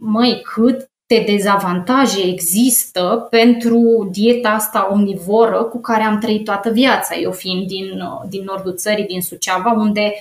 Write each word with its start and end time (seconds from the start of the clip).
măi, 0.00 0.40
cât 0.54 0.90
de 1.06 1.24
dezavantaje 1.26 2.20
există 2.22 3.26
pentru 3.30 4.08
dieta 4.12 4.48
asta 4.48 4.88
omnivoră 4.92 5.62
cu 5.62 5.80
care 5.80 6.02
am 6.02 6.18
trăit 6.18 6.44
toată 6.44 6.70
viața. 6.70 7.14
Eu 7.14 7.30
fiind 7.30 7.66
din, 7.66 7.86
din 8.28 8.42
nordul 8.44 8.74
țării, 8.76 9.06
din 9.06 9.20
Suceava, 9.20 9.70
unde 9.70 10.12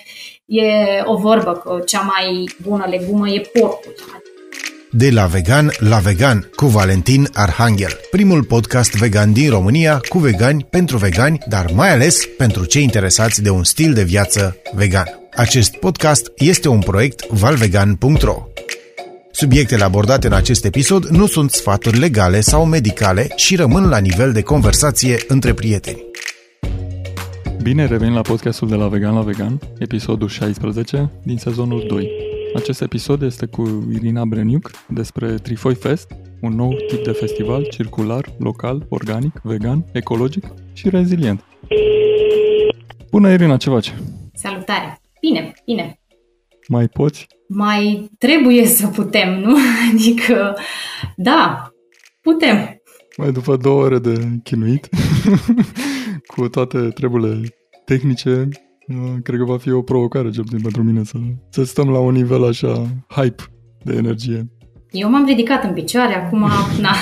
e 0.45 0.63
o 1.03 1.17
vorbă 1.17 1.53
că 1.53 1.79
cea 1.85 2.01
mai 2.01 2.49
bună 2.61 2.85
legumă 2.89 3.29
e 3.29 3.41
porcul. 3.59 3.95
De 4.91 5.09
la 5.11 5.25
vegan 5.25 5.71
la 5.77 5.97
vegan 5.97 6.49
cu 6.55 6.65
Valentin 6.65 7.27
Arhanghel, 7.33 7.99
primul 8.11 8.43
podcast 8.43 8.97
vegan 8.97 9.33
din 9.33 9.49
România 9.49 10.01
cu 10.07 10.17
vegani 10.17 10.63
pentru 10.69 10.97
vegani, 10.97 11.37
dar 11.47 11.71
mai 11.75 11.91
ales 11.91 12.25
pentru 12.37 12.65
cei 12.65 12.83
interesați 12.83 13.41
de 13.41 13.49
un 13.49 13.63
stil 13.63 13.93
de 13.93 14.03
viață 14.03 14.57
vegan. 14.73 15.05
Acest 15.35 15.75
podcast 15.75 16.31
este 16.35 16.67
un 16.67 16.79
proiect 16.79 17.27
valvegan.ro. 17.27 18.48
Subiectele 19.31 19.83
abordate 19.83 20.27
în 20.27 20.33
acest 20.33 20.65
episod 20.65 21.05
nu 21.05 21.25
sunt 21.25 21.51
sfaturi 21.51 21.97
legale 21.97 22.39
sau 22.39 22.65
medicale 22.65 23.27
și 23.35 23.55
rămân 23.55 23.89
la 23.89 23.97
nivel 23.97 24.31
de 24.33 24.41
conversație 24.41 25.17
între 25.27 25.53
prieteni. 25.53 26.03
Bine 27.61 27.85
revenim 27.85 28.13
la 28.13 28.21
podcastul 28.21 28.67
de 28.67 28.75
la 28.75 28.87
Vegan 28.87 29.13
la 29.13 29.21
Vegan, 29.21 29.59
episodul 29.79 30.27
16 30.27 31.11
din 31.23 31.37
sezonul 31.37 31.85
2. 31.87 32.09
Acest 32.55 32.81
episod 32.81 33.21
este 33.21 33.45
cu 33.45 33.87
Irina 33.93 34.25
Breniuc 34.25 34.71
despre 34.87 35.33
Trifoi 35.33 35.75
Fest, 35.75 36.11
un 36.41 36.55
nou 36.55 36.75
tip 36.87 37.03
de 37.03 37.11
festival 37.11 37.67
circular, 37.71 38.25
local, 38.39 38.85
organic, 38.89 39.39
vegan, 39.43 39.85
ecologic 39.91 40.45
și 40.73 40.89
rezilient. 40.89 41.43
Bună 43.11 43.31
Irina, 43.31 43.57
ce 43.57 43.69
faci? 43.69 43.93
Salutare! 44.33 45.01
Bine, 45.21 45.53
bine! 45.65 45.99
Mai 46.67 46.87
poți? 46.87 47.27
Mai 47.51 48.09
trebuie 48.17 48.65
să 48.65 48.87
putem, 48.87 49.39
nu? 49.39 49.57
Adică, 49.93 50.57
da, 51.15 51.71
putem. 52.21 52.81
Mai 53.17 53.31
după 53.31 53.57
două 53.57 53.83
ore 53.83 53.99
de 53.99 54.27
chinuit, 54.43 54.89
cu 56.35 56.47
toate 56.47 56.77
treburile 56.79 57.41
tehnice, 57.85 58.47
cred 59.23 59.39
că 59.39 59.43
va 59.43 59.57
fi 59.57 59.71
o 59.71 59.81
provocare, 59.81 60.29
cel 60.29 60.43
puțin 60.43 60.61
pentru 60.61 60.83
mine, 60.83 61.03
să, 61.03 61.17
să 61.49 61.63
stăm 61.63 61.89
la 61.89 61.99
un 61.99 62.13
nivel 62.13 62.45
așa 62.45 62.85
hype 63.07 63.43
de 63.83 63.95
energie. 63.95 64.47
Eu 64.91 65.09
m-am 65.09 65.25
ridicat 65.25 65.63
în 65.63 65.73
picioare, 65.73 66.13
acum 66.15 66.39
na, 66.81 66.95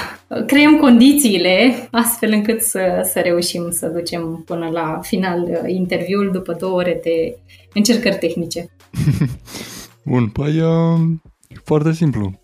creăm 0.45 0.77
condițiile 0.77 1.88
astfel 1.91 2.31
încât 2.31 2.61
să, 2.61 3.09
să 3.13 3.19
reușim 3.19 3.67
să 3.72 3.88
ducem 3.88 4.44
până 4.45 4.69
la 4.69 5.00
final 5.02 5.44
uh, 5.44 5.73
interviul 5.73 6.29
după 6.31 6.55
două 6.59 6.75
ore 6.75 7.00
de 7.03 7.38
încercări 7.73 8.17
tehnice. 8.17 8.66
Bun, 10.08 10.30
păi 10.30 10.59
uh, 10.59 11.00
foarte 11.63 11.91
simplu. 11.91 12.39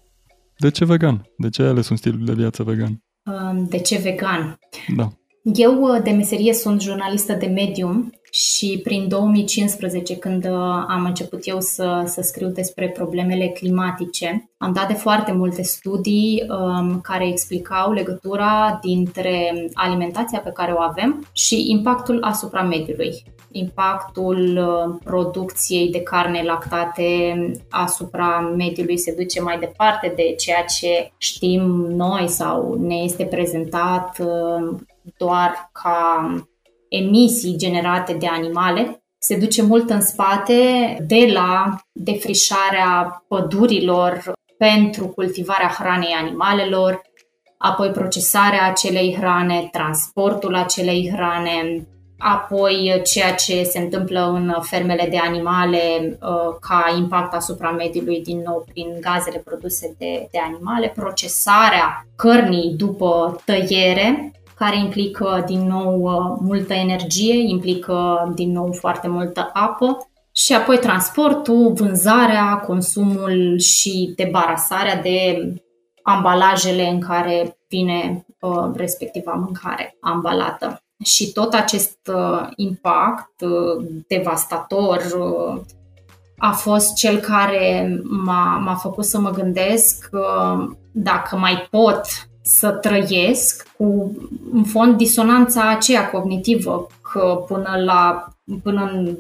De 0.58 0.72
ce 0.72 0.86
vegan? 0.86 1.30
De 1.38 1.50
ce 1.50 1.62
ai 1.62 1.68
ales 1.68 1.90
un 1.90 1.96
stil 1.96 2.20
de 2.26 2.34
viață 2.34 2.64
vegan? 2.64 3.04
Um, 3.26 3.66
de 3.66 3.80
ce 3.80 3.98
vegan? 3.98 4.60
Da. 4.96 5.10
Eu 5.44 5.82
uh, 5.82 6.04
de 6.04 6.12
meserie 6.12 6.54
sunt 6.54 6.82
jurnalistă 6.82 7.34
de 7.34 7.46
medium 7.46 8.12
și 8.34 8.80
prin 8.84 9.08
2015, 9.08 10.18
când 10.18 10.46
uh, 10.46 10.52
am 10.88 11.04
început 11.06 11.40
eu 11.44 11.60
să, 11.60 12.04
să 12.06 12.22
scriu 12.22 12.48
despre 12.48 12.90
problemele 12.90 13.48
climatice, 13.48 14.50
am 14.58 14.74
dat 14.74 14.88
de 14.88 14.94
foarte 14.94 15.32
multe 15.32 15.62
studii 15.62 16.44
um, 16.50 17.02
care 17.02 17.28
explicau 17.28 17.92
legătura 17.92 18.80
dintre 18.82 19.68
alimentația 19.74 20.40
pe 20.40 20.52
care 20.52 20.72
o 20.72 20.80
avem 20.80 21.28
și 21.32 21.70
impactul 21.70 22.24
asupra 22.24 22.64
mediului. 22.64 23.24
Impactul 23.52 24.58
uh, 24.58 24.96
producției 25.04 25.90
de 25.92 26.02
carne 26.02 26.44
lactate 26.44 27.52
asupra 27.70 28.54
mediului 28.58 28.98
se 28.98 29.16
duce 29.18 29.42
mai 29.42 29.60
departe 29.60 30.14
de 30.16 30.36
ceea 30.38 30.64
ce 30.64 31.12
știm 31.18 31.62
noi 31.90 32.28
sau 32.28 32.78
ne 32.82 32.96
este 32.96 33.26
prezentat 33.26 34.18
uh, 34.20 34.78
doar 35.18 35.70
ca 35.72 36.26
emisii 36.94 37.58
generate 37.58 38.14
de 38.14 38.28
animale, 38.28 39.04
se 39.18 39.38
duce 39.38 39.62
mult 39.62 39.90
în 39.90 40.02
spate 40.02 40.98
de 41.08 41.30
la 41.34 41.76
defrișarea 41.92 43.24
pădurilor 43.28 44.32
pentru 44.58 45.08
cultivarea 45.08 45.68
hranei 45.68 46.14
animalelor, 46.22 47.02
apoi 47.58 47.90
procesarea 47.90 48.70
acelei 48.70 49.16
hrane, 49.20 49.70
transportul 49.72 50.56
acelei 50.56 51.12
hrane, 51.16 51.88
apoi 52.18 53.02
ceea 53.04 53.34
ce 53.34 53.64
se 53.64 53.80
întâmplă 53.80 54.32
în 54.34 54.56
fermele 54.62 55.08
de 55.10 55.18
animale 55.18 56.18
uh, 56.22 56.56
ca 56.60 56.96
impact 56.98 57.34
asupra 57.34 57.72
mediului 57.72 58.22
din 58.22 58.42
nou 58.46 58.66
prin 58.72 58.98
gazele 59.00 59.38
produse 59.38 59.96
de, 59.98 60.28
de 60.32 60.40
animale, 60.40 60.94
procesarea 60.96 62.06
cărnii 62.16 62.74
după 62.78 63.42
tăiere, 63.46 64.32
care 64.56 64.78
implică 64.78 65.44
din 65.48 65.68
nou 65.68 66.02
uh, 66.02 66.38
multă 66.40 66.74
energie, 66.74 67.50
implică 67.50 68.32
din 68.36 68.52
nou 68.52 68.72
foarte 68.72 69.08
multă 69.08 69.50
apă 69.54 70.08
și 70.32 70.54
apoi 70.54 70.78
transportul, 70.78 71.74
vânzarea, 71.74 72.58
consumul 72.58 73.60
și 73.60 74.14
debarasarea 74.16 75.02
de 75.02 75.48
ambalajele 76.04 76.88
în 76.88 77.00
care 77.00 77.58
vine 77.70 78.26
uh, 78.40 78.70
respectiva 78.76 79.32
mâncare 79.32 79.98
ambalată. 80.02 80.78
Și 81.04 81.32
tot 81.32 81.54
acest 81.54 82.00
uh, 82.14 82.48
impact 82.56 83.42
uh, 83.42 83.86
devastator 84.08 85.02
uh, 85.18 85.62
a 86.38 86.52
fost 86.52 86.94
cel 86.94 87.20
care 87.20 88.00
m-a, 88.04 88.58
m-a 88.58 88.76
făcut 88.76 89.06
să 89.06 89.20
mă 89.20 89.30
gândesc 89.30 90.10
uh, 90.12 90.70
dacă 90.92 91.36
mai 91.36 91.68
pot 91.70 92.02
să 92.44 92.70
trăiesc 92.70 93.68
cu, 93.78 94.16
în 94.54 94.64
fond, 94.64 94.98
disonanța 94.98 95.70
aceea 95.70 96.10
cognitivă, 96.10 96.88
că 97.12 97.44
până 97.48 97.82
la 97.86 98.28
până 98.64 98.92
în, 98.94 99.18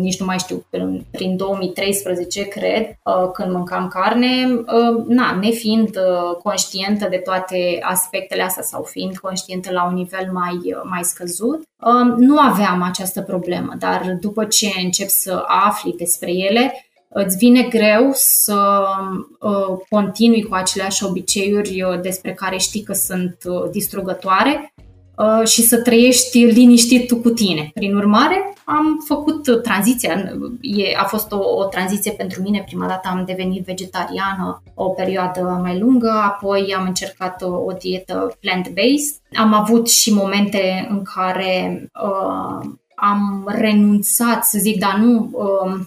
nici 0.00 0.20
nu 0.20 0.26
mai 0.26 0.38
știu, 0.38 0.64
prin 1.10 1.36
2013, 1.36 2.42
cred, 2.42 2.86
uh, 3.04 3.30
când 3.32 3.52
mâncam 3.52 3.88
carne, 3.88 4.46
uh, 4.48 5.04
na, 5.06 5.38
nefiind 5.40 5.88
uh, 5.88 6.36
conștientă 6.42 7.08
de 7.08 7.16
toate 7.16 7.78
aspectele 7.82 8.42
astea 8.42 8.62
sau 8.62 8.82
fiind 8.82 9.16
conștientă 9.16 9.72
la 9.72 9.86
un 9.86 9.94
nivel 9.94 10.30
mai, 10.32 10.76
mai 10.82 11.04
scăzut, 11.04 11.62
nu 12.16 12.38
aveam 12.38 12.82
această 12.82 13.22
problemă, 13.22 13.74
dar 13.78 14.16
după 14.20 14.44
ce 14.44 14.72
încep 14.82 15.08
să 15.08 15.44
afli 15.46 15.94
despre 15.98 16.32
ele, 16.32 16.72
îți 17.16 17.36
vine 17.36 17.62
greu 17.62 18.10
să 18.12 18.84
uh, 19.40 19.78
continui 19.88 20.42
cu 20.42 20.54
aceleași 20.54 21.04
obiceiuri 21.04 21.82
uh, 21.82 22.00
despre 22.00 22.32
care 22.32 22.56
știi 22.56 22.82
că 22.82 22.92
sunt 22.92 23.36
uh, 23.44 23.70
distrugătoare 23.70 24.72
uh, 25.16 25.46
și 25.48 25.62
să 25.62 25.82
trăiești 25.82 26.44
liniștit 26.44 27.06
tu 27.06 27.16
cu 27.16 27.30
tine. 27.30 27.70
Prin 27.74 27.96
urmare, 27.96 28.54
am 28.64 29.02
făcut 29.06 29.62
tranziția. 29.62 30.32
E, 30.60 30.96
a 30.96 31.04
fost 31.04 31.32
o, 31.32 31.38
o 31.56 31.64
tranziție 31.64 32.12
pentru 32.12 32.42
mine. 32.42 32.62
Prima 32.66 32.86
dată 32.86 33.08
am 33.10 33.24
devenit 33.26 33.64
vegetariană 33.64 34.62
o 34.74 34.88
perioadă 34.88 35.60
mai 35.62 35.78
lungă, 35.78 36.10
apoi 36.10 36.74
am 36.76 36.86
încercat 36.86 37.42
o, 37.42 37.48
o 37.48 37.72
dietă 37.72 38.36
plant-based. 38.40 39.16
Am 39.36 39.52
avut 39.52 39.90
și 39.90 40.12
momente 40.12 40.86
în 40.90 41.02
care 41.14 41.90
uh, 42.02 42.68
am 42.94 43.44
renunțat, 43.46 44.44
să 44.44 44.58
zic, 44.58 44.78
dar 44.78 44.96
nu 44.96 45.30
uh, 45.32 45.80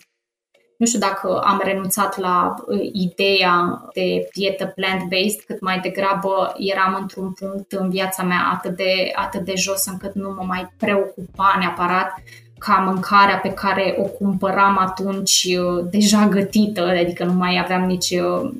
nu 0.77 0.85
știu 0.85 0.99
dacă 0.99 1.39
am 1.39 1.61
renunțat 1.63 2.17
la 2.17 2.53
uh, 2.67 2.89
ideea 2.93 3.81
de 3.93 4.29
dietă 4.33 4.65
plant-based, 4.65 5.41
cât 5.45 5.61
mai 5.61 5.79
degrabă 5.79 6.53
eram 6.57 6.97
într-un 7.01 7.31
punct 7.31 7.71
în 7.71 7.89
viața 7.89 8.23
mea 8.23 8.49
atât 8.53 8.75
de, 8.75 9.11
atât 9.15 9.41
de 9.41 9.53
jos 9.55 9.85
încât 9.85 10.13
nu 10.13 10.29
mă 10.29 10.43
mai 10.47 10.73
preocupa 10.77 11.55
neapărat 11.59 12.23
ca 12.57 12.73
mâncarea 12.73 13.37
pe 13.37 13.49
care 13.49 13.95
o 13.99 14.03
cumpăram 14.03 14.77
atunci 14.77 15.47
uh, 15.59 15.85
deja 15.91 16.27
gătită, 16.27 16.81
adică 16.81 17.23
nu 17.23 17.33
mai 17.33 17.59
aveam 17.63 17.83
nici 17.83 18.09
uh, 18.09 18.51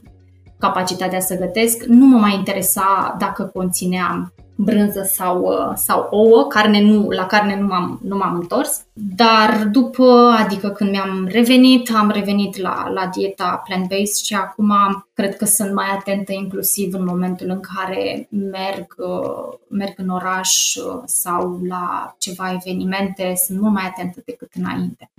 capacitatea 0.60 1.20
să 1.20 1.38
gătesc, 1.38 1.84
nu 1.84 2.06
mă 2.06 2.18
mai 2.18 2.34
interesa 2.34 3.16
dacă 3.20 3.44
conținea 3.54 4.32
brânză 4.58 5.10
sau, 5.14 5.42
uh, 5.42 5.74
sau 5.76 6.08
ouă, 6.10 6.48
carne 6.48 6.82
nu, 6.82 7.10
la 7.10 7.26
carne 7.26 7.60
nu 7.60 7.66
m-am, 7.66 8.00
nu 8.04 8.18
m-am 8.18 8.36
întors, 8.36 8.86
dar 8.94 9.68
după, 9.72 10.36
adică 10.40 10.70
când 10.70 10.90
mi-am 10.90 11.28
revenit, 11.32 11.92
am 11.96 12.10
revenit 12.10 12.58
la, 12.58 12.90
la 12.90 13.10
dieta 13.16 13.62
plant-based 13.66 14.26
și 14.26 14.34
acum 14.36 14.74
cred 15.14 15.36
că 15.36 15.46
sunt 15.46 15.74
mai 15.74 15.88
atentă 15.98 16.32
inclusiv 16.34 16.94
în 16.94 17.04
momentul 17.06 17.50
în 17.50 17.60
care 17.60 18.28
merg, 18.30 18.96
uh, 18.98 19.58
merg 19.70 19.94
în 19.98 20.10
oraș 20.10 20.76
uh, 20.76 21.02
sau 21.06 21.60
la 21.68 22.16
ceva 22.18 22.52
evenimente, 22.52 23.34
sunt 23.46 23.60
mult 23.60 23.74
mai 23.74 23.86
atentă 23.86 24.22
decât 24.26 24.50
înainte. 24.54 25.10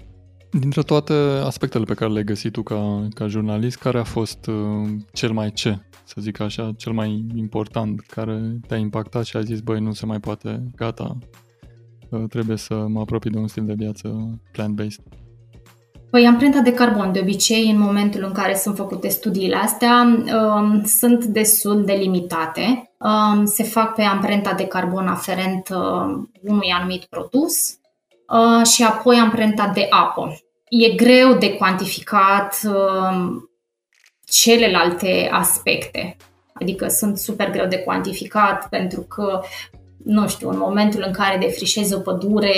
Dintre 0.50 0.82
toate 0.82 1.12
aspectele 1.44 1.84
pe 1.84 1.94
care 1.94 2.10
le-ai 2.10 2.24
găsit 2.24 2.52
tu 2.52 2.62
ca, 2.62 3.08
ca 3.14 3.26
jurnalist, 3.26 3.78
care 3.78 3.98
a 3.98 4.04
fost 4.04 4.46
uh, 4.46 4.88
cel 5.12 5.32
mai 5.32 5.52
ce, 5.52 5.78
să 6.04 6.16
zic 6.20 6.40
așa, 6.40 6.72
cel 6.76 6.92
mai 6.92 7.26
important, 7.34 8.00
care 8.00 8.58
te-a 8.66 8.76
impactat 8.76 9.24
și 9.24 9.36
ai 9.36 9.44
zis, 9.44 9.60
băi, 9.60 9.80
nu 9.80 9.92
se 9.92 10.06
mai 10.06 10.20
poate, 10.20 10.62
gata, 10.76 11.18
uh, 12.08 12.24
trebuie 12.28 12.56
să 12.56 12.74
mă 12.74 13.00
apropii 13.00 13.30
de 13.30 13.38
un 13.38 13.48
stil 13.48 13.64
de 13.64 13.74
viață 13.76 14.38
plant-based? 14.52 15.02
Păi 16.10 16.26
amprenta 16.26 16.60
de 16.60 16.72
carbon, 16.72 17.12
de 17.12 17.20
obicei, 17.20 17.70
în 17.70 17.78
momentul 17.78 18.24
în 18.24 18.32
care 18.32 18.54
sunt 18.54 18.76
făcute 18.76 19.08
studiile 19.08 19.56
astea, 19.56 20.24
um, 20.56 20.84
sunt 20.84 21.24
destul 21.24 21.84
de 21.84 21.92
limitate. 21.92 22.90
Um, 22.98 23.44
se 23.44 23.62
fac 23.62 23.94
pe 23.94 24.02
amprenta 24.02 24.52
de 24.52 24.66
carbon 24.66 25.06
aferent 25.06 25.68
uh, 25.68 26.26
unui 26.42 26.70
anumit 26.70 27.04
produs 27.04 27.77
uh, 28.28 28.66
și 28.66 28.82
apoi 28.82 29.16
amprenta 29.16 29.70
de 29.74 29.86
apă. 29.90 30.38
E 30.68 30.94
greu 30.94 31.34
de 31.34 31.52
cuantificat 31.52 32.60
um, 32.64 33.50
celelalte 34.26 35.28
aspecte. 35.32 36.16
Adică 36.52 36.88
sunt 36.88 37.18
super 37.18 37.50
greu 37.50 37.66
de 37.66 37.78
cuantificat 37.78 38.68
pentru 38.68 39.00
că 39.00 39.40
nu 40.04 40.28
știu, 40.28 40.48
în 40.48 40.58
momentul 40.58 41.02
în 41.06 41.12
care 41.12 41.38
defrișezi 41.38 41.94
o 41.94 41.98
pădure 41.98 42.56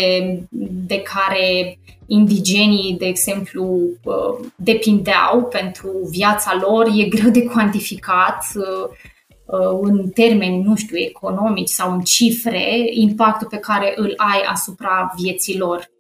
de 0.86 1.02
care 1.02 1.78
indigenii, 2.06 2.96
de 2.98 3.06
exemplu, 3.06 3.78
uh, 4.02 4.48
depindeau 4.56 5.48
pentru 5.50 5.90
viața 6.10 6.58
lor, 6.60 6.86
e 6.86 7.08
greu 7.08 7.30
de 7.30 7.42
cuantificat 7.42 8.44
uh, 8.54 8.64
uh, 8.64 8.96
în 9.80 10.08
termeni, 10.08 10.62
nu 10.62 10.76
știu, 10.76 10.96
economici 10.96 11.68
sau 11.68 11.92
în 11.92 12.00
cifre, 12.00 12.84
impactul 12.90 13.46
pe 13.50 13.56
care 13.56 13.92
îl 13.96 14.14
ai 14.16 14.42
asupra 14.48 15.12
vieții 15.16 15.58
lor. 15.58 15.90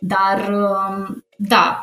Dar, 0.00 0.48
um, 0.48 1.24
da, 1.36 1.82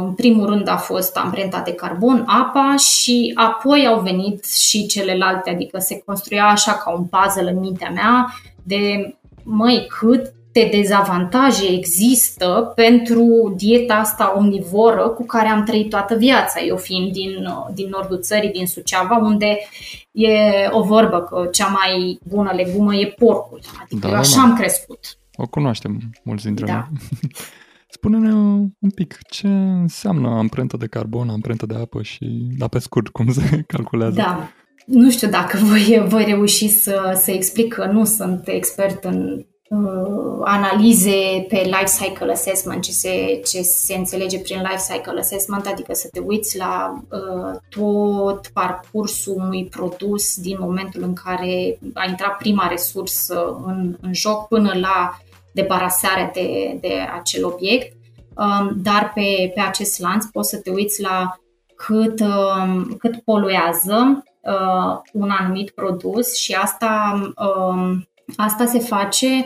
în 0.00 0.14
primul 0.14 0.46
rând 0.46 0.68
a 0.68 0.76
fost 0.76 1.16
amprenta 1.16 1.60
de 1.60 1.72
carbon, 1.72 2.24
apa 2.26 2.76
și 2.76 3.32
apoi 3.34 3.86
au 3.86 4.00
venit 4.00 4.44
și 4.44 4.86
celelalte, 4.86 5.50
adică 5.50 5.78
se 5.78 6.02
construia 6.04 6.44
așa 6.44 6.72
ca 6.72 6.90
un 6.90 7.04
puzzle 7.04 7.50
în 7.50 7.58
mintea 7.58 7.90
mea 7.90 8.34
de, 8.62 9.14
măi, 9.42 9.86
cât 9.98 10.32
de 10.52 10.68
dezavantaje 10.72 11.66
există 11.72 12.72
pentru 12.74 13.54
dieta 13.56 13.94
asta 13.94 14.34
omnivoră 14.36 15.08
cu 15.08 15.24
care 15.24 15.48
am 15.48 15.64
trăit 15.64 15.90
toată 15.90 16.14
viața, 16.16 16.60
eu 16.60 16.76
fiind 16.76 17.12
din, 17.12 17.30
din 17.74 17.88
nordul 17.88 18.20
țării, 18.20 18.50
din 18.50 18.66
Suceava, 18.66 19.16
unde 19.16 19.58
e 20.10 20.28
o 20.70 20.82
vorbă 20.82 21.20
că 21.20 21.48
cea 21.52 21.66
mai 21.66 22.18
bună 22.24 22.52
legumă 22.54 22.94
e 22.94 23.14
porcul. 23.18 23.60
Adică 23.82 24.06
da, 24.06 24.12
eu 24.12 24.18
așa 24.18 24.36
da. 24.36 24.42
am 24.42 24.56
crescut. 24.56 24.98
O 25.36 25.46
cunoaștem 25.46 26.00
mulți 26.24 26.44
dintre 26.44 26.66
da. 26.66 26.72
noi. 26.72 27.00
Spune-ne 27.88 28.34
un 28.78 28.90
pic 28.94 29.18
ce 29.30 29.46
înseamnă 29.46 30.28
amprenta 30.28 30.76
de 30.76 30.86
carbon, 30.86 31.28
amprenta 31.28 31.66
de 31.66 31.74
apă 31.74 32.02
și, 32.02 32.48
da, 32.58 32.68
pe 32.68 32.78
scurt, 32.78 33.08
cum 33.08 33.32
se 33.32 33.62
calculează. 33.72 34.14
Da. 34.14 34.48
Nu 34.86 35.10
știu 35.10 35.28
dacă 35.28 35.58
voi, 35.62 36.04
voi 36.06 36.24
reuși 36.24 36.68
să, 36.68 37.18
să 37.22 37.30
explic 37.30 37.72
că 37.72 37.84
nu 37.84 38.04
sunt 38.04 38.48
expert 38.48 39.04
în 39.04 39.32
uh, 39.38 39.44
analize 40.44 41.46
pe 41.48 41.56
life 41.64 42.04
cycle 42.04 42.32
assessment, 42.32 42.82
ce 42.82 42.90
se, 42.90 43.40
ce 43.44 43.62
se 43.62 43.94
înțelege 43.94 44.38
prin 44.38 44.60
life 44.60 44.92
cycle 44.92 45.20
assessment, 45.20 45.66
adică 45.66 45.94
să 45.94 46.08
te 46.12 46.20
uiți 46.20 46.56
la 46.56 47.02
uh, 47.10 47.58
tot 47.68 48.46
parcursul 48.46 49.34
unui 49.36 49.64
produs 49.64 50.40
din 50.40 50.56
momentul 50.60 51.02
în 51.02 51.12
care 51.12 51.78
a 51.94 52.08
intrat 52.08 52.36
prima 52.36 52.66
resursă 52.66 53.60
în, 53.66 53.96
în 54.00 54.14
joc 54.14 54.48
până 54.48 54.72
la 54.74 55.16
debarasare 55.52 56.30
de, 56.34 56.78
de 56.80 56.94
acel 57.14 57.44
obiect, 57.44 57.96
um, 58.36 58.72
dar 58.82 59.12
pe, 59.14 59.50
pe 59.54 59.60
acest 59.60 60.00
lanț 60.00 60.24
poți 60.24 60.48
să 60.48 60.56
te 60.56 60.70
uiți 60.70 61.02
la 61.02 61.36
cât, 61.76 62.20
um, 62.20 62.84
cât 62.98 63.16
poluează 63.24 64.24
uh, 64.40 65.00
un 65.12 65.30
anumit 65.30 65.70
produs 65.70 66.34
și 66.34 66.52
asta, 66.52 67.20
um, 67.36 68.06
asta 68.36 68.66
se 68.66 68.78
face 68.78 69.44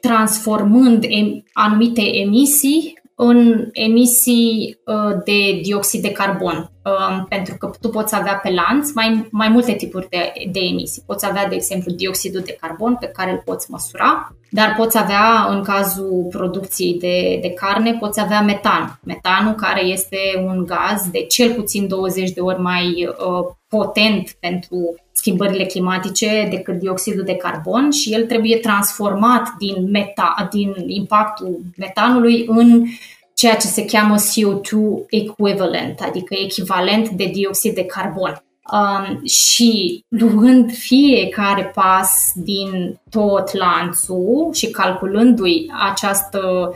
transformând 0.00 1.04
em, 1.08 1.42
anumite 1.52 2.02
emisii 2.02 2.94
în 3.18 3.68
emisii 3.72 4.78
uh, 4.84 5.16
de 5.24 5.60
dioxid 5.62 6.02
de 6.02 6.12
carbon. 6.12 6.70
Um, 6.84 7.26
pentru 7.28 7.56
că 7.58 7.70
tu 7.80 7.88
poți 7.88 8.14
avea 8.14 8.34
pe 8.34 8.50
lanț 8.50 8.92
mai, 8.92 9.28
mai 9.30 9.48
multe 9.48 9.72
tipuri 9.72 10.08
de, 10.08 10.32
de 10.52 10.60
emisii. 10.60 11.02
Poți 11.06 11.26
avea, 11.26 11.48
de 11.48 11.54
exemplu, 11.54 11.92
dioxidul 11.92 12.40
de 12.40 12.56
carbon 12.60 12.96
pe 13.00 13.06
care 13.06 13.30
îl 13.30 13.42
poți 13.44 13.70
măsura, 13.70 14.36
dar 14.50 14.74
poți 14.76 14.98
avea, 14.98 15.46
în 15.48 15.62
cazul 15.62 16.26
producției 16.30 16.98
de, 16.98 17.38
de 17.42 17.50
carne, 17.50 17.96
poți 18.00 18.20
avea 18.20 18.40
metan. 18.40 18.98
Metanul 19.04 19.54
care 19.54 19.84
este 19.84 20.18
un 20.44 20.64
gaz 20.64 21.10
de 21.10 21.18
cel 21.18 21.54
puțin 21.54 21.88
20 21.88 22.30
de 22.30 22.40
ori 22.40 22.60
mai 22.60 23.08
uh, 23.08 23.54
potent 23.68 24.36
pentru 24.40 24.94
schimbările 25.26 25.64
climatice 25.64 26.48
decât 26.50 26.78
dioxidul 26.78 27.24
de 27.24 27.34
carbon 27.34 27.90
și 27.90 28.12
el 28.12 28.26
trebuie 28.26 28.56
transformat 28.56 29.54
din, 29.58 29.90
meta, 29.90 30.48
din 30.50 30.74
impactul 30.86 31.60
metanului 31.76 32.44
în 32.48 32.84
ceea 33.34 33.56
ce 33.56 33.66
se 33.66 33.84
cheamă 33.84 34.14
CO2 34.16 35.06
equivalent, 35.08 36.00
adică 36.00 36.34
echivalent 36.44 37.08
de 37.08 37.24
dioxid 37.24 37.74
de 37.74 37.84
carbon. 37.84 38.42
Um, 38.72 39.24
și 39.24 40.04
luând 40.08 40.72
fiecare 40.72 41.70
pas 41.74 42.32
din 42.34 43.00
tot 43.10 43.52
lanțul 43.52 44.50
și 44.52 44.70
calculându-i 44.70 45.70
această, 45.90 46.70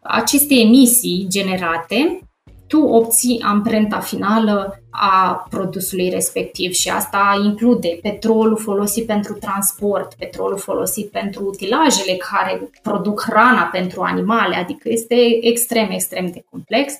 aceste 0.00 0.54
emisii 0.54 1.26
generate, 1.28 2.18
tu 2.66 2.80
obții 2.80 3.40
amprenta 3.44 3.98
finală 3.98 4.83
a 4.96 5.46
produsului 5.50 6.08
respectiv 6.08 6.72
și 6.72 6.88
asta 6.88 7.40
include 7.44 7.98
petrolul 8.02 8.56
folosit 8.56 9.06
pentru 9.06 9.32
transport, 9.32 10.14
petrolul 10.14 10.58
folosit 10.58 11.10
pentru 11.10 11.44
utilajele 11.44 12.16
care 12.16 12.70
produc 12.82 13.24
hrana 13.28 13.62
pentru 13.62 14.02
animale, 14.02 14.56
adică 14.56 14.88
este 14.88 15.14
extrem, 15.40 15.90
extrem 15.90 16.26
de 16.26 16.44
complex. 16.50 16.94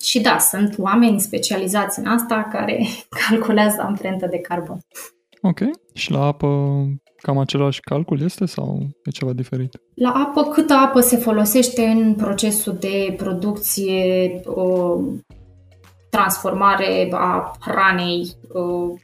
Și 0.00 0.20
da, 0.20 0.38
sunt 0.38 0.74
oameni 0.78 1.20
specializați 1.20 1.98
în 1.98 2.06
asta 2.06 2.48
care 2.52 2.86
calculează 3.28 3.80
amprenta 3.80 4.26
de 4.26 4.38
carbon. 4.38 4.78
Ok. 5.42 5.58
Și 5.94 6.10
la 6.10 6.24
apă 6.24 6.48
cam 7.16 7.38
același 7.38 7.80
calcul 7.80 8.22
este 8.22 8.46
sau 8.46 8.78
e 9.04 9.10
ceva 9.10 9.32
diferit? 9.32 9.80
La 9.94 10.12
apă, 10.12 10.42
câtă 10.42 10.72
apă 10.72 11.00
se 11.00 11.16
folosește 11.16 11.82
în 11.82 12.14
procesul 12.14 12.76
de 12.80 13.14
producție, 13.16 14.40
o 14.44 14.96
transformare 16.10 17.08
a 17.12 17.56
hranei, 17.60 18.36
o, 18.52 18.94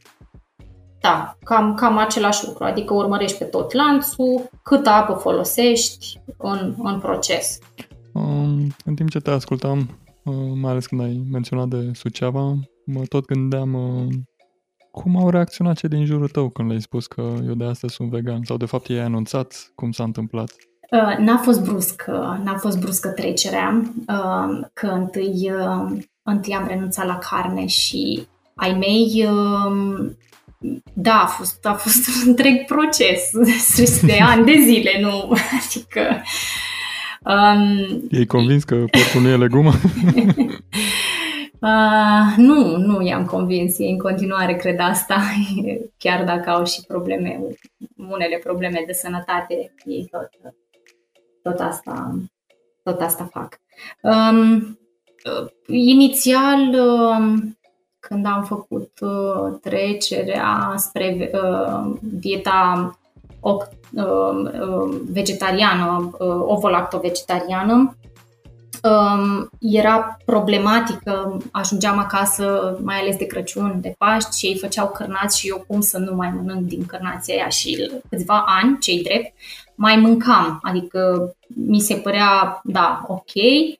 da, 1.01 1.37
cam, 1.43 1.73
cam 1.73 1.97
același 1.97 2.45
lucru, 2.45 2.63
adică 2.63 2.93
urmărești 2.93 3.37
pe 3.37 3.43
tot 3.43 3.71
lanțul, 3.71 4.49
câtă 4.63 4.89
apă 4.89 5.13
folosești 5.13 6.21
în, 6.37 6.75
în 6.83 6.99
proces. 6.99 7.59
Um, 8.13 8.67
în 8.85 8.95
timp 8.95 9.09
ce 9.09 9.19
te 9.19 9.29
ascultam, 9.29 9.99
uh, 10.23 10.33
mai 10.61 10.71
ales 10.71 10.85
când 10.85 11.01
ai 11.01 11.25
menționat 11.31 11.67
de 11.67 11.91
Suceava, 11.93 12.55
mă 12.85 13.01
tot 13.09 13.25
gândeam 13.25 13.73
uh, 13.73 14.13
cum 14.91 15.17
au 15.17 15.29
reacționat 15.29 15.77
cei 15.77 15.89
din 15.89 16.05
jurul 16.05 16.27
tău 16.27 16.49
când 16.49 16.67
le-ai 16.67 16.81
spus 16.81 17.07
că 17.07 17.33
eu 17.47 17.53
de 17.53 17.63
astăzi 17.63 17.93
sunt 17.93 18.09
vegan? 18.09 18.43
Sau 18.43 18.57
de 18.57 18.65
fapt 18.65 18.89
ei 18.89 18.99
anunțat 18.99 19.71
cum 19.75 19.91
s-a 19.91 20.03
întâmplat? 20.03 20.55
Uh, 20.91 21.17
n-a 21.17 21.37
fost 21.37 21.63
bruscă, 21.63 22.41
n-a 22.43 22.57
fost 22.57 22.79
bruscă 22.79 23.09
trecerea, 23.09 23.81
uh, 24.07 24.67
că 24.73 24.87
întâi, 24.87 25.51
uh, 25.51 25.97
întâi 26.31 26.53
am 26.53 26.67
renunțat 26.67 27.05
la 27.05 27.17
carne 27.17 27.65
și 27.65 28.27
ai 28.55 28.73
mei, 28.73 29.27
uh, 29.27 30.11
da, 30.93 31.21
a 31.21 31.25
fost, 31.25 31.65
a 31.65 31.73
fost 31.73 32.07
un 32.07 32.13
întreg 32.25 32.65
proces 32.65 33.29
de 34.01 34.17
ani 34.21 34.45
de 34.45 34.59
zile, 34.65 34.99
nu, 35.01 35.31
adică... 35.59 36.21
Um, 37.23 38.07
Ei 38.11 38.25
convins 38.25 38.63
că 38.63 38.75
portul 38.75 39.21
nu 39.21 39.27
e 39.27 39.37
legumă? 39.37 39.71
Uh, 41.59 42.35
nu, 42.47 42.77
nu 42.77 43.01
i-am 43.01 43.25
convins. 43.25 43.79
Ei 43.79 43.91
în 43.91 43.97
continuare 43.97 44.55
cred 44.55 44.79
asta, 44.79 45.21
chiar 46.03 46.23
dacă 46.23 46.49
au 46.49 46.65
și 46.65 46.81
probleme, 46.87 47.39
unele 47.95 48.37
probleme 48.43 48.83
de 48.85 48.93
sănătate, 48.93 49.73
ei 49.85 50.07
tot, 50.11 50.29
tot 51.41 51.59
asta, 51.59 52.19
tot 52.83 53.01
asta 53.01 53.29
fac. 53.31 53.59
Um, 54.01 54.79
inițial, 55.67 56.73
um, 56.73 57.57
când 57.99 58.25
am 58.25 58.43
făcut 58.43 58.91
uh, 59.01 59.57
trecerea 59.61 60.73
spre 60.77 61.31
uh, 61.33 61.95
dieta 62.01 62.97
uh, 63.39 63.53
uh, 63.93 64.99
vegetariană, 65.11 66.09
uh, 66.19 66.27
ovo-lacto-vegetariană, 66.27 67.95
um, 68.83 69.49
era 69.59 70.17
problematică, 70.25 71.37
ajungeam 71.51 71.97
acasă, 71.97 72.77
mai 72.83 72.99
ales 72.99 73.15
de 73.15 73.25
Crăciun, 73.25 73.77
de 73.81 73.95
Paști, 73.97 74.37
și 74.37 74.45
ei 74.45 74.57
făceau 74.57 74.89
cărnați 74.89 75.39
și 75.39 75.47
eu 75.47 75.63
cum 75.67 75.81
să 75.81 75.97
nu 75.97 76.15
mai 76.15 76.33
mănânc 76.35 76.67
din 76.67 76.85
cărnația 76.85 77.35
aia 77.35 77.49
și 77.49 77.91
câțiva 78.09 78.43
ani, 78.47 78.77
cei 78.79 79.03
drept, 79.03 79.33
mai 79.75 79.95
mâncam, 79.95 80.59
adică 80.61 81.31
mi 81.47 81.79
se 81.79 81.95
părea, 81.95 82.61
da, 82.63 83.03
ok, 83.07 83.31
uh, 83.35 83.77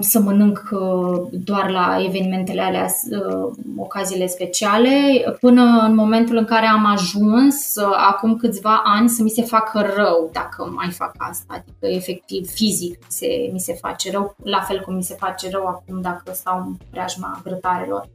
să 0.00 0.20
mănânc 0.20 0.68
uh, 0.70 1.28
doar 1.30 1.70
la 1.70 1.96
evenimentele 2.04 2.60
alea, 2.60 2.86
uh, 3.10 3.52
ocaziile 3.76 4.26
speciale, 4.26 5.24
până 5.40 5.62
în 5.62 5.94
momentul 5.94 6.36
în 6.36 6.44
care 6.44 6.66
am 6.66 6.84
ajuns, 6.84 7.76
acum 8.08 8.36
câțiva 8.36 8.82
ani, 8.84 9.08
să 9.08 9.22
mi 9.22 9.30
se 9.30 9.42
facă 9.42 9.92
rău 9.96 10.30
dacă 10.32 10.72
mai 10.74 10.90
fac 10.90 11.14
asta, 11.16 11.54
adică 11.54 11.96
efectiv 11.96 12.48
fizic 12.48 12.98
se, 13.08 13.50
mi 13.52 13.60
se 13.60 13.72
face 13.72 14.10
rău, 14.10 14.36
la 14.44 14.60
fel 14.60 14.80
cum 14.80 14.94
mi 14.94 15.02
se 15.02 15.14
face 15.14 15.50
rău 15.50 15.66
acum 15.66 16.00
dacă 16.00 16.32
stau 16.32 16.58
în 16.66 16.76
preajma 16.90 17.40
grătarelor. 17.44 18.08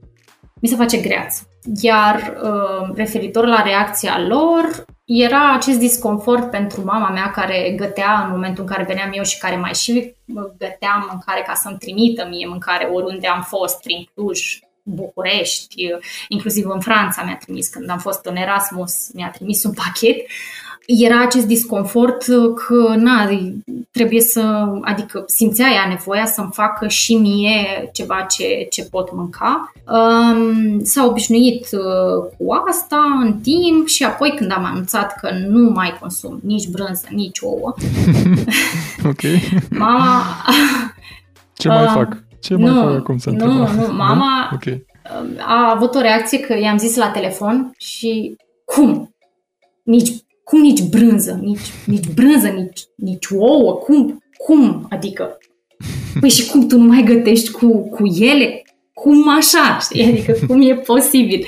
Mi 0.62 0.70
se 0.70 0.76
face 0.76 0.98
greață. 0.98 1.48
Iar 1.82 2.34
referitor 2.94 3.46
la 3.46 3.62
reacția 3.62 4.20
lor, 4.28 4.86
era 5.06 5.54
acest 5.54 5.80
disconfort 5.80 6.50
pentru 6.52 6.82
mama 6.86 7.10
mea 7.10 7.32
care 7.32 7.74
gătea 7.78 8.24
în 8.26 8.32
momentul 8.32 8.64
în 8.64 8.70
care 8.70 8.84
veneam 8.84 9.12
eu 9.14 9.24
și 9.24 9.38
care 9.38 9.56
mai 9.56 9.74
și 9.74 10.16
găteam 10.58 11.08
mâncare 11.10 11.44
ca 11.48 11.54
să-mi 11.54 11.78
trimită 11.78 12.28
mie 12.30 12.48
mâncare 12.48 12.86
oriunde 12.86 13.28
am 13.28 13.42
fost, 13.42 13.82
prin 13.82 14.08
Cluj, 14.14 14.60
București, 14.84 15.88
inclusiv 16.28 16.70
în 16.70 16.80
Franța 16.80 17.24
mi-a 17.24 17.38
trimis, 17.38 17.68
când 17.68 17.90
am 17.90 18.00
fost 18.00 18.26
în 18.26 18.36
Erasmus, 18.36 19.12
mi-a 19.14 19.30
trimis 19.30 19.64
un 19.64 19.74
pachet. 19.74 20.16
Uh, 20.16 20.62
era 20.86 21.22
acest 21.22 21.46
disconfort 21.46 22.26
că, 22.56 22.96
na, 22.98 23.30
trebuie 23.92 24.22
să, 24.22 24.72
adică 24.82 25.24
simțea 25.28 25.68
ea 25.74 25.88
nevoia 25.88 26.26
să-mi 26.26 26.50
facă 26.54 26.88
și 26.88 27.16
mie 27.16 27.90
ceva 27.94 28.26
ce, 28.30 28.68
ce 28.70 28.84
pot 28.84 29.14
mânca. 29.14 29.74
Um, 29.88 30.84
s-a 30.84 31.06
obișnuit 31.06 31.68
uh, 31.72 32.30
cu 32.38 32.64
asta 32.70 33.20
în 33.22 33.34
timp 33.34 33.88
și 33.88 34.04
apoi 34.04 34.34
când 34.36 34.52
am 34.52 34.66
anunțat 34.66 35.20
că 35.20 35.30
nu 35.48 35.70
mai 35.70 35.98
consum 36.00 36.40
nici 36.44 36.68
brânză, 36.68 37.08
nici 37.10 37.40
ouă. 37.42 37.76
ok. 39.12 39.22
Mama... 39.80 40.24
Ce 41.54 41.68
mai 41.68 41.84
uh, 41.84 41.92
fac? 41.94 42.21
Ce 42.42 42.54
nu, 42.54 42.72
mai 42.72 42.84
fac 42.84 42.96
acum 42.96 43.18
să 43.18 43.30
Nu, 43.30 43.54
nu, 43.78 43.94
mama 43.94 44.48
nu? 44.52 44.56
Okay. 44.56 44.86
a 45.40 45.72
avut 45.76 45.96
o 45.96 46.02
reacție 46.02 46.40
că 46.40 46.58
i-am 46.58 46.78
zis 46.78 46.96
la 46.96 47.10
telefon 47.10 47.72
și 47.78 48.36
cum? 48.66 49.16
Nici 49.84 50.12
cum 50.52 50.62
nici 50.62 50.82
brânză, 50.82 51.40
nici, 51.42 51.72
nici 51.86 52.08
brânză, 52.14 52.48
nici, 52.48 52.82
nici 52.96 53.28
ouă, 53.38 53.74
cum, 53.74 54.24
cum, 54.38 54.88
adică, 54.90 55.38
păi 56.20 56.30
și 56.30 56.50
cum 56.50 56.68
tu 56.68 56.78
nu 56.78 56.88
mai 56.88 57.04
gătești 57.04 57.52
cu, 57.52 57.90
cu 57.90 58.06
ele? 58.06 58.64
Cum 58.94 59.30
așa, 59.30 59.78
știi? 59.82 60.06
Adică 60.06 60.46
cum 60.48 60.62
e 60.62 60.76
posibil? 60.76 61.46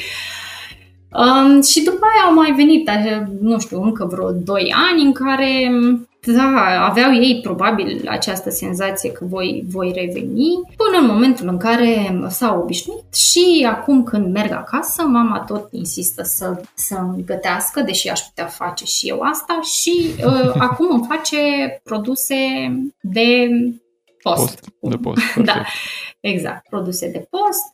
Um, 1.11 1.61
și 1.61 1.83
după 1.83 2.05
aia 2.05 2.27
au 2.27 2.33
mai 2.33 2.53
venit, 2.55 2.89
așa, 2.89 3.31
nu 3.41 3.59
știu, 3.59 3.81
încă 3.81 4.05
vreo 4.11 4.31
2 4.31 4.73
ani 4.91 5.01
în 5.01 5.11
care 5.11 5.71
da, 6.25 6.85
aveau 6.89 7.13
ei 7.13 7.39
probabil 7.41 8.07
această 8.07 8.49
senzație 8.49 9.11
că 9.11 9.25
voi, 9.25 9.63
voi 9.67 9.91
reveni, 9.95 10.61
până 10.75 10.97
în 10.99 11.05
momentul 11.05 11.47
în 11.47 11.57
care 11.57 12.19
s-au 12.29 12.59
obișnuit 12.61 13.15
și 13.15 13.67
acum 13.69 14.03
când 14.03 14.33
merg 14.33 14.51
acasă, 14.51 15.01
mama 15.01 15.39
tot 15.39 15.67
insistă 15.71 16.23
să, 16.23 16.61
să 16.73 16.95
îmi 16.95 17.23
gătească, 17.25 17.81
deși 17.81 18.09
aș 18.09 18.19
putea 18.19 18.45
face 18.45 18.85
și 18.85 19.07
eu 19.07 19.19
asta 19.19 19.59
și 19.61 20.13
uh, 20.25 20.53
acum 20.67 20.87
îmi 20.91 21.07
face 21.09 21.37
produse 21.83 22.35
de 23.01 23.47
post. 24.21 24.59
post 24.79 24.95
de 24.95 24.97
post, 24.97 25.35
da, 25.51 25.65
exact, 26.19 26.69
produse 26.69 27.09
de 27.11 27.27
post 27.29 27.72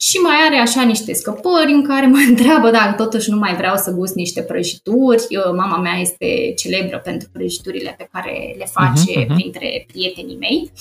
și 0.00 0.16
mai 0.16 0.36
are 0.46 0.58
așa 0.58 0.82
niște 0.82 1.12
scăpări 1.12 1.72
în 1.72 1.86
care 1.86 2.06
mă 2.06 2.18
întreabă 2.28 2.70
dacă 2.70 3.02
totuși 3.02 3.30
nu 3.30 3.36
mai 3.36 3.54
vreau 3.56 3.76
să 3.76 3.90
gust 3.90 4.14
niște 4.14 4.42
prăjituri. 4.42 5.26
Mama 5.56 5.78
mea 5.78 5.98
este 6.00 6.52
celebră 6.56 6.98
pentru 6.98 7.28
prăjiturile 7.32 7.94
pe 7.98 8.08
care 8.12 8.54
le 8.58 8.64
face 8.64 9.20
uh-huh, 9.20 9.24
uh-huh. 9.24 9.34
printre 9.34 9.86
prietenii 9.86 10.36
mei. 10.36 10.72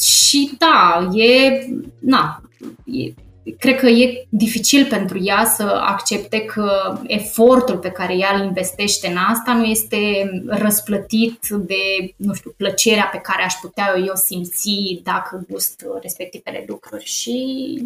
Și 0.00 0.50
da, 0.58 1.08
e, 1.12 1.66
na, 2.00 2.42
e, 2.84 3.12
cred 3.58 3.78
că 3.78 3.86
e 3.86 4.26
dificil 4.28 4.86
pentru 4.86 5.18
ea 5.22 5.44
să 5.44 5.62
accepte 5.62 6.38
că 6.38 6.98
efortul 7.06 7.78
pe 7.78 7.90
care 7.90 8.16
ea 8.16 8.36
îl 8.36 8.44
investește 8.44 9.08
în 9.08 9.16
asta 9.16 9.54
nu 9.54 9.64
este 9.64 10.30
răsplătit 10.46 11.48
de, 11.48 12.14
nu 12.16 12.34
știu, 12.34 12.54
plăcerea 12.56 13.08
pe 13.12 13.18
care 13.18 13.42
aș 13.42 13.54
putea 13.54 13.94
eu 14.06 14.14
simți 14.14 15.00
dacă 15.02 15.46
gust 15.50 15.84
respectivele 16.00 16.64
lucruri. 16.66 17.04
Și 17.04 17.36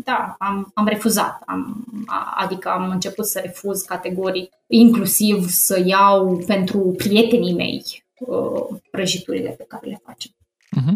da, 0.05 0.37
am, 0.39 0.71
am 0.75 0.87
refuzat, 0.87 1.43
am, 1.47 1.85
adică 2.35 2.69
am 2.69 2.91
început 2.91 3.27
să 3.27 3.41
refuz 3.43 3.83
categoric, 3.83 4.53
inclusiv 4.67 5.49
să 5.49 5.83
iau 5.85 6.43
pentru 6.47 6.79
prietenii 6.79 7.55
mei 7.55 8.05
uh, 8.19 8.79
prăjiturile 8.91 9.51
pe 9.51 9.65
care 9.69 9.87
le 9.87 10.03
facem. 10.05 10.31
Uh-huh. 10.77 10.95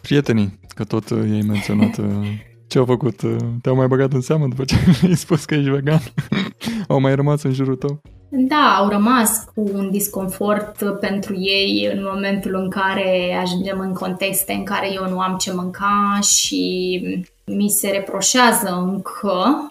Prietenii, 0.00 0.58
că 0.74 0.84
tot 0.84 1.10
uh, 1.10 1.18
ei 1.18 1.42
menționat 1.42 1.98
uh, 2.66 2.68
ce 2.68 2.78
au 2.78 2.84
făcut? 2.84 3.20
Te-au 3.62 3.76
mai 3.76 3.86
băgat 3.86 4.12
în 4.12 4.20
seamă 4.20 4.46
după 4.46 4.64
ce 4.64 4.74
ai 5.06 5.14
spus 5.14 5.44
că 5.44 5.54
ești 5.54 5.70
vegan? 5.70 6.00
au 6.88 7.00
mai 7.00 7.14
rămas 7.14 7.42
în 7.42 7.52
jurul 7.52 7.76
tău? 7.76 8.00
Da, 8.30 8.76
au 8.78 8.88
rămas 8.88 9.44
cu 9.54 9.70
un 9.74 9.90
disconfort 9.90 10.98
pentru 11.00 11.34
ei 11.38 11.90
în 11.92 12.02
momentul 12.12 12.54
în 12.54 12.70
care 12.70 13.38
ajungem 13.42 13.78
în 13.78 13.92
contexte 13.92 14.52
în 14.52 14.64
care 14.64 14.92
eu 14.92 15.08
nu 15.08 15.18
am 15.18 15.36
ce 15.36 15.52
mânca 15.52 16.18
și 16.22 17.02
mi 17.44 17.68
se 17.68 17.90
reproșează 17.90 18.90
încă. 18.92 19.66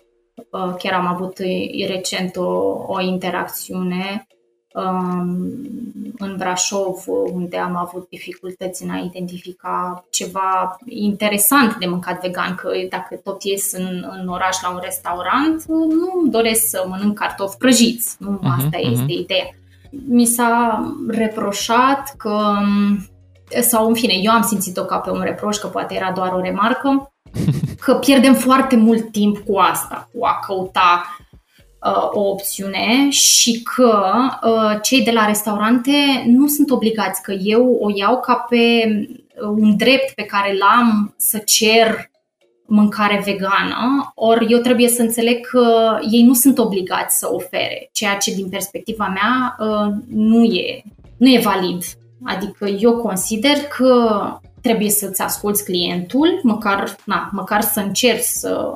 Chiar 0.77 0.93
am 0.93 1.07
avut 1.07 1.37
recent 1.87 2.35
o, 2.35 2.75
o 2.87 3.01
interacțiune 3.01 4.27
în 6.17 6.35
Brașov, 6.37 7.03
unde 7.33 7.57
am 7.57 7.75
avut 7.75 8.09
dificultăți 8.09 8.83
în 8.83 8.89
a 8.89 8.97
identifica 8.97 10.05
ceva 10.09 10.77
interesant 10.85 11.75
de 11.77 11.85
mâncat 11.85 12.21
vegan, 12.21 12.55
că 12.55 12.69
dacă 12.89 13.15
tot 13.23 13.43
ies 13.43 13.71
în, 13.71 14.05
în 14.19 14.27
oraș 14.27 14.61
la 14.61 14.69
un 14.69 14.79
restaurant, 14.83 15.65
nu 15.67 16.29
doresc 16.29 16.69
să 16.69 16.85
mănânc 16.87 17.17
cartofi 17.17 17.57
prăjiți. 17.57 18.15
Nu 18.19 18.39
uh-huh, 18.39 18.55
asta 18.57 18.77
uh-huh. 18.77 18.91
este 18.91 19.11
ideea. 19.11 19.49
Mi 20.07 20.25
s-a 20.25 20.83
reproșat 21.07 22.13
că, 22.17 22.53
sau 23.61 23.87
în 23.87 23.93
fine, 23.93 24.13
eu 24.21 24.31
am 24.31 24.41
simțit-o 24.41 24.83
ca 24.83 24.97
pe 24.97 25.09
un 25.09 25.21
reproș, 25.21 25.57
că 25.57 25.67
poate 25.67 25.95
era 25.95 26.11
doar 26.11 26.33
o 26.33 26.41
remarcă, 26.41 27.11
că 27.85 27.93
pierdem 27.93 28.33
foarte 28.33 28.75
mult 28.75 29.11
timp 29.11 29.37
cu 29.37 29.57
asta, 29.57 30.09
cu 30.13 30.25
a 30.25 30.39
căuta 30.47 31.03
uh, 31.19 31.24
o 32.13 32.29
opțiune 32.29 33.09
și 33.09 33.63
că 33.63 34.13
uh, 34.43 34.79
cei 34.81 35.03
de 35.03 35.11
la 35.11 35.25
restaurante 35.25 36.23
nu 36.25 36.47
sunt 36.47 36.71
obligați, 36.71 37.21
că 37.21 37.31
eu 37.31 37.77
o 37.81 37.91
iau 37.95 38.19
ca 38.19 38.45
pe 38.49 38.55
uh, 38.57 39.47
un 39.57 39.77
drept 39.77 40.13
pe 40.13 40.23
care 40.23 40.57
l-am 40.57 41.13
să 41.17 41.37
cer 41.37 42.09
mâncare 42.67 43.21
vegană, 43.25 44.11
ori 44.15 44.45
eu 44.49 44.59
trebuie 44.59 44.87
să 44.87 45.01
înțeleg 45.01 45.47
că 45.47 45.97
ei 46.11 46.23
nu 46.23 46.33
sunt 46.33 46.57
obligați 46.57 47.17
să 47.17 47.27
ofere, 47.31 47.89
ceea 47.91 48.15
ce 48.15 48.33
din 48.33 48.49
perspectiva 48.49 49.13
mea 49.13 49.55
uh, 49.59 49.93
nu 50.07 50.43
e, 50.43 50.83
nu 51.17 51.29
e 51.29 51.39
valid. 51.39 51.83
Adică 52.23 52.65
eu 52.65 52.97
consider 52.97 53.57
că 53.77 54.19
trebuie 54.61 54.89
să-ți 54.89 55.21
asculți 55.21 55.63
clientul, 55.63 56.39
măcar, 56.43 56.95
na, 57.03 57.29
măcar 57.31 57.61
să 57.61 57.79
încerci 57.79 58.23
să 58.23 58.73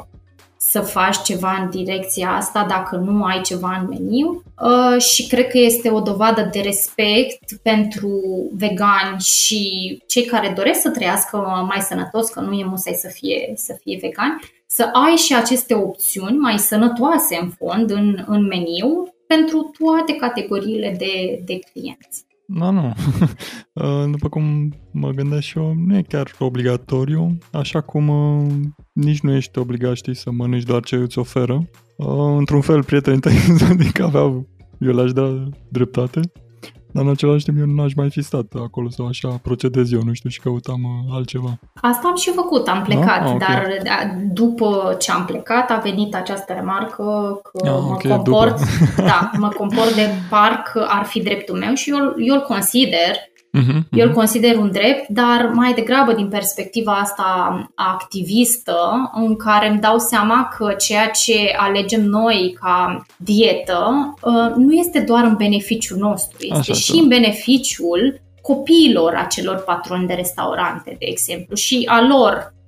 să 0.70 0.82
faci 0.82 1.22
ceva 1.22 1.58
în 1.62 1.70
direcția 1.70 2.30
asta 2.32 2.66
dacă 2.70 2.96
nu 2.96 3.24
ai 3.24 3.42
ceva 3.42 3.78
în 3.82 3.88
meniu 3.88 4.44
uh, 4.62 5.02
și 5.02 5.28
cred 5.28 5.48
că 5.48 5.58
este 5.58 5.90
o 5.90 6.00
dovadă 6.00 6.50
de 6.52 6.60
respect 6.60 7.62
pentru 7.64 8.22
vegani 8.54 9.20
și 9.20 9.62
cei 10.08 10.26
care 10.26 10.54
doresc 10.56 10.82
să 10.82 10.90
trăiască 10.90 11.38
mai 11.68 11.82
sănătos, 11.82 12.30
că 12.30 12.40
nu 12.40 12.54
e 12.54 12.66
musai 12.66 12.94
să 12.94 13.08
fie, 13.08 13.54
să 13.56 13.78
fie 13.82 13.98
vegani, 14.02 14.40
să 14.68 14.90
ai 14.94 15.16
și 15.16 15.36
aceste 15.36 15.74
opțiuni 15.74 16.38
mai 16.38 16.60
sănătoase 16.60 17.38
în 17.42 17.50
fond 17.50 17.90
în, 17.90 18.24
în 18.28 18.46
meniu 18.46 19.14
pentru 19.28 19.72
toate 19.80 20.16
categoriile 20.16 20.96
de, 20.98 21.42
de 21.46 21.60
clienți. 21.60 22.28
Da, 22.51 22.70
nu. 22.70 22.94
Uh, 23.74 24.10
după 24.12 24.29
cum 24.29 24.74
mă 24.91 25.10
gândesc 25.10 25.41
și 25.41 25.58
eu, 25.58 25.74
nu 25.74 25.98
e 25.98 26.01
chiar 26.01 26.32
obligatoriu, 26.39 27.38
așa 27.51 27.82
cum 27.82 28.08
uh, 28.08 28.51
nici 28.91 29.20
nu 29.20 29.34
ești 29.34 29.60
obligat, 29.60 29.96
știi, 29.96 30.15
să 30.15 30.32
mănânci 30.32 30.63
doar 30.63 30.84
ce 30.84 30.96
îți 30.96 31.20
oferă. 31.20 31.70
Uh, 31.98 32.36
într-un 32.38 32.62
fel, 32.62 32.84
prietenii 32.84 33.20
tăi 33.20 33.36
adică 33.72 34.03
aveau, 34.03 34.48
eu 34.79 34.94
le-aș 34.94 35.12
da 35.12 35.50
dreptate, 35.70 36.20
dar 36.91 37.03
în 37.03 37.10
același 37.10 37.43
timp 37.43 37.58
eu 37.60 37.65
nu 37.65 37.81
aș 37.81 37.93
mai 37.93 38.10
fi 38.10 38.22
stat 38.22 38.53
acolo 38.55 38.89
sau 38.89 39.08
așa 39.08 39.39
procedez 39.41 39.91
eu, 39.91 40.01
nu 40.03 40.13
știu, 40.13 40.29
și 40.29 40.39
căutam 40.39 40.84
uh, 40.84 41.15
altceva. 41.15 41.60
Asta 41.81 42.08
am 42.08 42.15
și 42.15 42.31
făcut, 42.31 42.67
am 42.67 42.81
plecat, 42.81 43.24
da? 43.24 43.29
ah, 43.29 43.34
okay. 43.34 43.48
dar 43.48 43.79
da, 43.84 44.15
după 44.34 44.96
ce 45.00 45.12
am 45.12 45.25
plecat 45.25 45.69
a 45.69 45.79
venit 45.84 46.15
această 46.15 46.53
remarcă 46.53 47.39
că 47.43 47.67
ah, 47.67 47.72
mă 47.72 47.93
okay, 47.93 48.12
comport, 48.12 48.60
da, 49.12 49.31
mă 49.38 49.48
comport 49.48 49.96
de 49.96 50.10
parc 50.29 50.72
ar 50.88 51.05
fi 51.05 51.22
dreptul 51.22 51.58
meu 51.58 51.74
și 51.74 51.89
eu, 51.89 52.13
eu 52.17 52.36
îl 52.36 52.41
consider 52.41 53.15
Uh-huh, 53.58 53.82
Eu 53.91 54.08
îl 54.08 54.13
consider 54.13 54.56
un 54.56 54.72
drept, 54.72 55.08
dar 55.08 55.51
mai 55.53 55.74
degrabă 55.74 56.13
din 56.13 56.27
perspectiva 56.27 56.91
asta 56.91 57.70
activistă, 57.75 59.12
în 59.13 59.36
care 59.36 59.70
îmi 59.70 59.79
dau 59.79 59.98
seama 59.98 60.53
că 60.58 60.74
ceea 60.74 61.10
ce 61.10 61.53
alegem 61.58 62.03
noi 62.03 62.58
ca 62.60 63.06
dietă 63.18 64.13
uh, 64.22 64.53
nu 64.56 64.74
este 64.74 65.00
doar 65.00 65.24
în 65.24 65.36
beneficiul 65.36 65.98
nostru, 65.98 66.38
este 66.39 66.72
Așa, 66.72 66.74
și 66.74 67.00
în 67.00 67.08
beneficiul 67.08 68.22
copiilor 68.41 69.13
acelor 69.15 69.56
patroni 69.56 70.08
de 70.08 70.13
restaurante, 70.13 70.96
de 71.00 71.06
exemplu, 71.06 71.56
și 71.56 71.84
a 71.89 72.08
lor. 72.08 72.36
uh, 72.36 72.59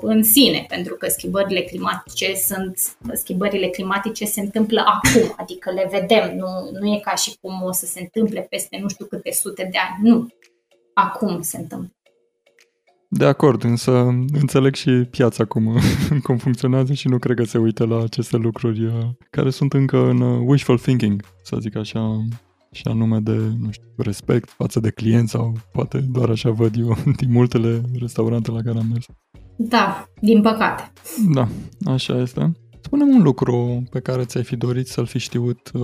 în 0.00 0.22
sine, 0.22 0.64
pentru 0.68 0.94
că 0.94 1.08
schimbările 1.08 1.60
climatice 1.60 2.34
sunt 2.34 2.96
schimbările 3.12 3.66
climatice 3.66 4.24
se 4.24 4.40
întâmplă 4.40 4.84
acum, 4.86 5.34
adică 5.36 5.70
le 5.70 5.88
vedem, 5.90 6.36
nu, 6.36 6.78
nu 6.80 6.86
e 6.94 6.98
ca 6.98 7.14
și 7.14 7.36
cum 7.40 7.62
o 7.62 7.72
să 7.72 7.86
se 7.86 8.00
întâmple 8.00 8.40
peste 8.40 8.78
nu 8.82 8.88
știu 8.88 9.06
câte 9.06 9.32
sute 9.32 9.68
de 9.72 9.78
ani, 9.78 10.08
nu. 10.08 10.28
Acum 10.94 11.42
se 11.42 11.56
întâmplă. 11.56 11.92
De 13.10 13.24
acord, 13.24 13.64
însă 13.64 13.92
înțeleg 14.40 14.74
și 14.74 14.90
piața 14.90 15.44
cum, 15.44 15.78
cum 16.24 16.36
funcționează 16.36 16.92
și 16.92 17.08
nu 17.08 17.18
cred 17.18 17.36
că 17.36 17.44
se 17.44 17.58
uită 17.58 17.84
la 17.84 18.02
aceste 18.02 18.36
lucruri 18.36 18.84
uh, 18.84 18.92
care 19.30 19.50
sunt 19.50 19.72
încă 19.72 19.98
în 19.98 20.20
uh, 20.20 20.42
wishful 20.46 20.78
thinking, 20.78 21.22
să 21.42 21.56
zic 21.60 21.76
așa, 21.76 22.24
și 22.72 22.82
anume 22.84 23.18
de, 23.18 23.32
nu 23.32 23.70
știu, 23.70 23.88
respect 23.96 24.50
față 24.50 24.80
de 24.80 24.90
client 24.90 25.28
sau 25.28 25.56
poate 25.72 25.98
doar 25.98 26.28
așa 26.30 26.50
văd 26.50 26.76
eu 26.78 26.96
din 27.20 27.32
multele 27.32 27.82
restaurante 27.98 28.50
la 28.50 28.62
care 28.62 28.78
am 28.78 28.86
mers. 28.92 29.06
Da, 29.60 30.08
din 30.20 30.42
păcate. 30.42 30.92
Da, 31.32 31.48
așa 31.92 32.20
este. 32.20 32.52
Spune-mi 32.80 33.14
un 33.14 33.22
lucru 33.22 33.82
pe 33.90 34.00
care 34.00 34.24
ți-ai 34.24 34.44
fi 34.44 34.56
dorit 34.56 34.86
să-l 34.86 35.06
fi 35.06 35.18
știut 35.18 35.70
uh, 35.74 35.80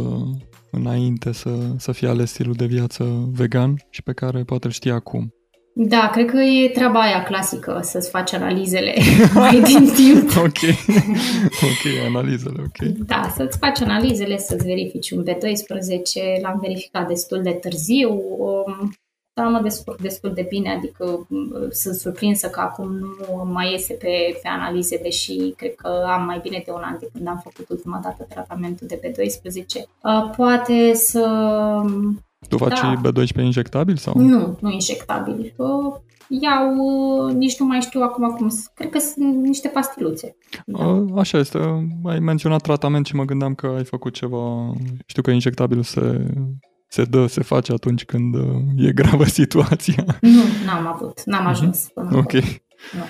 înainte 0.70 1.32
să, 1.32 1.50
să 1.76 1.92
fie 1.92 2.08
ales 2.08 2.30
stilul 2.30 2.54
de 2.54 2.66
viață 2.66 3.28
vegan 3.32 3.74
și 3.90 4.02
pe 4.02 4.12
care 4.12 4.42
poate 4.42 4.66
îl 4.66 4.72
știi 4.72 4.90
acum. 4.90 5.34
Da, 5.76 6.10
cred 6.12 6.30
că 6.30 6.36
e 6.36 6.68
treaba 6.68 7.00
aia 7.00 7.22
clasică 7.22 7.80
să-ți 7.82 8.10
faci 8.10 8.32
analizele 8.32 8.94
mai 9.34 9.60
din 9.60 9.90
timp. 9.94 10.30
ok, 10.48 10.60
ok, 11.62 12.06
analizele, 12.06 12.62
ok. 12.62 12.88
Da, 13.06 13.32
să-ți 13.36 13.58
faci 13.58 13.80
analizele, 13.80 14.38
să-ți 14.38 14.66
verifici 14.66 15.10
un 15.10 15.24
B12, 15.24 16.42
l-am 16.42 16.58
verificat 16.60 17.08
destul 17.08 17.42
de 17.42 17.50
târziu, 17.50 18.10
um, 18.38 18.92
dar 19.34 19.46
mă 19.46 19.60
descurc 19.62 20.00
destul 20.00 20.32
de 20.34 20.46
bine, 20.48 20.70
adică 20.70 21.04
um, 21.04 21.68
sunt 21.70 21.94
surprinsă 21.94 22.48
că 22.48 22.60
acum 22.60 22.90
nu 22.96 23.50
mai 23.52 23.70
iese 23.70 23.94
pe, 23.94 24.38
pe 24.42 24.48
analize, 24.48 25.00
deși 25.02 25.50
cred 25.56 25.74
că 25.74 26.04
am 26.06 26.24
mai 26.24 26.38
bine 26.42 26.62
de 26.64 26.70
un 26.70 26.80
an 26.82 26.96
de 27.00 27.08
când 27.12 27.28
am 27.28 27.40
făcut 27.42 27.68
ultima 27.68 28.00
dată 28.02 28.26
tratamentul 28.28 28.86
de 28.86 29.00
B12. 29.00 29.88
Uh, 30.02 30.30
poate 30.36 30.94
să 30.94 31.20
tu 32.48 32.56
faci 32.56 32.80
da. 32.80 33.00
B12 33.10 33.42
injectabil 33.42 33.96
sau? 33.96 34.18
Nu, 34.18 34.56
nu 34.60 34.70
injectabil. 34.70 35.54
Iau, 36.28 36.76
nici 37.28 37.58
nu 37.58 37.66
mai 37.66 37.80
știu 37.80 38.00
acum 38.02 38.30
cum, 38.30 38.48
cred 38.74 38.90
că 38.90 38.98
sunt 38.98 39.34
niște 39.34 39.68
pastiluțe. 39.68 40.36
Da. 40.66 41.04
Așa 41.16 41.38
este. 41.38 41.58
Ai 42.04 42.18
menționat 42.18 42.62
tratament 42.62 43.06
și 43.06 43.14
mă 43.14 43.24
gândeam 43.24 43.54
că 43.54 43.66
ai 43.66 43.84
făcut 43.84 44.12
ceva, 44.12 44.72
știu 45.06 45.22
că 45.22 45.30
injectabil 45.30 45.82
se, 45.82 46.26
se 46.94 47.04
dă, 47.04 47.26
se 47.26 47.42
face 47.42 47.72
atunci 47.72 48.04
când 48.04 48.34
e 48.76 48.92
gravă 48.92 49.24
situația. 49.40 50.04
Nu, 50.20 50.42
n-am 50.64 50.86
avut, 50.86 51.22
n-am 51.24 51.46
ajuns 51.46 51.88
până 51.94 52.16
Ok. 52.16 52.32
Nu. 52.32 53.04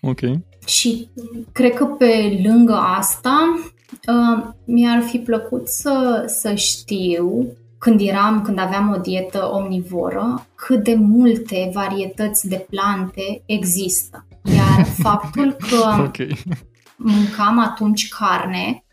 Ok. 0.00 0.20
Și 0.66 1.08
cred 1.52 1.74
că 1.74 1.84
pe 1.84 2.40
lângă 2.44 2.74
asta 2.74 3.60
uh, 4.08 4.44
mi-ar 4.64 5.02
fi 5.02 5.18
plăcut 5.18 5.68
să, 5.68 6.24
să 6.26 6.54
știu 6.54 7.56
când 7.78 8.00
eram, 8.00 8.42
când 8.42 8.58
aveam 8.58 8.94
o 8.96 9.00
dietă 9.00 9.50
omnivoră, 9.52 10.46
cât 10.54 10.84
de 10.84 10.94
multe 10.94 11.70
varietăți 11.72 12.48
de 12.48 12.66
plante 12.70 13.42
există. 13.46 14.26
Iar 14.42 14.84
faptul 15.08 15.56
că 15.68 16.02
okay. 16.02 16.42
mâncam 16.96 17.58
atunci 17.58 18.08
carne, 18.08 18.84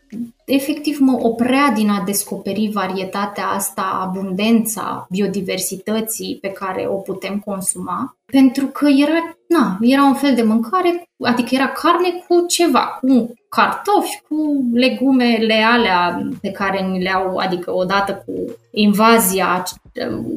efectiv 0.44 0.98
mă 1.00 1.18
oprea 1.22 1.72
din 1.74 1.88
a 1.88 2.02
descoperi 2.04 2.70
varietatea 2.72 3.46
asta, 3.46 4.00
abundența 4.02 5.06
biodiversității 5.10 6.38
pe 6.40 6.48
care 6.48 6.86
o 6.88 6.94
putem 6.94 7.38
consuma, 7.38 8.16
pentru 8.26 8.66
că 8.66 8.86
era, 8.88 9.36
na, 9.48 9.78
era 9.80 10.04
un 10.04 10.14
fel 10.14 10.34
de 10.34 10.42
mâncare, 10.42 11.08
adică 11.22 11.54
era 11.54 11.68
carne 11.68 12.08
cu 12.28 12.46
ceva, 12.46 12.98
cu 13.00 13.34
cartofi, 13.48 14.20
cu 14.28 14.36
legumele 14.72 15.54
alea 15.54 16.28
pe 16.40 16.50
care 16.50 16.80
ni 16.80 17.02
le-au, 17.02 17.36
adică 17.36 17.74
odată 17.74 18.22
cu 18.26 18.32
invazia 18.70 19.62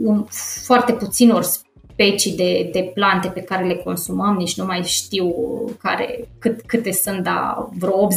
un, 0.03 0.25
foarte 0.63 0.93
puținor 0.93 1.43
specii 2.01 2.35
de, 2.35 2.69
de 2.71 2.91
plante 2.93 3.27
pe 3.27 3.41
care 3.41 3.65
le 3.65 3.75
consumăm, 3.75 4.35
nici 4.35 4.57
nu 4.57 4.65
mai 4.65 4.83
știu 4.83 5.33
care, 5.81 6.27
cât, 6.39 6.61
câte 6.61 6.91
sunt, 6.91 7.23
dar 7.23 7.69
vreo 7.79 8.07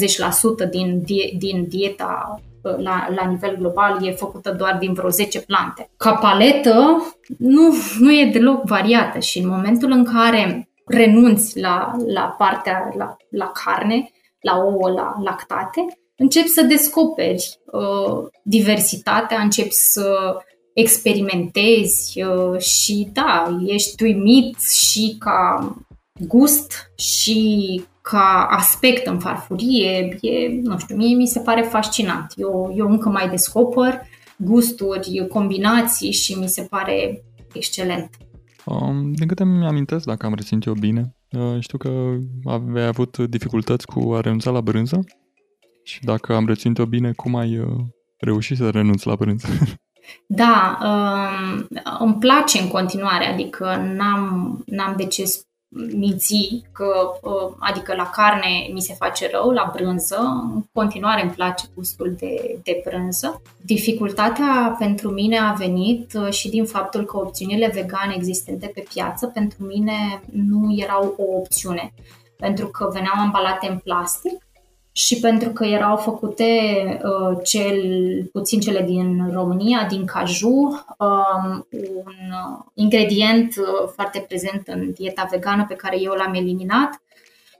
80% 0.67 0.71
din, 0.71 1.03
din 1.39 1.67
dieta 1.69 2.41
la, 2.63 3.07
la 3.15 3.29
nivel 3.29 3.57
global 3.57 4.07
e 4.07 4.11
făcută 4.11 4.51
doar 4.51 4.77
din 4.79 4.93
vreo 4.93 5.09
10 5.09 5.41
plante. 5.41 5.91
Ca 5.97 6.15
paletă 6.15 7.07
nu, 7.39 7.75
nu 7.99 8.13
e 8.13 8.31
deloc 8.33 8.65
variată 8.65 9.19
și 9.19 9.39
în 9.39 9.49
momentul 9.49 9.91
în 9.91 10.05
care 10.05 10.69
renunți 10.87 11.61
la, 11.61 11.97
la 12.07 12.35
partea, 12.39 12.93
la, 12.97 13.17
la 13.31 13.53
carne, 13.65 14.11
la 14.41 14.57
ouă, 14.57 14.91
la 14.91 15.15
lactate, 15.25 15.87
începi 16.17 16.49
să 16.49 16.63
descoperi 16.63 17.59
uh, 17.65 18.27
diversitatea, 18.43 19.41
începi 19.41 19.73
să 19.73 20.37
experimentezi 20.75 22.23
uh, 22.23 22.59
și 22.59 23.09
da, 23.13 23.59
ești 23.67 24.03
uimit 24.03 24.61
și 24.61 25.17
ca 25.19 25.77
gust 26.19 26.93
și 26.97 27.83
ca 28.01 28.47
aspect 28.51 29.07
în 29.07 29.19
farfurie, 29.19 30.19
e, 30.21 30.61
nu 30.63 30.79
știu, 30.79 30.97
mie 30.97 31.17
mi 31.17 31.27
se 31.27 31.41
pare 31.41 31.63
fascinant. 31.63 32.33
Eu, 32.37 32.75
eu 32.77 32.91
încă 32.91 33.09
mai 33.09 33.29
descoper 33.29 34.01
gusturi, 34.37 35.27
combinații 35.29 36.13
și 36.13 36.35
mi 36.35 36.49
se 36.49 36.63
pare 36.63 37.25
excelent. 37.53 38.11
Um, 38.65 39.13
din 39.13 39.27
câte 39.27 39.45
mi 39.45 39.67
amintesc, 39.67 40.05
dacă 40.05 40.27
am 40.27 40.35
reținut 40.35 40.65
eu 40.65 40.73
bine, 40.73 41.17
uh, 41.31 41.61
știu 41.61 41.79
că 41.79 42.17
aveai 42.45 42.87
avut 42.87 43.19
dificultăți 43.19 43.87
cu 43.87 44.15
a 44.15 44.21
renunța 44.21 44.51
la 44.51 44.61
brânză 44.61 45.05
și 45.83 46.05
dacă 46.05 46.35
am 46.35 46.47
reținut 46.47 46.79
eu 46.79 46.85
bine, 46.85 47.13
cum 47.13 47.37
ai 47.37 47.59
uh, 47.59 47.67
reușit 48.19 48.57
să 48.57 48.71
renunți 48.71 49.07
la 49.07 49.15
brânză? 49.15 49.47
Da, 50.27 50.79
um, 50.83 51.67
îmi 51.99 52.15
place 52.15 52.59
în 52.59 52.69
continuare, 52.69 53.27
adică 53.27 53.77
n-am, 53.97 54.63
n-am 54.67 54.95
de 54.97 55.07
ce 55.07 55.25
minți 55.75 56.65
că, 56.73 57.11
uh, 57.23 57.55
adică 57.59 57.95
la 57.95 58.11
carne 58.11 58.69
mi 58.73 58.81
se 58.81 58.95
face 58.95 59.29
rău, 59.33 59.51
la 59.51 59.71
brânză, 59.75 60.17
în 60.55 60.63
continuare 60.73 61.23
îmi 61.23 61.31
place 61.31 61.67
gustul 61.75 62.15
de, 62.19 62.59
de 62.63 62.83
brânză. 62.89 63.43
Dificultatea 63.65 64.77
pentru 64.79 65.11
mine 65.11 65.39
a 65.39 65.53
venit 65.53 66.13
uh, 66.15 66.33
și 66.33 66.49
din 66.49 66.65
faptul 66.65 67.05
că 67.05 67.17
opțiunile 67.17 67.71
vegane 67.75 68.15
existente 68.17 68.71
pe 68.75 68.85
piață 68.95 69.27
pentru 69.27 69.65
mine 69.65 70.23
nu 70.33 70.75
erau 70.77 71.15
o 71.19 71.37
opțiune, 71.37 71.93
pentru 72.37 72.67
că 72.67 72.91
veneau 72.93 73.15
ambalate 73.17 73.69
în 73.71 73.79
plastic 73.79 74.45
și 74.97 75.21
pentru 75.21 75.51
că 75.51 75.65
erau 75.65 75.97
făcute 75.97 76.45
uh, 77.03 77.39
cel 77.45 77.81
puțin 78.33 78.61
cele 78.61 78.83
din 78.83 79.31
România, 79.33 79.87
din 79.91 80.05
caju, 80.05 80.85
um, 80.99 81.67
un 82.05 82.15
ingredient 82.75 83.57
uh, 83.57 83.91
foarte 83.95 84.25
prezent 84.29 84.63
în 84.67 84.93
dieta 84.93 85.29
vegană 85.31 85.65
pe 85.69 85.75
care 85.75 86.01
eu 86.01 86.13
l-am 86.13 86.35
eliminat 86.35 87.03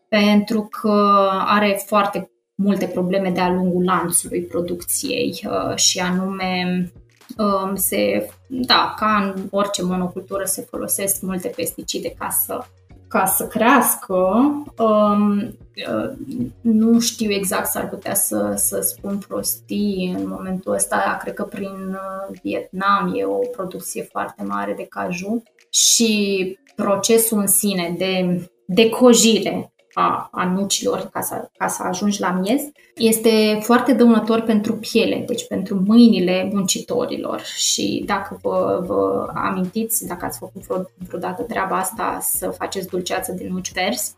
pentru 0.09 0.69
că 0.71 1.19
are 1.47 1.83
foarte 1.87 2.31
multe 2.55 2.87
probleme 2.87 3.31
de-a 3.31 3.51
lungul 3.51 3.85
lanțului 3.85 4.43
producției 4.43 5.41
uh, 5.45 5.77
și 5.77 5.99
anume 5.99 6.93
um, 7.37 7.75
se, 7.75 8.31
da, 8.49 8.95
ca 8.97 9.17
în 9.23 9.43
orice 9.51 9.83
monocultură 9.83 10.45
se 10.45 10.67
folosesc 10.71 11.23
multe 11.23 11.49
pesticide 11.49 12.15
ca 12.19 12.29
să 12.29 12.65
ca 13.15 13.27
să 13.27 13.47
crească, 13.47 14.15
um, 14.79 15.39
uh, 15.39 16.13
nu 16.61 17.01
știu 17.01 17.31
exact, 17.31 17.67
s-ar 17.67 17.89
putea 17.89 18.15
să, 18.15 18.53
să 18.57 18.81
spun 18.81 19.19
prostii 19.29 20.15
în 20.19 20.29
momentul 20.29 20.73
ăsta, 20.73 21.19
cred 21.21 21.35
că 21.35 21.43
prin 21.43 21.89
uh, 21.91 22.37
Vietnam 22.43 23.15
e 23.17 23.25
o 23.25 23.39
producție 23.57 24.03
foarte 24.03 24.43
mare 24.43 24.73
de 24.77 24.87
caju 24.87 25.43
și 25.71 26.59
procesul 26.77 27.39
în 27.39 27.47
sine 27.47 27.95
de 27.99 28.41
decojire 28.67 29.74
a, 29.95 30.29
a 30.33 30.45
nucilor 30.45 31.09
ca 31.13 31.21
să, 31.21 31.49
ca 31.57 31.69
să 31.69 31.83
ajungi 31.83 32.21
la 32.21 32.31
miez, 32.31 32.61
este 32.95 33.59
foarte 33.63 33.93
dăunător 33.93 34.41
pentru 34.41 34.73
piele, 34.73 35.25
deci 35.27 35.47
pentru 35.47 35.83
mâinile 35.87 36.51
muncitorilor. 36.53 37.43
Și 37.45 38.03
dacă 38.07 38.39
vă, 38.43 38.83
vă 38.87 39.31
amintiți, 39.35 40.07
dacă 40.07 40.25
ați 40.25 40.39
făcut 40.39 40.67
vreo, 40.67 40.91
vreodată 41.07 41.43
treaba 41.43 41.77
asta, 41.77 42.19
să 42.21 42.55
faceți 42.59 42.89
dulceață 42.89 43.33
de 43.33 43.47
nuci 43.51 43.73
verzi 43.73 44.15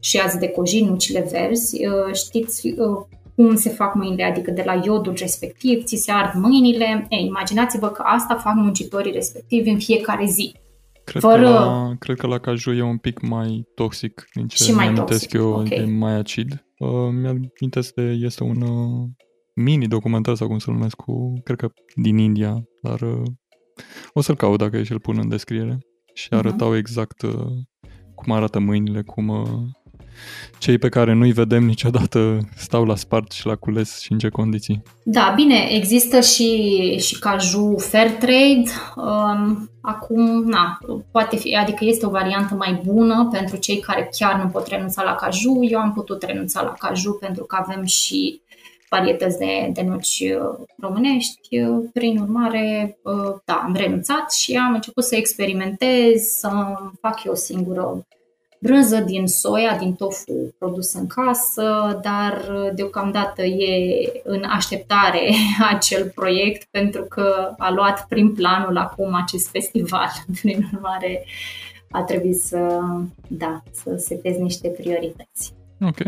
și 0.00 0.18
ați 0.18 0.38
decoji 0.38 0.84
nucile 0.84 1.28
verzi, 1.30 1.86
uh, 1.86 2.14
știți 2.14 2.68
uh, 2.68 3.04
cum 3.34 3.56
se 3.56 3.70
fac 3.70 3.94
mâinile, 3.94 4.24
adică 4.24 4.50
de 4.50 4.62
la 4.64 4.80
iodul 4.84 5.14
respectiv, 5.16 5.84
ți 5.84 5.96
se 5.96 6.12
ard 6.12 6.34
mâinile. 6.34 7.06
Ei, 7.08 7.24
imaginați-vă 7.24 7.88
că 7.88 8.02
asta 8.06 8.34
fac 8.34 8.54
muncitorii 8.54 9.12
respectivi 9.12 9.70
în 9.70 9.78
fiecare 9.78 10.24
zi. 10.26 10.54
Cred, 11.06 11.22
Fără... 11.22 11.42
că 11.42 11.48
la, 11.48 11.94
cred 11.98 12.16
că 12.16 12.26
la 12.26 12.38
caju 12.38 12.72
e 12.72 12.82
un 12.82 12.98
pic 12.98 13.20
mai 13.20 13.64
toxic 13.74 14.28
din 14.34 14.46
ce 14.46 14.64
și 14.64 14.72
mai 14.72 14.86
amintesc 14.86 15.20
toxic. 15.20 15.32
eu, 15.32 15.52
okay. 15.52 15.78
e 15.78 15.84
mai 15.84 16.12
acid. 16.12 16.64
Uh, 16.78 17.08
mi-amintesc 17.12 17.94
de, 17.94 18.02
este 18.02 18.42
un 18.42 18.60
uh, 18.62 19.08
mini 19.54 19.88
documentar 19.88 20.34
sau 20.34 20.46
cum 20.46 20.58
să 20.58 20.70
numesc, 20.70 20.96
cu, 20.96 21.32
cred 21.44 21.58
că 21.58 21.68
din 21.94 22.18
India, 22.18 22.62
dar 22.82 23.00
uh, 23.00 23.22
O 24.12 24.20
să-l 24.20 24.36
caut 24.36 24.58
dacă 24.58 24.76
e 24.76 24.82
și-l 24.82 25.00
pun 25.00 25.18
în 25.18 25.28
descriere. 25.28 25.78
Și 26.14 26.28
mhm. 26.30 26.38
arătau 26.38 26.74
uh-huh. 26.74 26.78
exact 26.78 27.22
uh, 27.22 27.46
cum 28.14 28.32
arată 28.32 28.58
mâinile, 28.58 29.02
cum 29.02 29.28
uh, 29.28 29.48
cei 30.58 30.78
pe 30.78 30.88
care 30.88 31.12
nu-i 31.12 31.32
vedem 31.32 31.64
niciodată 31.64 32.48
stau 32.56 32.84
la 32.84 32.96
spart 32.96 33.32
și 33.32 33.46
la 33.46 33.54
cules 33.54 34.00
și 34.00 34.12
în 34.12 34.18
ce 34.18 34.28
condiții. 34.28 34.82
Da, 35.02 35.32
bine, 35.36 35.68
există 35.70 36.20
și, 36.20 36.50
și 36.98 37.18
caju 37.18 37.76
fair 37.78 38.10
trade. 38.10 38.70
Um, 38.96 39.70
acum, 39.80 40.44
na, 40.44 40.78
poate 41.10 41.36
fi, 41.36 41.54
adică 41.54 41.84
este 41.84 42.06
o 42.06 42.10
variantă 42.10 42.54
mai 42.54 42.82
bună 42.84 43.28
pentru 43.32 43.56
cei 43.56 43.78
care 43.78 44.08
chiar 44.18 44.40
nu 44.42 44.48
pot 44.48 44.66
renunța 44.66 45.02
la 45.02 45.14
caju. 45.14 45.62
Eu 45.62 45.78
am 45.78 45.92
putut 45.92 46.22
renunța 46.22 46.62
la 46.62 46.72
caju 46.72 47.12
pentru 47.12 47.44
că 47.44 47.56
avem 47.60 47.84
și 47.84 48.40
varietăți 48.88 49.38
de, 49.38 49.70
de 49.72 49.82
nuci 49.82 50.20
uh, 50.20 50.66
românești. 50.80 51.60
Uh, 51.60 51.84
prin 51.92 52.18
urmare, 52.18 52.98
uh, 53.02 53.34
da, 53.44 53.54
am 53.54 53.74
renunțat 53.74 54.32
și 54.32 54.54
am 54.56 54.74
început 54.74 55.04
să 55.04 55.16
experimentez, 55.16 56.22
să 56.22 56.50
fac 57.00 57.24
eu 57.24 57.34
singură 57.34 58.06
brânză 58.60 58.96
din 58.96 59.26
soia, 59.26 59.76
din 59.78 59.92
tofu 59.92 60.54
produs 60.58 60.92
în 60.92 61.06
casă, 61.06 61.98
dar 62.02 62.44
deocamdată 62.74 63.42
e 63.42 64.12
în 64.24 64.42
așteptare 64.44 65.30
acel 65.74 66.12
proiect 66.14 66.68
pentru 66.70 67.02
că 67.02 67.54
a 67.58 67.70
luat 67.70 68.06
prin 68.08 68.32
planul 68.32 68.76
acum 68.76 69.14
acest 69.14 69.48
festival. 69.48 70.08
Prin 70.40 70.70
urmare, 70.74 71.24
a 71.90 72.02
trebuit 72.02 72.40
să, 72.40 72.80
da, 73.28 73.62
să 73.72 73.94
setez 73.96 74.36
niște 74.36 74.68
priorități. 74.68 75.54
Ok. 75.80 75.98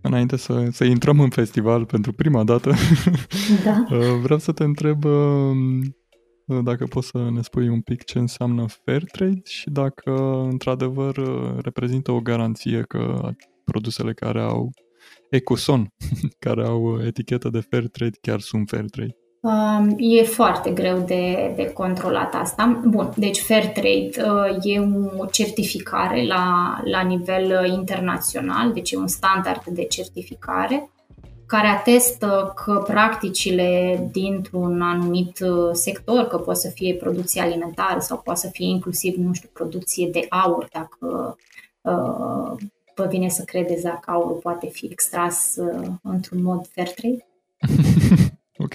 Înainte 0.00 0.36
să, 0.36 0.64
să 0.70 0.84
intrăm 0.84 1.20
în 1.20 1.30
festival 1.30 1.84
pentru 1.84 2.12
prima 2.12 2.44
dată, 2.44 2.72
da. 3.64 3.86
vreau 4.24 4.38
să 4.38 4.52
te 4.52 4.64
întreb 4.64 5.04
dacă 6.62 6.84
poți 6.84 7.08
să 7.08 7.30
ne 7.30 7.42
spui 7.42 7.68
un 7.68 7.80
pic 7.80 8.04
ce 8.04 8.18
înseamnă 8.18 8.66
fair 8.84 9.04
trade 9.04 9.40
și 9.44 9.70
dacă 9.70 10.10
într-adevăr 10.50 11.16
reprezintă 11.62 12.12
o 12.12 12.20
garanție 12.20 12.82
că 12.82 13.30
produsele 13.64 14.12
care 14.12 14.40
au 14.40 14.70
Ecoson, 15.30 15.94
care 16.46 16.66
au 16.66 17.00
etichetă 17.04 17.48
de 17.48 17.60
fair 17.60 17.88
trade, 17.88 18.18
chiar 18.20 18.40
sunt 18.40 18.68
fair 18.68 18.84
trade. 18.90 19.16
Um, 19.40 19.94
e 19.98 20.22
foarte 20.22 20.70
greu 20.70 20.98
de, 20.98 21.52
de 21.56 21.70
controlat 21.72 22.34
asta. 22.34 22.80
Bun, 22.84 23.12
deci 23.16 23.38
Fair 23.38 23.66
Trade 23.66 24.10
uh, 24.16 24.56
e 24.62 24.80
o 25.16 25.26
certificare 25.26 26.26
la, 26.26 26.78
la 26.84 27.00
nivel 27.00 27.70
internațional, 27.72 28.72
deci 28.72 28.90
e 28.90 28.96
un 28.96 29.06
standard 29.06 29.64
de 29.64 29.84
certificare 29.84 30.90
care 31.46 31.66
atestă 31.66 32.52
că 32.64 32.82
practicile 32.86 34.00
dintr-un 34.12 34.82
anumit 34.82 35.40
uh, 35.40 35.70
sector, 35.72 36.24
că 36.24 36.38
poate 36.38 36.60
să 36.60 36.68
fie 36.68 36.94
producție 36.94 37.40
alimentară 37.40 38.00
sau 38.00 38.18
poate 38.18 38.40
să 38.40 38.48
fie 38.52 38.66
inclusiv, 38.66 39.16
nu 39.16 39.32
știu, 39.32 39.48
producție 39.52 40.08
de 40.12 40.26
aur, 40.28 40.68
dacă 40.72 41.36
uh, 41.80 42.68
vă 42.94 43.06
vine 43.08 43.28
să 43.28 43.42
credeți 43.42 43.82
dacă 43.82 44.10
aurul 44.10 44.36
poate 44.36 44.68
fi 44.68 44.86
extras 44.86 45.54
uh, 45.56 45.88
într-un 46.02 46.42
mod 46.42 46.68
fair 46.72 46.88
trade. 46.88 47.26
ok. 48.64 48.74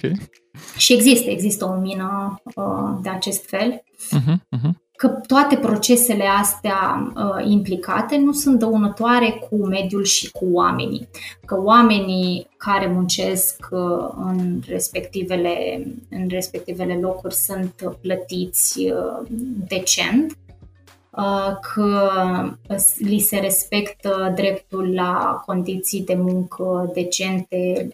Și 0.76 0.92
există, 0.92 1.30
există 1.30 1.64
o 1.64 1.74
mină 1.74 2.40
uh, 2.54 2.98
de 3.02 3.08
acest 3.08 3.48
fel. 3.48 3.82
Uh-huh, 4.18 4.34
uh-huh 4.34 4.82
că 5.02 5.08
toate 5.08 5.56
procesele 5.56 6.24
astea 6.40 7.12
uh, 7.16 7.46
implicate 7.50 8.16
nu 8.16 8.32
sunt 8.32 8.58
dăunătoare 8.58 9.30
cu 9.30 9.66
mediul 9.66 10.04
și 10.04 10.30
cu 10.30 10.48
oamenii. 10.52 11.08
Că 11.44 11.62
oamenii 11.62 12.48
care 12.56 12.86
muncesc 12.86 13.66
uh, 13.70 14.08
în, 14.16 14.60
respectivele, 14.66 15.86
în 16.10 16.26
respectivele 16.28 16.98
locuri 17.00 17.34
sunt 17.34 17.96
plătiți 18.00 18.80
uh, 18.80 19.26
decent, 19.68 20.36
uh, 21.10 21.52
că 21.74 22.10
li 22.98 23.18
se 23.18 23.38
respectă 23.38 24.32
dreptul 24.34 24.94
la 24.94 25.42
condiții 25.46 26.04
de 26.04 26.14
muncă 26.14 26.90
decente, 26.94 27.88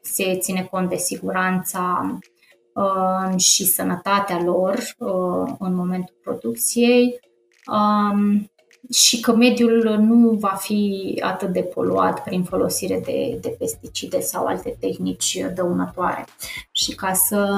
se 0.00 0.36
ține 0.38 0.68
cont 0.70 0.88
de 0.88 0.96
siguranța 0.96 2.10
uh, 2.12 2.32
și 3.36 3.64
sănătatea 3.64 4.42
lor 4.42 4.74
uh, 4.98 5.54
în 5.58 5.74
momentul 5.74 6.14
producției 6.22 7.20
um, 7.66 8.50
și 8.90 9.20
că 9.20 9.34
mediul 9.34 9.96
nu 9.98 10.30
va 10.30 10.54
fi 10.58 11.14
atât 11.24 11.48
de 11.48 11.62
poluat 11.62 12.22
prin 12.22 12.42
folosire 12.42 13.02
de, 13.04 13.38
de 13.40 13.56
pesticide 13.58 14.20
sau 14.20 14.46
alte 14.46 14.76
tehnici 14.80 15.44
dăunătoare. 15.54 16.24
Și 16.72 16.94
ca 16.94 17.12
să 17.12 17.48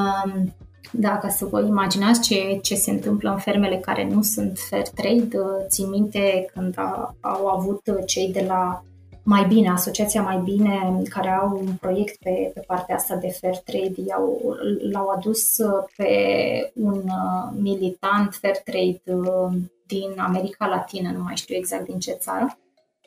da, 0.91 1.19
ca 1.19 1.29
să 1.29 1.45
vă 1.45 1.61
imaginați 1.61 2.21
ce, 2.21 2.59
ce 2.63 2.75
se 2.75 2.91
întâmplă 2.91 3.31
în 3.31 3.39
fermele 3.39 3.77
care 3.77 4.09
nu 4.09 4.23
sunt 4.23 4.59
fair 4.69 4.89
trade, 4.89 5.39
țin 5.69 5.89
minte 5.89 6.47
când 6.55 6.75
a, 6.79 7.15
au 7.21 7.47
avut 7.47 7.81
cei 8.07 8.33
de 8.33 8.45
la 8.49 8.83
mai 9.29 9.47
bine, 9.47 9.71
asociația 9.71 10.23
mai 10.23 10.39
bine, 10.45 11.03
care 11.09 11.29
au 11.29 11.63
un 11.67 11.73
proiect 11.81 12.17
pe, 12.23 12.51
pe 12.55 12.61
partea 12.67 12.95
asta 12.95 13.17
de 13.17 13.29
fair 13.41 13.57
trade, 13.59 13.95
i-au, 14.07 14.57
l-au 14.93 15.09
adus 15.09 15.59
uh, 15.59 15.85
pe 15.97 16.11
un 16.75 17.03
uh, 17.05 17.53
militant 17.61 18.35
fair 18.35 18.57
trade 18.65 19.03
uh, 19.05 19.53
din 19.87 20.15
America 20.17 20.67
Latină, 20.67 21.11
nu 21.11 21.23
mai 21.23 21.37
știu 21.37 21.57
exact 21.57 21.85
din 21.85 21.99
ce 21.99 22.13
țară. 22.13 22.59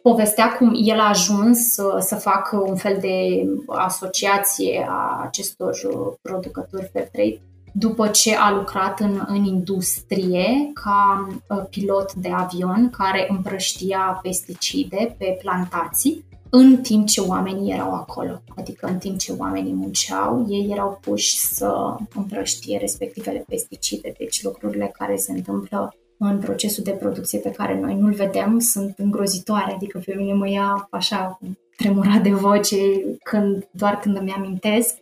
Povestea 0.01 0.55
cum 0.57 0.71
el 0.83 0.99
a 0.99 1.09
ajuns 1.09 1.73
să, 1.73 1.97
să 1.99 2.15
facă 2.15 2.57
un 2.57 2.75
fel 2.75 2.97
de 3.01 3.45
asociație 3.67 4.87
a 4.89 5.21
acestor 5.23 5.75
producători 6.21 6.89
fair 6.93 7.07
trade 7.07 7.41
după 7.71 8.07
ce 8.07 8.35
a 8.35 8.51
lucrat 8.51 8.99
în, 8.99 9.23
în 9.27 9.43
industrie 9.43 10.71
ca 10.73 11.27
uh, 11.47 11.63
pilot 11.69 12.13
de 12.13 12.29
avion 12.29 12.89
care 12.89 13.25
împrăștia 13.29 14.19
pesticide 14.21 15.15
pe 15.17 15.37
plantații 15.41 16.27
în 16.49 16.77
timp 16.77 17.07
ce 17.07 17.21
oamenii 17.21 17.73
erau 17.73 17.93
acolo. 17.93 18.41
Adică 18.55 18.87
în 18.87 18.97
timp 18.97 19.17
ce 19.17 19.33
oamenii 19.37 19.73
munceau, 19.73 20.45
ei 20.49 20.67
erau 20.71 20.99
puși 21.01 21.37
să 21.37 21.95
împrăștie 22.15 22.77
respectivele 22.77 23.45
pesticide. 23.47 24.13
Deci 24.17 24.43
lucrurile 24.43 24.91
care 24.97 25.15
se 25.15 25.31
întâmplă 25.31 25.93
în 26.17 26.39
procesul 26.39 26.83
de 26.83 26.91
producție 26.91 27.39
pe 27.39 27.51
care 27.51 27.79
noi 27.79 27.95
nu-l 27.95 28.13
vedem 28.13 28.59
sunt 28.59 28.93
îngrozitoare. 28.97 29.73
Adică 29.73 30.01
pe 30.05 30.13
mine 30.17 30.33
mă 30.33 30.49
ia 30.49 30.87
așa 30.91 31.39
tremurat 31.77 32.21
de 32.21 32.31
voce 32.31 32.77
când, 33.23 33.67
doar 33.71 33.99
când 33.99 34.17
îmi 34.17 34.31
amintesc 34.31 34.95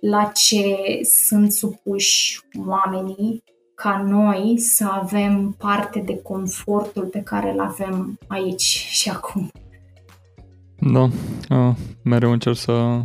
la 0.00 0.24
ce 0.34 0.76
sunt 1.02 1.52
supuși 1.52 2.40
oamenii 2.66 3.42
ca 3.74 4.02
noi 4.06 4.58
să 4.58 4.84
avem 4.90 5.54
parte 5.58 6.00
de 6.00 6.16
confortul 6.22 7.04
pe 7.04 7.20
care 7.20 7.52
îl 7.52 7.60
avem 7.60 8.18
aici 8.26 8.86
și 8.90 9.10
acum. 9.10 9.50
Da, 10.80 11.08
a, 11.48 11.76
mereu 12.02 12.32
încerc 12.32 12.56
să, 12.56 13.00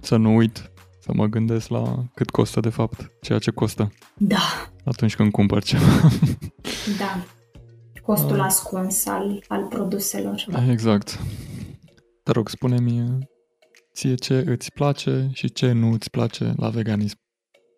să 0.00 0.16
nu 0.16 0.34
uit, 0.34 0.70
să 1.00 1.12
mă 1.14 1.26
gândesc 1.26 1.68
la 1.68 2.04
cât 2.14 2.30
costă 2.30 2.60
de 2.60 2.68
fapt 2.68 3.10
ceea 3.20 3.38
ce 3.38 3.50
costă. 3.50 3.92
Da. 4.16 4.70
Atunci 4.84 5.16
când 5.16 5.30
cumpăr 5.30 5.62
ceva. 5.62 6.10
Da. 6.98 7.24
Costul 8.02 8.40
a. 8.40 8.44
ascuns 8.44 9.06
al, 9.06 9.44
al 9.48 9.64
produselor. 9.64 10.44
Exact. 10.70 11.18
Te 12.22 12.32
rog, 12.32 12.48
spune-mi 12.48 13.18
ție 13.94 14.14
ce 14.14 14.44
îți 14.46 14.72
place 14.72 15.28
și 15.32 15.52
ce 15.52 15.72
nu 15.72 15.92
îți 15.92 16.10
place 16.10 16.52
la 16.56 16.68
veganism? 16.68 17.16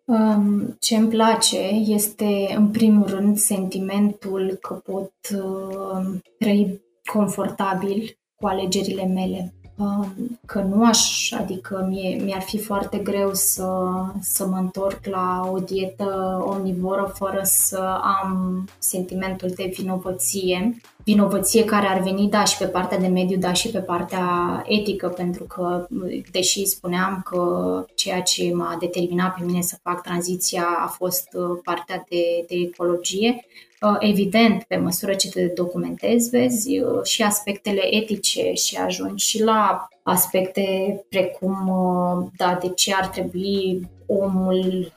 Um, 0.05 0.75
ce 0.79 0.95
îmi 0.95 1.09
place 1.09 1.59
este, 1.67 2.53
în 2.55 2.67
primul 2.71 3.07
rând, 3.07 3.37
sentimentul 3.37 4.57
că 4.61 4.73
pot 4.73 5.13
uh, 5.33 6.19
trăi 6.39 6.81
confortabil 7.05 8.17
cu 8.35 8.47
alegerile 8.47 9.05
mele. 9.05 9.53
Um, 9.77 10.39
că 10.45 10.59
nu 10.59 10.85
aș, 10.85 11.31
adică 11.31 11.85
mie, 11.89 12.21
mi-ar 12.23 12.41
fi 12.41 12.57
foarte 12.57 12.97
greu 12.97 13.29
să, 13.33 13.81
să 14.21 14.47
mă 14.47 14.57
întorc 14.57 15.05
la 15.05 15.49
o 15.51 15.59
dietă 15.59 16.41
omnivoră 16.45 17.13
fără 17.15 17.41
să 17.43 17.99
am 18.21 18.63
sentimentul 18.79 19.49
de 19.55 19.71
vinovăție. 19.75 20.77
Vinovăție 21.03 21.63
care 21.63 21.87
ar 21.87 22.01
veni, 22.01 22.29
da, 22.29 22.43
și 22.43 22.57
pe 22.57 22.65
partea 22.65 22.97
de 22.97 23.07
mediu, 23.07 23.37
da, 23.37 23.53
și 23.53 23.69
pe 23.69 23.79
partea 23.79 24.63
etică, 24.67 25.07
pentru 25.07 25.43
că, 25.43 25.87
deși 26.31 26.65
spuneam 26.65 27.21
că 27.25 27.85
ceea 27.95 28.21
ce 28.21 28.53
m-a 28.53 28.77
determinat 28.79 29.35
pe 29.35 29.43
mine 29.45 29.61
să 29.61 29.77
fac 29.83 30.01
tranziția 30.01 30.65
a 30.83 30.87
fost 30.87 31.27
uh, 31.33 31.59
partea 31.63 32.05
de, 32.09 32.45
de 32.47 32.55
ecologie, 32.55 33.35
Uh, 33.35 33.66
evident, 33.99 34.63
pe 34.63 34.75
măsură 34.75 35.13
ce 35.13 35.29
te 35.29 35.45
documentezi, 35.45 36.29
vezi 36.29 36.79
uh, 36.79 37.03
și 37.03 37.23
aspectele 37.23 37.95
etice 37.95 38.53
și 38.53 38.75
ajungi 38.75 39.25
și 39.25 39.43
la 39.43 39.87
aspecte 40.03 40.65
precum 41.09 41.67
uh, 41.67 42.27
da, 42.37 42.57
de 42.61 42.69
ce 42.69 42.93
ar 42.93 43.07
trebui 43.07 43.89
omul 44.05 44.91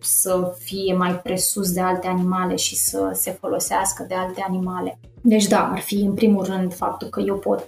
să 0.00 0.54
fie 0.58 0.94
mai 0.94 1.14
presus 1.14 1.72
de 1.72 1.80
alte 1.80 2.06
animale 2.06 2.56
și 2.56 2.76
să 2.76 3.10
se 3.12 3.30
folosească 3.30 4.04
de 4.08 4.14
alte 4.14 4.44
animale. 4.48 4.98
Deci 5.20 5.46
da, 5.46 5.70
ar 5.72 5.80
fi 5.80 5.94
în 5.94 6.14
primul 6.14 6.44
rând 6.44 6.74
faptul 6.74 7.08
că 7.08 7.20
eu 7.20 7.36
pot 7.36 7.64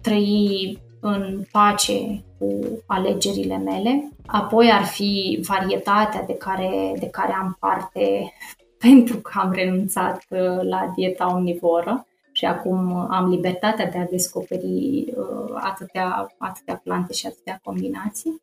trăi 0.00 0.78
în 1.00 1.44
pace 1.50 2.24
cu 2.38 2.60
alegerile 2.86 3.56
mele. 3.56 4.12
Apoi 4.26 4.70
ar 4.72 4.84
fi 4.84 5.40
varietatea 5.46 6.22
de 6.26 6.34
care, 6.34 6.94
de 6.98 7.06
care 7.06 7.32
am 7.32 7.56
parte 7.60 8.32
pentru 8.86 9.16
că 9.16 9.30
am 9.34 9.52
renunțat 9.52 10.24
uh, 10.28 10.62
la 10.62 10.92
dieta 10.96 11.34
omnivoră 11.34 12.06
și 12.32 12.44
acum 12.44 13.06
am 13.10 13.28
libertatea 13.30 13.86
de 13.90 13.98
a 13.98 14.04
descoperi 14.04 15.04
uh, 15.16 15.54
atâtea, 15.54 16.34
atâtea 16.38 16.80
plante 16.84 17.12
și 17.12 17.26
atâtea 17.26 17.60
combinații. 17.62 18.40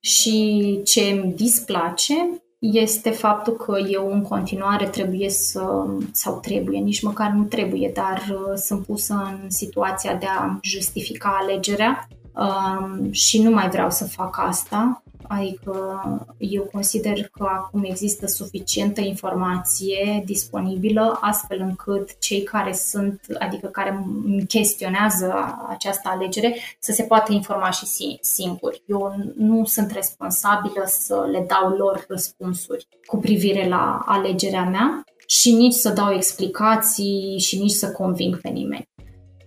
Și 0.00 0.80
ce 0.84 1.00
îmi 1.00 1.32
displace 1.32 2.14
este 2.58 3.10
faptul 3.10 3.52
că 3.52 3.78
eu 3.88 4.12
în 4.12 4.22
continuare 4.22 4.86
trebuie 4.86 5.30
să, 5.30 5.86
sau 6.12 6.40
trebuie, 6.40 6.78
nici 6.78 7.02
măcar 7.02 7.30
nu 7.30 7.44
trebuie, 7.44 7.90
dar 7.94 8.24
uh, 8.30 8.54
sunt 8.56 8.86
pusă 8.86 9.38
în 9.42 9.50
situația 9.50 10.14
de 10.14 10.26
a 10.26 10.58
justifica 10.62 11.38
alegerea 11.40 12.08
um, 12.34 13.12
și 13.12 13.42
nu 13.42 13.50
mai 13.50 13.68
vreau 13.68 13.90
să 13.90 14.04
fac 14.04 14.36
asta. 14.38 15.02
Adică 15.28 16.02
eu 16.38 16.62
consider 16.62 17.28
că 17.28 17.48
acum 17.52 17.84
există 17.84 18.26
suficientă 18.26 19.00
informație 19.00 20.22
disponibilă 20.24 21.18
astfel 21.20 21.60
încât 21.60 22.18
cei 22.18 22.42
care 22.42 22.72
sunt, 22.72 23.20
adică 23.38 23.66
care 23.66 24.06
chestionează 24.48 25.34
această 25.68 26.08
alegere 26.08 26.56
să 26.78 26.92
se 26.92 27.02
poată 27.02 27.32
informa 27.32 27.70
și 27.70 28.18
singuri. 28.20 28.82
Eu 28.86 29.14
nu 29.36 29.64
sunt 29.64 29.90
responsabilă 29.90 30.84
să 30.86 31.28
le 31.30 31.46
dau 31.48 31.76
lor 31.76 32.04
răspunsuri 32.08 32.88
cu 33.06 33.16
privire 33.16 33.68
la 33.68 34.02
alegerea 34.06 34.64
mea 34.64 35.04
și 35.26 35.52
nici 35.52 35.72
să 35.72 35.90
dau 35.90 36.12
explicații 36.12 37.38
și 37.38 37.58
nici 37.58 37.70
să 37.70 37.92
conving 37.92 38.40
pe 38.40 38.48
nimeni. 38.48 38.88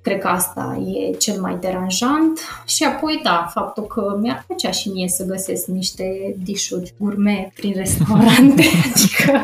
Cred 0.10 0.22
că 0.22 0.28
asta 0.28 0.84
e 0.86 1.16
cel 1.16 1.42
mai 1.42 1.58
deranjant 1.60 2.40
și 2.66 2.84
apoi, 2.84 3.20
da, 3.24 3.50
faptul 3.54 3.84
că 3.84 4.18
mi-ar 4.22 4.44
plăcea 4.48 4.72
și 4.72 4.90
mie 4.90 5.08
să 5.08 5.26
găsesc 5.26 5.66
niște 5.68 6.36
dișuri 6.44 6.94
gourmet 7.00 7.54
prin 7.54 7.74
restaurante, 7.76 8.64
adică 8.94 9.42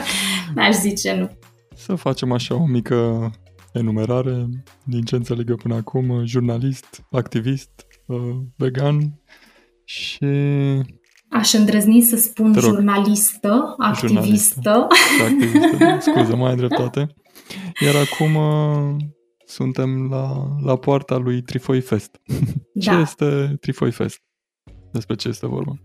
n-aș 0.56 0.76
zice 0.76 1.16
nu. 1.16 1.30
Să 1.76 1.96
facem 1.96 2.32
așa 2.32 2.56
o 2.56 2.66
mică 2.66 3.32
enumerare 3.74 4.48
din 4.84 5.02
ce 5.02 5.16
înțeleg 5.16 5.50
eu 5.50 5.56
până 5.56 5.76
acum, 5.76 6.26
jurnalist, 6.26 7.04
activist, 7.12 7.72
uh, 8.06 8.36
vegan 8.56 9.22
și... 9.84 10.26
Aș 11.30 11.54
îndrăzni 11.54 12.02
să 12.02 12.16
spun 12.16 12.54
jurnalistă, 12.54 13.76
activistă. 13.78 14.08
Jurnalistă, 14.14 14.88
activistă, 15.24 15.98
scuză, 16.00 16.36
mai 16.36 16.56
dreptate. 16.56 17.08
Iar 17.86 17.96
acum 17.96 18.36
uh, 18.36 18.96
suntem 19.46 20.10
la, 20.10 20.48
la 20.64 20.76
poarta 20.76 21.18
lui 21.18 21.42
Trifoi 21.42 21.82
Fest. 21.82 22.22
Da. 22.78 22.92
Ce 22.92 23.00
este 23.00 23.58
Trifoi 23.60 23.92
Fest? 23.92 24.20
Despre 24.92 25.16
ce 25.16 25.28
este 25.28 25.48
vorba? 25.48 25.76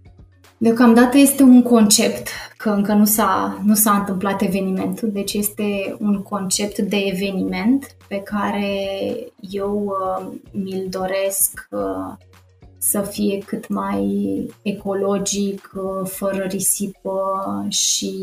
Deocamdată 0.59 1.19
este 1.19 1.43
un 1.43 1.63
concept, 1.63 2.29
că 2.57 2.71
încă 2.71 2.93
nu 2.93 3.05
s-a, 3.05 3.61
nu 3.65 3.75
s-a 3.75 3.93
întâmplat 3.93 4.43
evenimentul, 4.43 5.11
deci 5.13 5.33
este 5.33 5.97
un 5.99 6.23
concept 6.23 6.79
de 6.79 6.97
eveniment 6.97 7.97
pe 8.09 8.17
care 8.17 8.89
eu 9.51 9.85
uh, 9.85 10.27
mi-l 10.53 10.87
doresc 10.91 11.67
uh, 11.71 12.17
să 12.79 13.01
fie 13.01 13.39
cât 13.39 13.69
mai 13.69 14.07
ecologic, 14.63 15.71
uh, 15.75 16.09
fără 16.09 16.45
risipă 16.49 17.43
și 17.69 18.15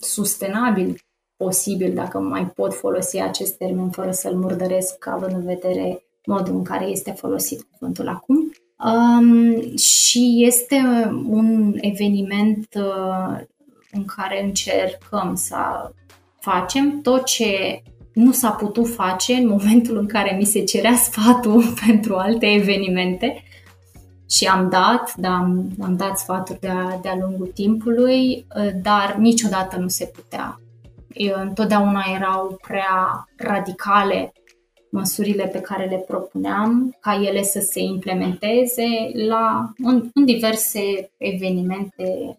sustenabil 0.00 0.96
posibil, 1.36 1.94
dacă 1.94 2.18
mai 2.18 2.46
pot 2.46 2.74
folosi 2.74 3.20
acest 3.20 3.56
termen 3.56 3.90
fără 3.90 4.10
să-l 4.10 4.34
murdăresc, 4.34 5.06
având 5.06 5.32
în 5.32 5.44
vedere 5.44 6.06
modul 6.26 6.54
în 6.54 6.62
care 6.62 6.84
este 6.84 7.10
folosit 7.10 7.66
cuvântul 7.70 8.08
acum. 8.08 8.52
Um, 8.84 9.76
și 9.76 10.44
este 10.46 10.76
un 11.28 11.74
eveniment 11.80 12.66
uh, 12.74 13.40
în 13.92 14.04
care 14.04 14.44
încercăm 14.44 15.34
să 15.34 15.56
facem 16.40 17.00
tot 17.00 17.24
ce 17.24 17.82
nu 18.12 18.32
s-a 18.32 18.50
putut 18.50 18.88
face 18.88 19.32
în 19.32 19.48
momentul 19.48 19.96
în 19.96 20.06
care 20.06 20.36
mi 20.36 20.44
se 20.44 20.64
cerea 20.64 20.94
sfatul 20.94 21.64
pentru 21.86 22.14
alte 22.14 22.46
evenimente 22.46 23.42
și 24.30 24.44
am 24.44 24.68
dat, 24.68 25.14
da, 25.16 25.28
am, 25.28 25.68
am 25.80 25.96
dat 25.96 26.18
sfaturi 26.18 26.60
de-a, 26.60 26.98
de-a 27.02 27.16
lungul 27.20 27.46
timpului, 27.54 28.46
uh, 28.56 28.70
dar 28.82 29.16
niciodată 29.18 29.76
nu 29.76 29.88
se 29.88 30.04
putea 30.14 30.60
întotdeauna 31.34 32.04
erau 32.14 32.58
prea 32.66 33.26
radicale 33.36 34.32
măsurile 34.90 35.46
pe 35.46 35.60
care 35.60 35.84
le 35.84 36.04
propuneam 36.06 36.96
ca 37.00 37.22
ele 37.22 37.42
să 37.42 37.60
se 37.60 37.80
implementeze 37.80 38.86
la, 39.28 39.72
în, 39.78 40.08
în 40.14 40.24
diverse 40.24 41.10
evenimente 41.16 42.36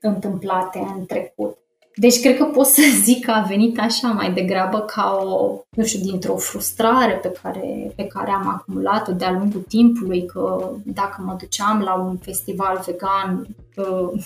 întâmplate 0.00 0.78
în 0.96 1.06
trecut. 1.06 1.56
Deci 1.94 2.20
cred 2.20 2.36
că 2.36 2.44
pot 2.44 2.66
să 2.66 2.82
zic 3.02 3.24
că 3.24 3.30
a 3.30 3.40
venit 3.48 3.78
așa 3.78 4.08
mai 4.08 4.32
degrabă 4.32 4.80
ca 4.80 5.18
o, 5.24 5.58
nu 5.70 5.84
știu, 5.84 6.00
dintr-o 6.00 6.36
frustrare 6.36 7.12
pe 7.12 7.32
care, 7.42 7.92
pe 7.96 8.04
care 8.04 8.30
am 8.30 8.48
acumulat-o 8.48 9.12
de-a 9.12 9.32
lungul 9.32 9.64
timpului, 9.68 10.26
că 10.26 10.70
dacă 10.84 11.22
mă 11.24 11.36
duceam 11.38 11.80
la 11.80 11.94
un 11.94 12.16
festival 12.16 12.82
vegan, 12.86 13.46
uh, 13.76 14.22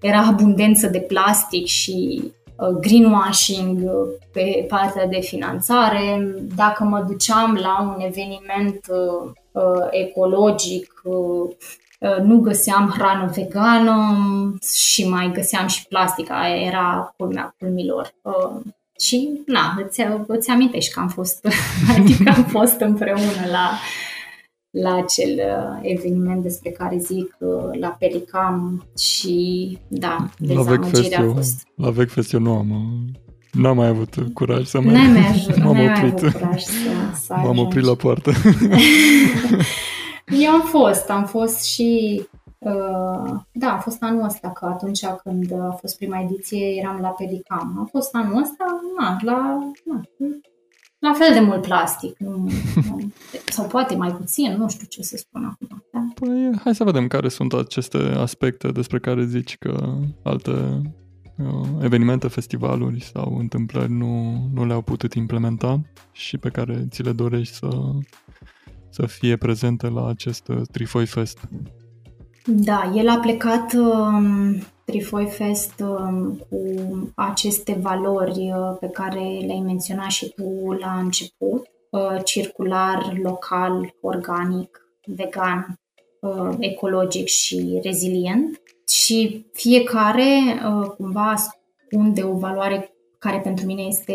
era 0.00 0.18
abundență 0.18 0.86
de 0.86 1.00
plastic 1.00 1.66
și 1.66 2.22
Uh, 2.24 2.41
greenwashing 2.70 3.78
uh, 3.84 4.08
pe 4.32 4.66
partea 4.68 5.06
de 5.06 5.20
finanțare. 5.20 6.34
Dacă 6.56 6.84
mă 6.84 7.04
duceam 7.08 7.58
la 7.62 7.80
un 7.80 8.04
eveniment 8.06 8.80
uh, 8.88 9.32
ecologic, 9.90 11.02
nu 12.22 12.38
găseam 12.38 12.94
hrană 12.96 13.30
vegană 13.34 14.18
și 14.74 15.08
mai 15.08 15.30
găseam 15.34 15.66
și 15.66 15.86
plastic, 15.86 16.30
aia 16.30 16.66
era 16.66 17.14
culmea 17.16 17.54
culmilor. 17.58 18.14
Și, 18.98 19.42
na, 19.46 19.74
îți, 19.86 20.02
îți 20.26 20.50
amintești 20.50 20.92
că 20.92 21.00
am 21.00 21.08
fost, 21.08 21.46
adică 21.96 22.32
am 22.36 22.44
fost 22.44 22.80
împreună 22.80 23.46
la 23.50 23.70
la 24.72 24.94
acel 24.94 25.30
uh, 25.30 25.78
eveniment 25.82 26.42
despre 26.42 26.70
care 26.70 26.98
zic 26.98 27.36
uh, 27.38 27.78
la 27.80 27.88
Pelicam 27.88 28.86
și 28.98 29.78
da, 29.88 30.28
dezamăgirea 30.38 31.20
a 31.20 31.32
fost. 31.32 31.66
La 31.74 31.90
Vec 31.90 32.10
Fest 32.10 32.32
eu 32.32 32.40
nu 32.40 32.54
am 32.54 32.70
uh, 32.70 33.20
N-am 33.52 33.76
mai 33.76 33.86
avut 33.86 34.14
curaj 34.34 34.64
să 34.66 34.80
mai... 34.80 34.94
N-ai 34.94 35.06
mai, 35.06 35.20
aj- 35.20 35.56
m-am 35.64 35.74
n-ai 35.74 35.86
oprit. 35.86 36.20
Mai 36.20 36.30
avut 36.30 36.40
curaj 36.40 36.62
să, 36.62 36.72
să 37.14 37.34
M-am 37.44 37.58
oprit 37.58 37.84
la 37.84 37.94
poartă. 37.94 38.32
Eu 40.44 40.50
am 40.50 40.60
fost, 40.60 41.10
am 41.10 41.24
fost 41.24 41.64
și... 41.64 42.22
Uh, 42.58 43.30
da, 43.52 43.72
a 43.72 43.78
fost 43.78 44.02
anul 44.02 44.24
ăsta, 44.24 44.50
că 44.50 44.64
atunci 44.64 45.04
când 45.22 45.52
a 45.52 45.76
fost 45.80 45.96
prima 45.98 46.20
ediție 46.20 46.66
eram 46.66 46.98
la 47.00 47.08
Pelicam. 47.08 47.78
A 47.80 47.88
fost 47.90 48.14
anul 48.14 48.42
ăsta, 48.42 48.64
na, 48.98 49.16
la... 49.22 49.58
Na, 49.84 50.00
la 51.02 51.12
fel 51.12 51.32
de 51.32 51.40
mult 51.40 51.62
plastic. 51.62 52.18
Nu, 52.18 52.48
nu, 52.74 53.12
sau 53.46 53.66
poate 53.66 53.94
mai 53.94 54.12
puțin, 54.12 54.56
nu 54.58 54.68
știu 54.68 54.86
ce 54.86 55.02
să 55.02 55.16
spun 55.16 55.44
acum. 55.44 55.84
Da? 55.92 56.06
Păi, 56.14 56.60
hai 56.64 56.74
să 56.74 56.84
vedem 56.84 57.06
care 57.06 57.28
sunt 57.28 57.52
aceste 57.52 57.96
aspecte 57.96 58.68
despre 58.68 58.98
care 58.98 59.24
zici 59.24 59.56
că 59.58 59.94
alte 60.22 60.50
uh, 61.36 61.68
evenimente, 61.80 62.28
festivaluri 62.28 63.02
sau 63.02 63.36
întâmplări 63.38 63.90
nu, 63.90 64.42
nu 64.54 64.66
le-au 64.66 64.82
putut 64.82 65.14
implementa 65.14 65.80
și 66.12 66.38
pe 66.38 66.48
care 66.48 66.86
ți 66.90 67.02
le 67.02 67.12
dorești 67.12 67.54
să, 67.54 67.68
să 68.90 69.06
fie 69.06 69.36
prezente 69.36 69.88
la 69.88 70.08
acest 70.08 70.48
uh, 70.48 70.60
Trifoi 70.70 71.06
Fest. 71.06 71.48
Da, 72.46 72.92
el 72.94 73.08
a 73.08 73.18
plecat 73.18 73.72
uh, 73.72 74.62
Trifoi 74.92 75.26
Fest 75.26 75.80
um, 75.80 76.40
cu 76.48 76.58
aceste 77.14 77.78
valori 77.80 78.52
uh, 78.56 78.76
pe 78.80 78.88
care 78.88 79.18
le-ai 79.18 79.62
menționat 79.64 80.10
și 80.10 80.28
tu 80.28 80.72
la 80.80 80.98
început, 80.98 81.66
uh, 81.90 82.16
circular, 82.24 83.18
local, 83.22 83.94
organic, 84.00 84.80
vegan, 85.06 85.80
uh, 86.20 86.54
ecologic 86.58 87.26
și 87.26 87.80
rezilient. 87.82 88.60
Și 88.88 89.46
fiecare 89.52 90.60
cumva 90.96 91.30
ascunde 91.30 92.22
o 92.22 92.36
valoare 92.36 92.91
care 93.22 93.38
pentru 93.38 93.66
mine 93.66 93.82
este, 93.82 94.14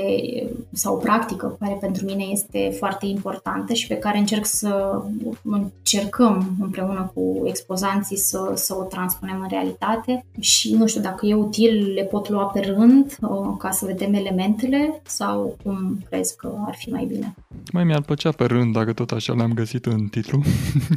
sau 0.74 0.96
o 0.96 0.98
practică 0.98 1.56
care 1.60 1.78
pentru 1.80 2.06
mine 2.06 2.24
este 2.24 2.76
foarte 2.78 3.06
importantă 3.06 3.74
și 3.74 3.88
pe 3.88 3.98
care 3.98 4.18
încerc 4.18 4.46
să 4.46 5.02
încercăm 5.44 6.56
împreună 6.62 7.12
cu 7.14 7.42
expozanții 7.46 8.18
să, 8.18 8.52
să 8.56 8.76
o 8.76 8.84
transpunem 8.84 9.40
în 9.42 9.48
realitate 9.50 10.26
și 10.40 10.74
nu 10.74 10.88
știu 10.88 11.02
dacă 11.02 11.26
e 11.26 11.34
util, 11.34 11.94
le 11.94 12.04
pot 12.04 12.30
lua 12.30 12.44
pe 12.44 12.60
rând 12.60 13.18
ca 13.58 13.72
să 13.72 13.86
vedem 13.86 14.14
elementele 14.14 15.02
sau 15.06 15.56
cum 15.64 15.98
crezi 16.10 16.36
că 16.36 16.54
ar 16.66 16.76
fi 16.76 16.90
mai 16.90 17.06
bine? 17.06 17.36
Mai 17.74 17.84
mi-ar 17.84 18.02
plăcea 18.02 18.32
pe 18.32 18.46
rând, 18.46 18.74
dacă 18.74 18.94
tot 18.94 19.12
așa 19.12 19.34
le-am 19.34 19.54
găsit 19.54 19.86
în 19.86 20.08
titlu. 20.08 20.42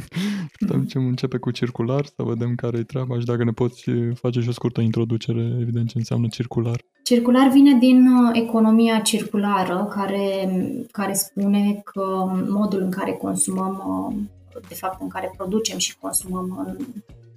Putem 0.59 0.85
mm-hmm. 0.85 1.07
începe 1.07 1.37
cu 1.37 1.51
circular, 1.51 2.05
să 2.05 2.23
vedem 2.23 2.55
care 2.55 2.77
e 2.77 2.83
treaba 2.83 3.19
și 3.19 3.25
dacă 3.25 3.43
ne 3.43 3.51
poți 3.51 3.83
face 4.13 4.39
și 4.39 4.49
o 4.49 4.51
scurtă 4.51 4.81
introducere, 4.81 5.57
evident, 5.61 5.89
ce 5.89 5.97
înseamnă 5.97 6.27
circular. 6.27 6.81
Circular 7.03 7.49
vine 7.49 7.77
din 7.77 8.07
uh, 8.07 8.29
economia 8.33 8.99
circulară, 8.99 9.87
care, 9.95 10.49
care 10.91 11.13
spune 11.13 11.81
că 11.83 12.31
modul 12.47 12.81
în 12.81 12.91
care 12.91 13.11
consumăm 13.11 13.83
uh, 14.09 14.61
de 14.67 14.75
fapt, 14.75 15.01
în 15.01 15.07
care 15.07 15.33
producem 15.37 15.77
și 15.77 15.97
consumăm 15.97 16.65
în 16.67 16.77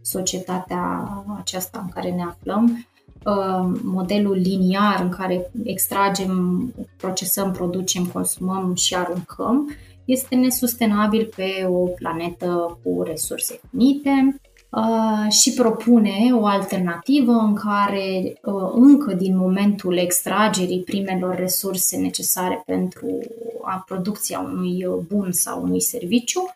societatea 0.02 1.08
aceasta 1.38 1.80
în 1.82 1.88
care 1.88 2.10
ne 2.10 2.22
aflăm. 2.22 2.86
Uh, 3.24 3.80
modelul 3.82 4.36
liniar 4.36 5.00
în 5.02 5.08
care 5.08 5.50
extragem, 5.62 6.62
procesăm, 6.96 7.52
producem, 7.52 8.06
consumăm 8.06 8.74
și 8.74 8.94
aruncăm 8.94 9.70
este 10.04 10.34
nesustenabil 10.34 11.32
pe 11.36 11.66
o 11.68 11.86
planetă 11.86 12.78
cu 12.82 13.02
resurse 13.02 13.60
finite 13.70 14.40
uh, 14.70 15.30
și 15.30 15.52
propune 15.52 16.30
o 16.32 16.46
alternativă 16.46 17.32
în 17.32 17.54
care 17.54 18.38
uh, 18.42 18.70
încă 18.74 19.14
din 19.14 19.36
momentul 19.36 19.96
extragerii 19.96 20.82
primelor 20.82 21.34
resurse 21.34 21.96
necesare 21.96 22.62
pentru 22.66 23.18
a 23.62 23.84
producția 23.86 24.40
unui 24.40 24.86
bun 25.08 25.32
sau 25.32 25.62
unui 25.62 25.80
serviciu, 25.80 26.54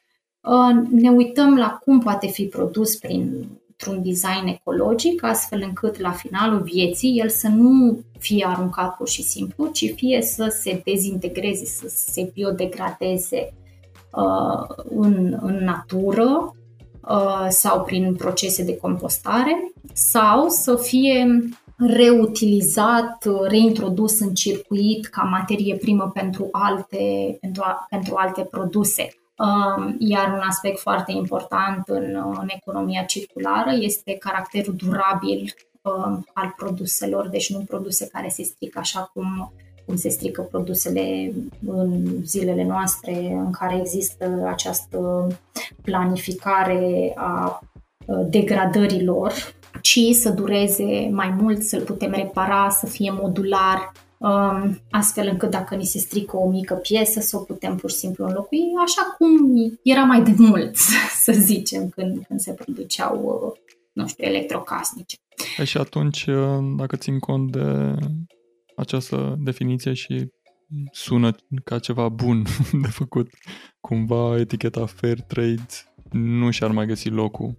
ne 0.90 1.11
uităm 1.11 1.57
la 1.57 1.81
cum 1.85 2.00
poate 2.00 2.26
fi 2.26 2.44
produs 2.44 2.96
prin 2.96 3.48
într-un 3.79 4.03
design 4.03 4.47
ecologic, 4.47 5.23
astfel 5.23 5.62
încât 5.67 5.99
la 5.99 6.11
finalul 6.11 6.62
vieții 6.62 7.19
el 7.19 7.29
să 7.29 7.49
nu 7.49 7.99
fie 8.19 8.47
aruncat 8.49 8.97
pur 8.97 9.09
și 9.09 9.23
simplu, 9.23 9.67
ci 9.67 9.93
fie 9.95 10.23
să 10.23 10.57
se 10.61 10.83
dezintegreze, 10.85 11.64
să 11.64 11.88
se 11.88 12.31
biodegradeze 12.35 13.55
uh, 14.12 14.85
în, 14.91 15.38
în 15.41 15.64
natură 15.64 16.55
uh, 17.09 17.47
sau 17.49 17.85
prin 17.85 18.14
procese 18.14 18.64
de 18.64 18.77
compostare 18.77 19.73
sau 19.93 20.49
să 20.49 20.77
fie 20.77 21.49
reutilizat, 21.77 23.27
reintrodus 23.49 24.21
în 24.21 24.35
circuit 24.35 25.07
ca 25.07 25.23
materie 25.23 25.77
primă 25.77 26.11
pentru 26.14 26.49
alte, 26.53 27.37
pentru, 27.41 27.62
pentru 27.91 28.14
alte 28.17 28.41
produse. 28.41 29.09
Um, 29.38 29.96
iar 29.98 30.33
un 30.33 30.40
aspect 30.48 30.79
foarte 30.79 31.12
important 31.12 31.88
în, 31.88 32.22
în 32.40 32.48
economia 32.57 33.03
circulară 33.03 33.70
este 33.81 34.12
caracterul 34.12 34.74
durabil 34.74 35.55
um, 35.83 36.27
al 36.33 36.55
produselor, 36.57 37.29
deci 37.29 37.53
nu 37.53 37.59
produse 37.59 38.09
care 38.12 38.29
se 38.29 38.42
strică 38.42 38.79
așa 38.79 39.11
cum, 39.14 39.53
cum 39.87 39.96
se 39.96 40.09
strică 40.09 40.42
produsele 40.42 41.33
în 41.66 42.07
zilele 42.24 42.64
noastre 42.64 43.14
în 43.31 43.51
care 43.51 43.79
există 43.81 44.46
această 44.46 45.27
planificare 45.83 47.12
a 47.16 47.62
degradărilor, 48.29 49.33
ci 49.81 50.01
să 50.12 50.31
dureze 50.31 51.09
mai 51.12 51.29
mult, 51.29 51.62
să-l 51.62 51.83
putem 51.83 52.11
repara, 52.11 52.68
să 52.70 52.87
fie 52.87 53.11
modular, 53.11 53.92
Um, 53.92 54.08
astfel 54.90 55.28
încât 55.28 55.50
dacă 55.50 55.74
ni 55.74 55.85
se 55.85 55.98
strică 55.98 56.37
o 56.37 56.50
mică 56.50 56.74
piesă 56.74 57.20
să 57.20 57.37
o 57.37 57.40
putem 57.40 57.76
pur 57.76 57.90
și 57.90 57.96
simplu 57.96 58.24
înlocui, 58.24 58.72
așa 58.85 59.02
cum 59.18 59.54
era 59.83 60.02
mai 60.02 60.22
de 60.22 60.35
mult, 60.37 60.76
să 61.24 61.33
zicem, 61.33 61.88
când, 61.88 62.24
când 62.28 62.40
se 62.40 62.52
produceau, 62.52 63.22
uh, 63.24 63.61
nu 63.92 64.07
știu, 64.07 64.24
electrocasnice. 64.24 65.16
E 65.59 65.64
și 65.64 65.78
atunci, 65.78 66.26
uh, 66.26 66.59
dacă 66.76 66.96
țin 66.96 67.18
cont 67.18 67.52
de 67.52 67.94
această 68.76 69.37
definiție 69.38 69.92
și 69.92 70.26
sună 70.92 71.37
ca 71.64 71.78
ceva 71.78 72.09
bun 72.09 72.42
de 72.83 72.88
făcut, 72.88 73.28
cumva 73.81 74.38
eticheta 74.38 74.87
fair 74.87 75.20
trade 75.20 75.66
nu 76.11 76.50
și-ar 76.50 76.70
mai 76.70 76.87
găsi 76.87 77.09
locul 77.09 77.59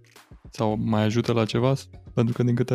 sau 0.50 0.76
mai 0.80 1.02
ajută 1.02 1.32
la 1.32 1.44
ceva? 1.44 1.74
Pentru 2.20 2.38
că 2.38 2.42
din 2.42 2.54
câte 2.54 2.74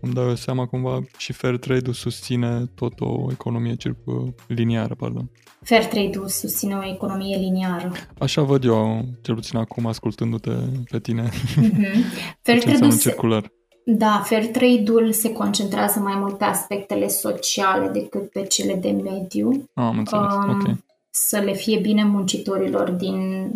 îmi 0.00 0.12
dau 0.12 0.28
eu 0.28 0.34
seama, 0.34 0.66
cumva 0.66 1.00
și 1.16 1.32
fair 1.32 1.56
trade-ul 1.56 1.94
susține 1.94 2.64
tot 2.74 3.00
o 3.00 3.26
economie 3.30 3.74
circu 3.74 4.34
liniară, 4.46 4.94
pardon. 4.94 5.30
Fair 5.62 5.84
trade-ul 5.84 6.28
susține 6.28 6.74
o 6.74 6.84
economie 6.84 7.36
liniară. 7.36 7.92
Așa 8.18 8.42
văd 8.42 8.64
eu, 8.64 9.04
cel 9.22 9.34
puțin 9.34 9.58
acum, 9.58 9.86
ascultându-te 9.86 10.50
pe 10.90 10.98
tine. 10.98 11.28
Mm-hmm. 11.28 11.94
Fair 12.42 12.58
trade-ul 12.58 12.98
circular. 12.98 13.52
Da, 13.84 14.22
fair 14.24 14.46
trade-ul 14.46 15.12
se 15.12 15.32
concentrează 15.32 16.00
mai 16.00 16.14
mult 16.16 16.38
pe 16.38 16.44
aspectele 16.44 17.08
sociale 17.08 17.88
decât 17.88 18.30
pe 18.30 18.42
cele 18.42 18.74
de 18.74 18.90
mediu. 18.90 19.50
Ah, 19.74 19.84
am 19.84 19.98
înțeles, 19.98 20.34
um, 20.34 20.50
ok. 20.50 20.76
Să 21.10 21.38
le 21.38 21.52
fie 21.52 21.78
bine 21.78 22.04
muncitorilor 22.04 22.90
din 22.90 23.48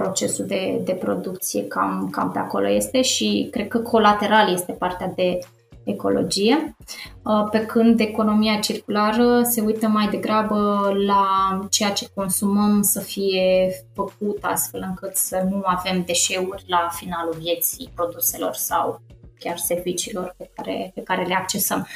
procesul 0.00 0.46
de, 0.46 0.80
de 0.84 0.92
producție, 0.92 1.66
cam, 1.66 2.08
cam 2.10 2.30
pe 2.30 2.38
acolo 2.38 2.70
este 2.70 3.02
și 3.02 3.48
cred 3.50 3.68
că 3.68 3.78
colateral 3.78 4.52
este 4.52 4.72
partea 4.72 5.12
de 5.16 5.38
ecologie, 5.84 6.76
uh, 7.22 7.48
pe 7.50 7.66
când 7.66 8.00
economia 8.00 8.58
circulară 8.58 9.42
se 9.42 9.60
uită 9.60 9.86
mai 9.86 10.08
degrabă 10.08 10.92
la 11.06 11.26
ceea 11.70 11.90
ce 11.90 12.10
consumăm 12.14 12.82
să 12.82 13.00
fie 13.00 13.70
făcut 13.94 14.38
astfel 14.40 14.84
încât 14.88 15.16
să 15.16 15.46
nu 15.50 15.60
avem 15.64 16.02
deșeuri 16.06 16.64
la 16.66 16.88
finalul 16.92 17.36
vieții 17.38 17.90
produselor 17.94 18.54
sau 18.54 19.00
chiar 19.38 19.56
serviciilor 19.56 20.34
pe 20.36 20.50
care, 20.54 20.90
pe 20.94 21.02
care 21.02 21.24
le 21.24 21.34
accesăm. 21.34 21.86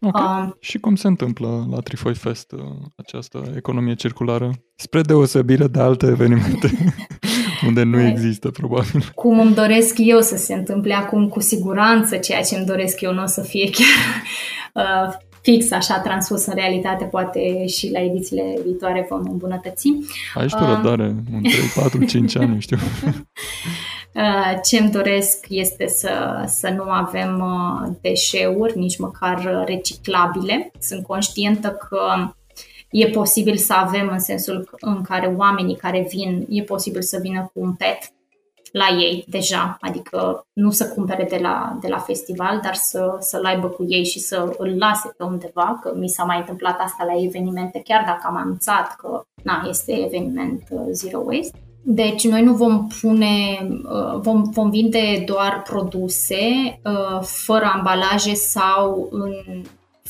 Okay. 0.00 0.46
Uh, 0.46 0.52
și 0.60 0.78
cum 0.78 0.94
se 0.94 1.06
întâmplă 1.06 1.66
la 1.70 1.80
Trifoi 1.80 2.14
Fest 2.14 2.52
uh, 2.52 2.60
această 2.96 3.52
economie 3.56 3.94
circulară, 3.94 4.50
spre 4.74 5.00
deosebire 5.00 5.66
de 5.66 5.80
alte 5.80 6.06
evenimente 6.06 6.70
unde 7.66 7.82
nu 7.82 8.00
există, 8.00 8.50
probabil. 8.50 9.10
Cum 9.14 9.40
îmi 9.40 9.54
doresc 9.54 9.94
eu 9.98 10.20
să 10.20 10.36
se 10.36 10.54
întâmple 10.54 10.94
acum, 10.94 11.28
cu 11.28 11.40
siguranță, 11.40 12.16
ceea 12.16 12.42
ce 12.42 12.56
îmi 12.56 12.66
doresc 12.66 13.00
eu 13.00 13.12
nu 13.12 13.22
o 13.22 13.26
să 13.26 13.42
fie 13.42 13.70
chiar 13.70 14.22
uh, 15.06 15.14
fix 15.42 15.70
așa 15.70 16.00
transpus 16.00 16.46
în 16.46 16.54
realitate, 16.54 17.04
poate 17.04 17.66
și 17.66 17.90
la 17.90 18.00
edițiile 18.00 18.58
viitoare 18.64 19.06
vom 19.08 19.22
îmbunătăți. 19.30 19.88
Ai 20.34 20.48
și 20.48 20.56
tu 20.56 20.64
răbdare, 20.64 21.04
în 21.04 21.42
3, 21.42 21.52
4, 21.74 22.04
5 22.04 22.36
ani, 22.36 22.60
știu. 22.60 22.76
Uh, 24.14 24.60
ce 24.64 24.78
îmi 24.78 24.90
doresc 24.90 25.46
este 25.48 25.86
să, 25.88 26.44
să 26.46 26.68
nu 26.76 26.82
avem 26.82 27.40
uh, 27.40 27.92
deșeuri, 28.00 28.78
nici 28.78 28.98
măcar 28.98 29.64
reciclabile. 29.66 30.70
Sunt 30.78 31.06
conștientă 31.06 31.68
că 31.68 32.32
e 32.92 33.06
posibil 33.06 33.56
să 33.56 33.72
avem 33.72 34.08
în 34.12 34.18
sensul 34.18 34.68
în 34.80 35.02
care 35.02 35.34
oamenii 35.36 35.76
care 35.76 36.06
vin, 36.10 36.46
e 36.48 36.62
posibil 36.62 37.02
să 37.02 37.18
vină 37.22 37.50
cu 37.54 37.60
un 37.60 37.72
pet 37.72 37.98
la 38.72 38.86
ei 38.98 39.24
deja, 39.28 39.76
adică 39.80 40.46
nu 40.52 40.70
să 40.70 40.88
cumpere 40.88 41.26
de 41.30 41.38
la, 41.42 41.78
de 41.80 41.88
la 41.88 41.98
festival, 41.98 42.60
dar 42.62 42.74
să, 42.74 43.16
să-l 43.20 43.44
aibă 43.44 43.68
cu 43.68 43.84
ei 43.88 44.04
și 44.04 44.18
să 44.18 44.54
îl 44.58 44.76
lase 44.78 45.14
pe 45.16 45.24
undeva, 45.24 45.78
că 45.82 45.92
mi 45.96 46.08
s-a 46.08 46.24
mai 46.24 46.38
întâmplat 46.38 46.80
asta 46.80 47.04
la 47.04 47.22
evenimente, 47.22 47.82
chiar 47.84 48.04
dacă 48.06 48.22
am 48.24 48.36
anunțat 48.36 48.96
că 48.96 49.22
na, 49.42 49.64
este 49.68 50.04
eveniment 50.04 50.62
uh, 50.70 50.80
Zero 50.90 51.22
Waste. 51.24 51.58
Deci 51.84 52.28
noi 52.28 52.42
nu 52.42 52.54
vom 52.54 52.86
pune, 53.00 53.58
uh, 53.84 54.20
vom, 54.20 54.42
vom 54.42 54.70
vinde 54.70 55.22
doar 55.26 55.62
produse 55.62 56.36
uh, 56.84 57.20
fără 57.22 57.70
ambalaje 57.74 58.34
sau 58.34 59.08
în 59.10 59.32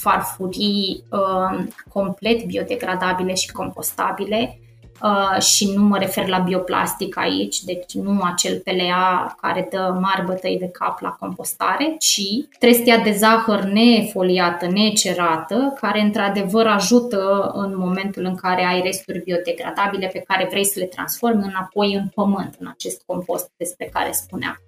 farfurii 0.02 1.04
uh, 1.10 1.64
complet 1.88 2.44
biodegradabile 2.44 3.34
și 3.34 3.52
compostabile 3.52 4.58
uh, 5.02 5.42
și 5.42 5.72
nu 5.74 5.82
mă 5.82 5.98
refer 5.98 6.28
la 6.28 6.38
bioplastic 6.38 7.16
aici, 7.16 7.60
deci 7.60 7.94
nu 7.94 8.20
acel 8.22 8.58
PLA 8.64 9.34
care 9.40 9.68
dă 9.70 9.98
mari 10.00 10.24
bătăi 10.26 10.58
de 10.58 10.68
cap 10.68 11.00
la 11.00 11.10
compostare, 11.10 11.96
ci 11.98 12.22
trestia 12.58 12.98
de 12.98 13.12
zahăr 13.12 13.62
nefoliată, 13.62 14.66
necerată, 14.66 15.74
care 15.80 16.00
într-adevăr 16.00 16.66
ajută 16.66 17.50
în 17.54 17.76
momentul 17.76 18.24
în 18.24 18.34
care 18.34 18.64
ai 18.64 18.80
resturi 18.80 19.22
biodegradabile 19.24 20.06
pe 20.12 20.24
care 20.26 20.46
vrei 20.50 20.64
să 20.64 20.78
le 20.78 20.86
transformi 20.86 21.44
înapoi 21.44 21.94
în 21.94 22.08
pământ, 22.14 22.56
în 22.58 22.66
acest 22.70 23.02
compost 23.06 23.50
despre 23.56 23.90
care 23.92 24.10
spuneam. 24.12 24.60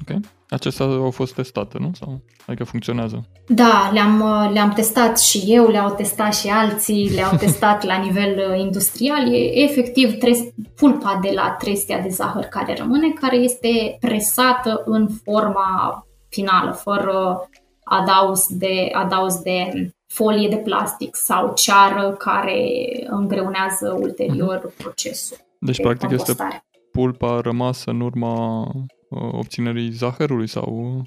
Ok. 0.00 0.18
Acestea 0.48 0.86
au 0.86 1.10
fost 1.10 1.34
testate, 1.34 1.78
nu? 1.78 1.90
Sau, 1.94 2.20
adică 2.46 2.64
funcționează? 2.64 3.28
Da, 3.48 3.90
le-am, 3.92 4.18
le-am 4.52 4.72
testat 4.72 5.18
și 5.18 5.42
eu, 5.46 5.68
le-au 5.68 5.94
testat 5.94 6.34
și 6.34 6.48
alții, 6.48 7.10
le-au 7.14 7.36
testat 7.44 7.84
la 7.84 7.96
nivel 7.96 8.50
uh, 8.50 8.60
industrial. 8.60 9.34
E 9.34 9.62
efectiv 9.62 10.18
tres, 10.18 10.38
pulpa 10.76 11.18
de 11.22 11.30
la 11.34 11.56
trestia 11.58 12.00
de 12.00 12.08
zahăr 12.08 12.44
care 12.44 12.74
rămâne, 12.78 13.10
care 13.10 13.36
este 13.36 13.96
presată 14.00 14.82
în 14.84 15.08
forma 15.24 16.06
finală, 16.28 16.70
fără 16.70 17.48
adaus 17.84 18.46
de, 18.48 18.90
adaus 18.92 19.38
de 19.40 19.70
folie 20.06 20.48
de 20.48 20.56
plastic 20.56 21.16
sau 21.16 21.52
ceară 21.54 22.10
care 22.18 22.68
îngreunează 23.06 23.98
ulterior 24.00 24.58
uh-huh. 24.58 24.76
procesul. 24.76 25.36
Deci, 25.60 25.76
de 25.76 25.82
practic, 25.82 26.08
compostare. 26.08 26.48
este 26.54 26.64
pulpa 26.92 27.40
rămasă 27.40 27.90
în 27.90 28.00
urma 28.00 28.66
Uh, 28.74 28.95
obținerii 29.10 29.90
zahărului 29.90 30.46
sau... 30.46 31.02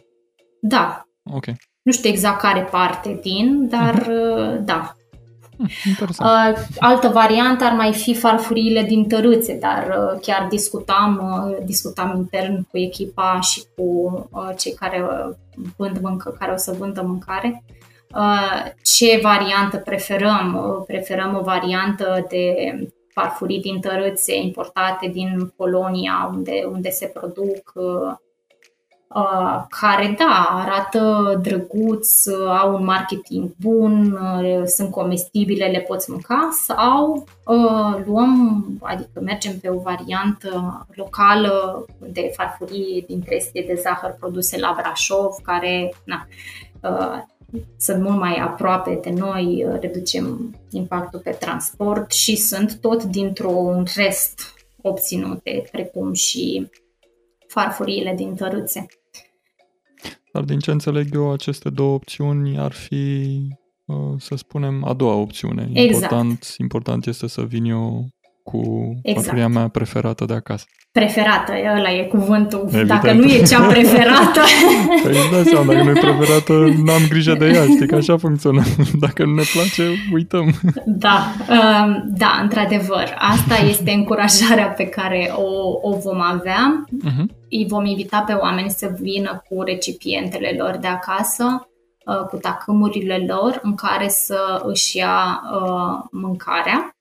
Da. 0.61 1.03
Ok. 1.33 1.45
Nu 1.81 1.91
știu 1.91 2.09
exact 2.09 2.41
care 2.41 2.61
parte 2.61 3.19
din, 3.21 3.67
dar 3.69 4.01
uh-huh. 4.01 4.59
da. 4.63 4.93
Hmm, 5.57 5.67
interesant. 5.85 6.57
Uh, 6.57 6.63
altă 6.79 7.07
variantă 7.07 7.63
ar 7.63 7.73
mai 7.73 7.93
fi 7.93 8.13
farfuriile 8.13 8.83
din 8.83 9.07
tărâțe, 9.07 9.57
dar 9.57 10.17
chiar 10.21 10.47
discutam, 10.49 11.21
discutam 11.65 12.15
intern 12.17 12.67
cu 12.71 12.77
echipa 12.77 13.39
și 13.39 13.63
cu 13.75 14.29
cei 14.57 14.73
care 14.73 15.05
vând 15.77 15.99
mâncă, 16.01 16.35
care 16.39 16.51
o 16.51 16.57
să 16.57 16.75
vândă 16.77 17.01
mâncare. 17.01 17.63
Ce 18.83 19.19
variantă 19.21 19.77
preferăm? 19.77 20.83
Preferăm 20.87 21.35
o 21.35 21.43
variantă 21.43 22.25
de 22.29 22.53
farfurii 23.13 23.61
din 23.61 23.79
tărâțe 23.79 24.35
importate 24.35 25.07
din 25.07 25.53
Polonia, 25.55 26.29
unde, 26.33 26.67
unde 26.71 26.89
se 26.89 27.05
produc 27.05 27.73
Uh, 29.15 29.65
care, 29.69 30.15
da, 30.17 30.47
arată 30.51 31.33
drăguț, 31.41 32.25
uh, 32.25 32.49
au 32.61 32.75
un 32.75 32.83
marketing 32.83 33.51
bun, 33.59 34.11
uh, 34.11 34.61
sunt 34.65 34.91
comestibile, 34.91 35.65
le 35.65 35.79
poți 35.79 36.11
mânca 36.11 36.49
sau 36.65 37.27
luăm, 38.05 38.65
adică 38.81 39.19
mergem 39.21 39.59
pe 39.59 39.69
o 39.69 39.79
variantă 39.79 40.85
locală 40.93 41.85
de 41.99 42.31
farfurii 42.35 43.03
din 43.07 43.21
trestie 43.21 43.63
de 43.67 43.81
zahăr 43.81 44.15
produse 44.19 44.59
la 44.59 44.75
Brașov, 44.77 45.35
care 45.43 45.93
na, 46.03 46.27
sunt 47.77 48.03
mult 48.03 48.17
mai 48.17 48.35
aproape 48.35 48.99
de 49.03 49.09
noi, 49.09 49.65
reducem 49.79 50.55
impactul 50.71 51.19
pe 51.19 51.31
transport 51.31 52.11
și 52.11 52.35
sunt 52.35 52.79
tot 52.81 53.03
dintr-un 53.03 53.85
rest 53.95 54.53
obținute, 54.81 55.63
precum 55.71 56.13
și 56.13 56.67
farfuriile 57.47 58.13
din 58.15 58.35
tărâțe. 58.35 58.85
Dar 60.33 60.43
din 60.43 60.59
ce 60.59 60.71
înțeleg 60.71 61.13
eu, 61.13 61.31
aceste 61.31 61.69
două 61.69 61.93
opțiuni 61.93 62.57
ar 62.57 62.71
fi, 62.71 63.37
uh, 63.85 63.95
să 64.17 64.35
spunem, 64.35 64.83
a 64.83 64.93
doua 64.93 65.13
opțiune. 65.13 65.69
Exact. 65.73 66.01
Important, 66.01 66.55
important 66.57 67.05
este 67.05 67.27
să 67.27 67.41
vin 67.41 67.65
eu 67.65 68.07
cu 68.51 68.61
exact. 69.03 69.25
farfuria 69.25 69.47
mea 69.47 69.67
preferată 69.67 70.25
de 70.25 70.33
acasă. 70.33 70.65
Preferată, 70.91 71.51
ăla 71.77 71.91
e 71.91 72.03
cuvântul. 72.03 72.61
Evident. 72.65 72.87
Dacă 72.87 73.11
nu 73.11 73.23
e 73.23 73.41
cea 73.41 73.61
preferată... 73.61 74.41
păi 75.03 75.13
da 75.31 75.43
seama, 75.43 75.73
dacă 75.73 75.83
nu 75.83 75.89
e 75.89 75.93
preferată, 75.93 76.53
n-am 76.83 77.01
grijă 77.09 77.33
de 77.33 77.45
ea, 77.45 77.63
știi 77.63 77.87
că 77.87 77.95
așa 77.95 78.17
funcționează. 78.17 78.75
Dacă 79.05 79.25
nu 79.25 79.33
ne 79.33 79.43
place, 79.53 79.83
uităm. 80.13 80.53
Da, 80.85 81.31
um, 81.49 82.03
da, 82.17 82.39
într-adevăr. 82.41 83.15
Asta 83.17 83.55
este 83.69 83.91
încurajarea 83.91 84.67
pe 84.67 84.85
care 84.85 85.31
o, 85.35 85.89
o 85.89 85.97
vom 85.97 86.21
avea. 86.21 86.83
Uh-huh. 86.85 87.25
Îi 87.49 87.65
vom 87.67 87.85
invita 87.85 88.23
pe 88.27 88.33
oameni 88.33 88.69
să 88.69 88.95
vină 89.01 89.43
cu 89.49 89.61
recipientele 89.61 90.55
lor 90.57 90.77
de 90.81 90.87
acasă, 90.87 91.67
uh, 92.05 92.25
cu 92.29 92.37
tacâmurile 92.37 93.25
lor 93.27 93.59
în 93.63 93.75
care 93.75 94.07
să 94.07 94.61
își 94.63 94.97
ia 94.97 95.41
uh, 95.53 96.07
mâncarea 96.11 96.93
Uh, 96.93 96.98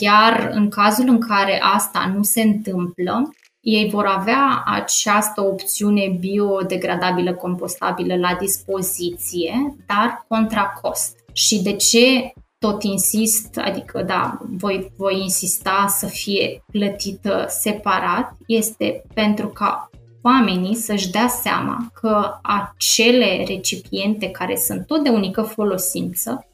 iar 0.00 0.50
în 0.52 0.68
cazul 0.68 1.08
în 1.08 1.20
care 1.20 1.60
asta 1.62 2.12
nu 2.16 2.22
se 2.22 2.42
întâmplă, 2.42 3.30
ei 3.60 3.90
vor 3.90 4.06
avea 4.06 4.62
această 4.66 5.40
opțiune 5.40 6.16
biodegradabilă, 6.20 7.34
compostabilă 7.34 8.16
la 8.16 8.36
dispoziție, 8.40 9.76
dar 9.86 10.24
contra 10.28 10.72
cost. 10.82 11.16
Și 11.32 11.62
de 11.62 11.72
ce 11.72 12.32
tot 12.58 12.82
insist, 12.82 13.58
adică 13.64 14.02
da, 14.02 14.38
voi, 14.58 14.92
voi 14.96 15.20
insista 15.22 15.86
să 15.88 16.06
fie 16.06 16.64
plătită 16.72 17.46
separat, 17.48 18.36
este 18.46 19.02
pentru 19.14 19.46
ca 19.48 19.90
oamenii 20.22 20.74
să-și 20.74 21.10
dea 21.10 21.28
seama 21.28 21.86
că 22.00 22.38
acele 22.42 23.44
recipiente 23.46 24.30
care 24.30 24.56
sunt 24.56 24.86
tot 24.86 25.02
de 25.02 25.08
unică 25.08 25.42
folosință 25.42 26.46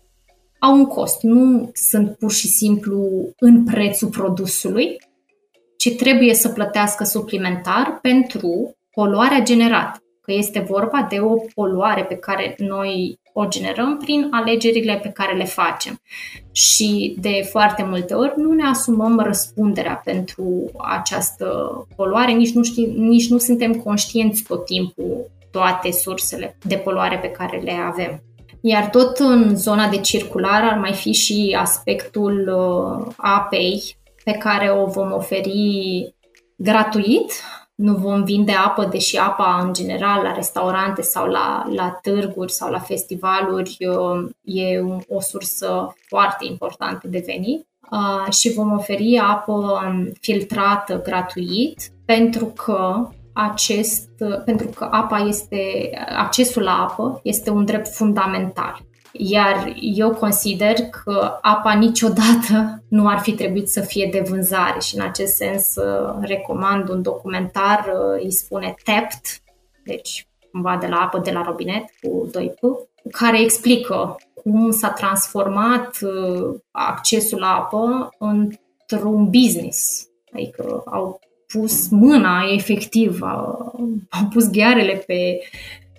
au 0.64 0.74
un 0.74 0.86
cost, 0.86 1.22
nu 1.22 1.70
sunt 1.74 2.16
pur 2.18 2.32
și 2.32 2.46
simplu 2.46 3.28
în 3.38 3.64
prețul 3.64 4.08
produsului, 4.08 4.96
ci 5.76 5.96
trebuie 5.96 6.34
să 6.34 6.48
plătească 6.48 7.04
suplimentar 7.04 7.98
pentru 8.02 8.76
poluarea 8.90 9.42
generată. 9.42 10.02
Că 10.20 10.32
este 10.32 10.66
vorba 10.68 11.06
de 11.10 11.18
o 11.20 11.34
poluare 11.54 12.04
pe 12.04 12.14
care 12.14 12.54
noi 12.58 13.18
o 13.32 13.46
generăm 13.46 13.98
prin 13.98 14.28
alegerile 14.30 15.00
pe 15.02 15.08
care 15.08 15.36
le 15.36 15.44
facem. 15.44 16.00
Și 16.52 17.16
de 17.20 17.48
foarte 17.50 17.82
multe 17.82 18.14
ori 18.14 18.34
nu 18.36 18.52
ne 18.52 18.66
asumăm 18.66 19.18
răspunderea 19.18 20.00
pentru 20.04 20.70
această 20.78 21.46
poluare, 21.96 22.32
nici 22.32 22.52
nu, 22.52 22.62
știm, 22.62 22.90
nici 22.96 23.28
nu 23.28 23.38
suntem 23.38 23.72
conștienți 23.72 24.42
tot 24.42 24.64
timpul 24.64 25.30
toate 25.50 25.92
sursele 25.92 26.56
de 26.66 26.76
poluare 26.76 27.18
pe 27.18 27.30
care 27.30 27.58
le 27.58 27.72
avem. 27.72 28.22
Iar 28.64 28.90
tot 28.90 29.18
în 29.18 29.56
zona 29.56 29.88
de 29.88 29.98
circular 29.98 30.62
ar 30.62 30.78
mai 30.78 30.92
fi 30.92 31.12
și 31.12 31.56
aspectul 31.58 32.52
uh, 32.56 33.12
apei 33.16 33.96
pe 34.24 34.32
care 34.32 34.70
o 34.70 34.86
vom 34.86 35.12
oferi 35.12 36.14
gratuit. 36.56 37.32
Nu 37.74 37.94
vom 37.94 38.24
vinde 38.24 38.52
apă, 38.52 38.84
deși 38.84 39.16
apa 39.16 39.60
în 39.62 39.72
general 39.72 40.22
la 40.22 40.32
restaurante 40.32 41.02
sau 41.02 41.26
la, 41.26 41.66
la 41.74 41.98
târguri 42.02 42.52
sau 42.52 42.70
la 42.70 42.78
festivaluri 42.78 43.76
uh, 43.80 44.30
e 44.42 44.80
o 45.08 45.20
sursă 45.20 45.94
foarte 46.06 46.44
importantă 46.44 47.08
de 47.08 47.22
venit. 47.26 47.66
Uh, 47.90 48.32
și 48.32 48.52
vom 48.52 48.72
oferi 48.72 49.18
apă 49.18 49.80
filtrată 50.20 51.00
gratuit 51.04 51.90
pentru 52.04 52.46
că 52.46 53.08
acest, 53.33 54.09
pentru 54.45 54.66
că 54.66 54.89
apa 54.91 55.18
este, 55.18 55.91
accesul 56.16 56.62
la 56.62 56.72
apă 56.72 57.20
este 57.22 57.51
un 57.51 57.64
drept 57.64 57.89
fundamental. 57.89 58.83
Iar 59.12 59.72
eu 59.80 60.14
consider 60.14 60.74
că 60.74 61.39
apa 61.43 61.72
niciodată 61.72 62.76
nu 62.89 63.09
ar 63.09 63.18
fi 63.18 63.33
trebuit 63.33 63.68
să 63.68 63.80
fie 63.80 64.09
de 64.12 64.24
vânzare 64.28 64.80
și 64.80 64.97
în 64.97 65.03
acest 65.03 65.35
sens 65.35 65.76
uh, 65.76 66.14
recomand 66.20 66.89
un 66.89 67.03
documentar, 67.03 67.93
uh, 67.95 68.22
îi 68.22 68.33
spune 68.33 68.74
Tapped, 68.85 69.20
deci 69.85 70.26
cumva 70.51 70.76
de 70.80 70.87
la 70.87 70.97
apă 70.97 71.18
de 71.18 71.30
la 71.30 71.43
robinet 71.43 71.85
cu 72.03 72.30
2P, 72.30 72.89
care 73.11 73.41
explică 73.41 74.16
cum 74.43 74.70
s-a 74.70 74.91
transformat 74.91 75.99
uh, 76.01 76.55
accesul 76.70 77.39
la 77.39 77.55
apă 77.55 78.09
într-un 78.18 79.30
business. 79.30 80.07
Adică 80.33 80.83
au 80.87 81.20
pus 81.53 81.88
mâna 81.88 82.42
efectiv, 82.55 83.20
au 83.22 84.28
pus 84.32 84.50
ghearele 84.50 85.05
pe, 85.07 85.38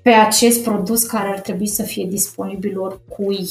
pe 0.02 0.10
acest 0.10 0.64
produs 0.64 1.04
care 1.04 1.28
ar 1.28 1.40
trebui 1.40 1.68
să 1.68 1.84
fie 1.84 2.06
disponibil 2.10 2.80
oricui 2.80 3.48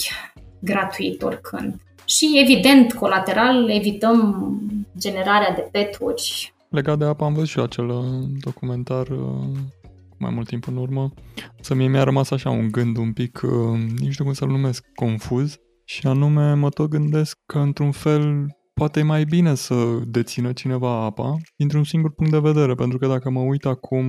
gratuit 0.59 1.22
oricând. 1.22 1.74
Și 2.05 2.40
evident, 2.42 2.92
colateral, 2.92 3.70
evităm 3.70 4.61
generarea 4.98 5.55
de 5.55 5.68
peturi. 5.70 6.55
Legat 6.68 6.98
de 6.98 7.05
apă, 7.05 7.24
am 7.24 7.32
văzut 7.32 7.48
și 7.48 7.59
acel 7.59 7.88
uh, 7.88 8.05
documentar 8.40 9.09
uh, 9.09 9.59
mai 10.18 10.30
mult 10.34 10.46
timp 10.46 10.66
în 10.66 10.76
urmă. 10.76 11.12
Să 11.61 11.74
mie 11.74 11.88
mi-a 11.88 12.03
rămas 12.03 12.30
așa 12.30 12.50
un 12.50 12.70
gând 12.70 12.96
un 12.96 13.12
pic, 13.12 13.40
uh, 13.44 13.78
nici 14.00 14.12
știu 14.12 14.24
cum 14.24 14.32
să-l 14.32 14.48
numesc, 14.48 14.84
confuz. 14.94 15.57
Și 15.84 16.07
anume 16.07 16.55
mă 16.55 16.68
tot 16.68 16.88
gândesc 16.90 17.38
că 17.46 17.59
într-un 17.59 17.90
fel 17.90 18.46
poate 18.83 19.01
e 19.01 19.03
mai 19.03 19.24
bine 19.24 19.55
să 19.55 19.99
dețină 20.07 20.53
cineva 20.53 21.05
apa 21.05 21.37
dintr-un 21.57 21.85
singur 21.85 22.12
punct 22.14 22.33
de 22.33 22.39
vedere, 22.39 22.74
pentru 22.74 22.99
că 22.99 23.07
dacă 23.07 23.30
mă 23.30 23.41
uit 23.41 23.64
acum, 23.64 24.05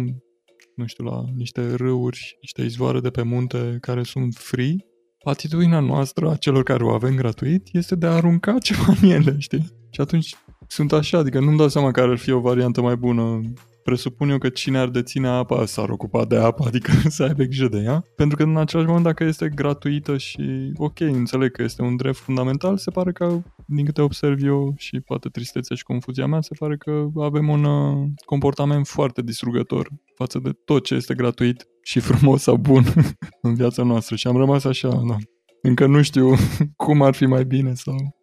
nu 0.76 0.86
știu, 0.86 1.04
la 1.04 1.24
niște 1.36 1.74
râuri, 1.76 2.38
niște 2.42 2.62
izvoare 2.62 3.00
de 3.00 3.10
pe 3.10 3.22
munte 3.22 3.78
care 3.82 4.04
sunt 4.04 4.34
free, 4.34 4.76
atitudinea 5.24 5.80
noastră 5.80 6.30
a 6.30 6.36
celor 6.36 6.64
care 6.64 6.84
o 6.84 6.90
avem 6.90 7.16
gratuit 7.16 7.70
este 7.72 7.96
de 7.96 8.06
a 8.06 8.12
arunca 8.12 8.58
ceva 8.58 8.94
în 9.02 9.10
ele, 9.10 9.36
știi? 9.40 9.66
Și 9.90 10.02
atunci 10.02 10.36
sunt 10.68 10.92
așa, 10.92 11.18
adică 11.18 11.40
nu-mi 11.40 11.58
dau 11.58 11.68
seama 11.68 11.92
care 11.92 12.12
ar 12.12 12.18
fi 12.18 12.32
o 12.32 12.40
variantă 12.40 12.82
mai 12.82 12.96
bună 12.96 13.42
presupun 13.84 14.30
eu 14.30 14.38
că 14.38 14.50
cine 14.50 14.78
ar 14.78 14.90
deține 14.90 15.28
apa 15.28 15.66
s-ar 15.66 15.90
ocupa 15.90 16.26
de 16.26 16.38
apă, 16.38 16.64
adică 16.68 16.92
să 17.08 17.24
aibă 17.24 17.44
grijă 17.44 17.68
de 17.68 17.78
ea. 17.78 18.04
Pentru 18.16 18.38
că 18.38 18.44
în 18.44 18.58
același 18.58 18.88
moment 18.88 19.06
dacă 19.06 19.24
este 19.24 19.50
gratuită 19.50 20.18
și 20.18 20.72
ok, 20.76 21.00
înțeleg 21.00 21.52
că 21.52 21.64
este 21.64 21.82
un 21.82 21.96
drept 21.96 22.18
fundamental, 22.18 22.78
se 22.78 22.92
pare 22.92 23.12
că, 23.12 23.42
din 23.66 23.86
câte 23.86 24.02
observ 24.02 24.44
eu 24.44 24.74
și 24.78 25.00
poate 25.00 25.30
tristețea 25.30 25.76
și 25.76 25.84
confuzia 25.84 26.26
mea, 26.26 26.42
se 26.42 26.56
pare 26.60 26.78
că 26.78 27.08
avem 27.16 27.50
un 27.50 27.64
uh, 27.64 28.08
comportament 28.26 28.88
foarte 28.88 29.22
distrugător 29.22 29.90
față 30.16 30.40
de 30.44 30.52
tot 30.66 30.84
ce 30.84 30.94
este 30.96 31.14
gratuit 31.14 31.68
și 31.84 32.00
frumos 32.00 32.42
sau 32.42 32.58
bun 32.58 32.84
în 33.42 33.54
viața 33.56 33.84
noastră. 33.84 34.16
Și 34.16 34.28
am 34.28 34.38
rămas 34.38 34.64
așa, 34.64 34.90
da. 34.90 35.16
Încă 35.62 35.86
nu 35.86 36.02
știu 36.02 36.36
cum 36.86 37.02
ar 37.02 37.14
fi 37.14 37.26
mai 37.26 37.46
bine 37.46 37.74
sau 37.74 37.96
Uh, 37.96 38.23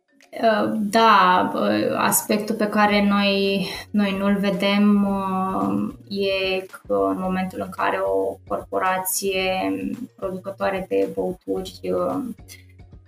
da, 0.77 1.51
uh, 1.55 1.97
aspectul 1.97 2.55
pe 2.55 2.69
care 2.69 3.07
noi, 3.09 3.67
noi 3.91 4.17
nu-l 4.19 4.37
vedem 4.39 5.05
uh, 5.05 5.95
e 6.09 6.61
că 6.61 6.95
în 7.11 7.17
momentul 7.19 7.61
în 7.61 7.71
care 7.71 7.99
o 8.05 8.37
corporație 8.49 9.73
producătoare 10.17 10.87
de 10.89 11.09
băuturi 11.15 11.81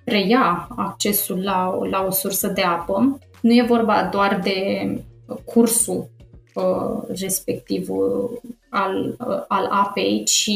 preia 0.05 0.69
accesul 0.77 1.43
la, 1.43 1.79
la 1.91 2.05
o 2.05 2.11
sursă 2.11 2.49
de 2.49 2.63
apă, 2.63 3.19
nu 3.41 3.55
e 3.55 3.65
vorba 3.69 4.09
doar 4.13 4.41
de 4.43 4.87
cursul 5.45 6.11
respectiv 7.09 7.89
al, 8.69 9.17
al 9.49 9.67
apei, 9.71 10.25
ci 10.25 10.51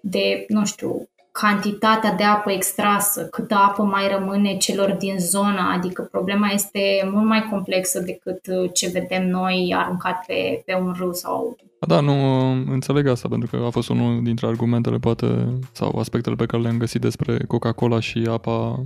de, 0.00 0.44
nu 0.48 0.64
știu, 0.64 1.08
cantitatea 1.32 2.14
de 2.14 2.22
apă 2.22 2.50
extrasă, 2.50 3.26
câtă 3.26 3.54
apă 3.54 3.82
mai 3.82 4.08
rămâne 4.08 4.56
celor 4.56 4.90
din 4.90 5.18
zona, 5.18 5.72
adică 5.72 6.02
problema 6.10 6.48
este 6.48 7.08
mult 7.12 7.26
mai 7.26 7.46
complexă 7.50 8.00
decât 8.00 8.46
uh, 8.46 8.70
ce 8.72 8.88
vedem 8.88 9.28
noi 9.28 9.74
aruncat 9.76 10.24
pe, 10.26 10.62
pe 10.64 10.74
un 10.74 10.94
râu 10.98 11.12
sau... 11.12 11.56
Da, 11.86 12.00
nu 12.00 12.12
înțeleg 12.50 13.06
asta, 13.06 13.28
pentru 13.28 13.48
că 13.56 13.64
a 13.64 13.70
fost 13.70 13.88
unul 13.88 14.22
dintre 14.22 14.46
argumentele, 14.46 14.96
poate, 14.96 15.48
sau 15.72 15.98
aspectele 15.98 16.34
pe 16.34 16.46
care 16.46 16.62
le-am 16.62 16.78
găsit 16.78 17.00
despre 17.00 17.36
Coca-Cola 17.46 18.00
și 18.00 18.26
apa 18.30 18.82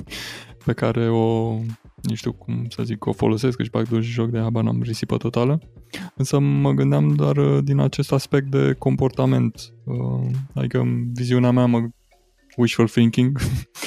pe 0.64 0.72
care 0.72 1.08
o 1.08 1.56
nici 2.02 2.16
știu 2.16 2.32
cum 2.32 2.66
să 2.68 2.82
zic, 2.82 3.06
o 3.06 3.12
folosesc, 3.12 3.56
că 3.56 3.62
își 3.62 3.70
bag 3.70 3.88
de 3.88 4.00
joc 4.00 4.30
de 4.30 4.38
habar 4.38 4.62
n-am 4.62 4.82
risipă 4.82 5.16
totală. 5.16 5.60
Însă 6.16 6.38
mă 6.38 6.72
gândeam 6.72 7.14
doar 7.14 7.36
uh, 7.36 7.64
din 7.64 7.78
acest 7.78 8.12
aspect 8.12 8.50
de 8.50 8.74
comportament. 8.78 9.74
Uh, 9.84 10.30
adică 10.54 10.78
în 10.78 11.12
viziunea 11.12 11.50
mea 11.50 11.66
mă 11.66 11.88
wishful 12.56 12.88
thinking, 12.88 13.38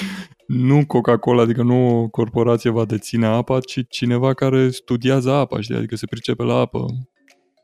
nu 0.48 0.86
Coca-Cola, 0.86 1.42
adică 1.42 1.64
nu 1.64 2.00
o 2.00 2.08
corporație 2.08 2.70
va 2.70 2.86
deține 2.86 3.26
apa, 3.26 3.60
ci 3.60 3.80
cineva 3.90 4.34
care 4.34 4.70
studiază 4.70 5.32
apa, 5.32 5.62
știi? 5.62 5.76
adică 5.76 5.96
se 5.96 6.06
pricepe 6.06 6.44
la 6.44 6.56
apă, 6.56 6.86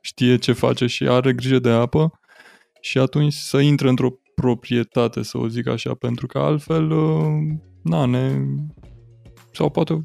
știe 0.02 0.38
ce 0.38 0.52
face 0.52 0.86
și 0.86 1.08
are 1.08 1.34
grijă 1.34 1.60
de 1.60 1.70
apă 1.70 2.20
și 2.82 2.98
atunci 2.98 3.34
să 3.34 3.58
intre 3.58 3.90
într-o 3.90 4.10
proprietate, 4.36 5.24
să 5.24 5.38
o 5.38 5.48
zic 5.48 5.68
așa, 5.68 5.94
pentru 5.94 6.28
că 6.28 6.38
altfel, 6.38 6.92
uh, 6.92 7.58
na, 7.84 8.06
ne... 8.06 8.46
sau 9.52 9.70
poate 9.70 10.02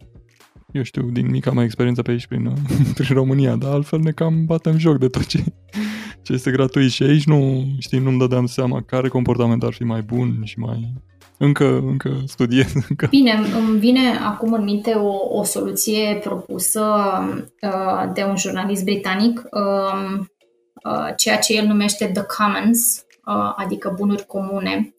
eu 0.72 0.82
știu, 0.82 1.02
din 1.02 1.30
mica 1.30 1.50
mea 1.50 1.64
experiență 1.64 2.02
pe 2.02 2.10
aici 2.10 2.26
prin, 2.26 2.52
prin 2.94 3.14
România, 3.14 3.56
dar 3.56 3.72
altfel 3.72 3.98
ne 3.98 4.10
cam 4.10 4.44
batem 4.44 4.78
joc 4.78 4.98
de 4.98 5.08
tot 5.08 5.26
ce, 5.26 5.44
ce 6.22 6.32
este 6.32 6.50
gratuit 6.50 6.90
și 6.90 7.02
aici 7.02 7.24
nu, 7.24 7.66
știi, 7.78 7.98
nu-mi 7.98 8.18
dădeam 8.18 8.46
seama 8.46 8.82
care 8.82 9.08
comportament 9.08 9.62
ar 9.62 9.72
fi 9.72 9.84
mai 9.84 10.00
bun 10.00 10.40
și 10.44 10.58
mai... 10.58 10.92
Încă, 11.38 11.76
încă 11.76 12.22
studiez. 12.26 12.72
Încă. 12.88 13.06
Bine, 13.10 13.40
îmi 13.58 13.78
vine 13.78 14.16
acum 14.24 14.52
în 14.52 14.64
minte 14.64 14.92
o, 14.92 15.38
o 15.38 15.42
soluție 15.42 16.20
propusă 16.22 16.84
uh, 17.62 18.12
de 18.14 18.22
un 18.22 18.36
jurnalist 18.36 18.84
britanic, 18.84 19.42
uh, 19.50 20.18
uh, 20.84 21.08
ceea 21.16 21.38
ce 21.38 21.56
el 21.56 21.66
numește 21.66 22.06
The 22.06 22.22
Commons, 22.22 23.04
uh, 23.26 23.52
adică 23.56 23.94
bunuri 23.96 24.26
comune, 24.26 24.94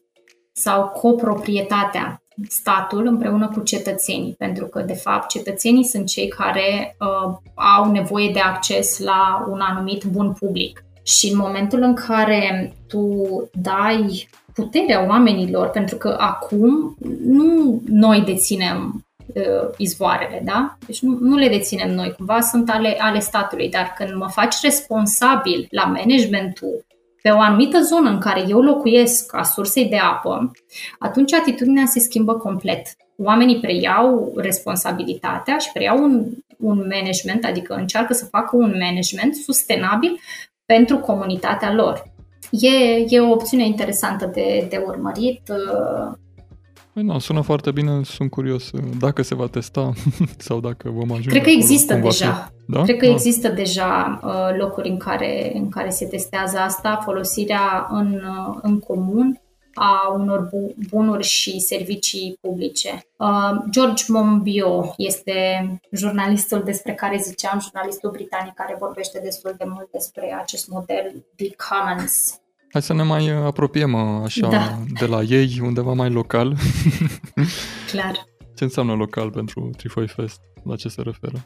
sau 0.53 0.87
coproprietatea 0.87 2.22
statul 2.47 3.05
împreună 3.05 3.47
cu 3.47 3.59
cetățenii, 3.59 4.35
pentru 4.37 4.65
că, 4.65 4.81
de 4.81 4.93
fapt, 4.93 5.29
cetățenii 5.29 5.85
sunt 5.85 6.07
cei 6.07 6.27
care 6.27 6.95
uh, 6.99 7.35
au 7.53 7.91
nevoie 7.91 8.31
de 8.31 8.39
acces 8.39 8.99
la 8.99 9.47
un 9.49 9.59
anumit 9.59 10.03
bun 10.03 10.33
public. 10.39 10.83
Și 11.03 11.31
în 11.31 11.37
momentul 11.37 11.81
în 11.81 11.93
care 11.93 12.73
tu 12.87 13.25
dai 13.53 14.29
puterea 14.53 15.05
oamenilor, 15.07 15.67
pentru 15.69 15.95
că 15.95 16.17
acum 16.19 16.95
nu 17.25 17.81
noi 17.85 18.21
deținem 18.21 19.05
uh, 19.33 19.69
izvoarele, 19.77 20.41
da? 20.45 20.77
Deci 20.85 21.01
nu, 21.01 21.17
nu 21.21 21.35
le 21.35 21.47
deținem 21.47 21.93
noi, 21.93 22.13
cumva 22.17 22.39
sunt 22.41 22.69
ale, 22.69 22.97
ale 22.99 23.19
statului, 23.19 23.69
dar 23.69 23.93
când 23.97 24.13
mă 24.15 24.27
faci 24.27 24.55
responsabil 24.61 25.67
la 25.69 25.83
managementul 25.83 26.85
pe 27.23 27.29
o 27.29 27.39
anumită 27.39 27.81
zonă 27.81 28.09
în 28.09 28.19
care 28.19 28.43
eu 28.47 28.61
locuiesc 28.61 29.35
a 29.35 29.43
sursei 29.43 29.85
de 29.85 29.97
apă, 29.97 30.51
atunci 30.99 31.33
atitudinea 31.33 31.85
se 31.85 31.99
schimbă 31.99 32.33
complet. 32.33 32.87
Oamenii 33.17 33.59
preiau 33.59 34.33
responsabilitatea 34.35 35.57
și 35.57 35.71
preiau 35.71 36.03
un, 36.03 36.25
un 36.57 36.77
management, 36.77 37.45
adică 37.45 37.73
încearcă 37.73 38.13
să 38.13 38.25
facă 38.25 38.55
un 38.55 38.75
management 38.79 39.35
sustenabil 39.35 40.19
pentru 40.65 40.97
comunitatea 40.97 41.73
lor. 41.73 42.11
E, 42.51 43.05
e 43.07 43.19
o 43.19 43.31
opțiune 43.31 43.65
interesantă 43.65 44.25
de, 44.33 44.67
de 44.69 44.83
urmărit. 44.85 45.41
Păi 46.93 47.03
nu, 47.03 47.19
sună 47.19 47.41
foarte 47.41 47.71
bine, 47.71 48.03
sunt 48.03 48.29
curios 48.29 48.71
uh, 48.71 48.81
dacă 48.99 49.21
se 49.21 49.35
va 49.35 49.47
testa 49.47 49.91
sau 50.37 50.59
dacă 50.59 50.89
vom 50.89 51.11
ajunge 51.11 51.29
Cred 51.29 51.43
că 51.43 51.49
există 51.49 51.93
deja. 51.93 52.53
Da? 52.67 52.81
Cred 52.83 52.97
că 52.97 53.05
da. 53.05 53.11
există 53.11 53.47
deja 53.49 54.19
uh, 54.23 54.57
locuri 54.57 54.89
în 54.89 54.97
care, 54.97 55.51
în 55.55 55.69
care 55.69 55.89
se 55.89 56.05
testează 56.05 56.57
asta, 56.57 56.99
folosirea 57.03 57.87
în, 57.89 58.13
uh, 58.13 58.57
în 58.61 58.79
comun 58.79 59.41
a 59.73 60.13
unor 60.13 60.49
bu- 60.51 60.75
bunuri 60.89 61.23
și 61.23 61.59
servicii 61.59 62.37
publice. 62.41 63.05
Uh, 63.17 63.51
George 63.69 64.03
Monbiot 64.07 64.93
este 64.97 65.67
jurnalistul 65.91 66.61
despre 66.63 66.93
care 66.93 67.17
ziceam, 67.17 67.59
jurnalistul 67.59 68.11
britanic 68.11 68.53
care 68.53 68.75
vorbește 68.79 69.19
destul 69.23 69.55
de 69.57 69.65
mult 69.67 69.91
despre 69.91 70.37
acest 70.41 70.67
model 70.67 71.25
The 71.35 71.49
Commons 71.69 72.41
Hai 72.73 72.81
să 72.81 72.93
ne 72.93 73.03
mai 73.03 73.27
apropiem 73.27 73.95
așa 73.95 74.47
da. 74.47 74.79
de 74.99 75.05
la 75.05 75.21
ei, 75.21 75.59
undeva 75.61 75.93
mai 75.93 76.09
local. 76.09 76.55
Clar. 77.91 78.25
Ce 78.55 78.63
înseamnă 78.63 78.93
local 78.93 79.31
pentru 79.31 79.69
Trifoi 79.77 80.07
Fest? 80.07 80.41
La 80.63 80.75
ce 80.75 80.87
se 80.87 81.01
referă? 81.01 81.45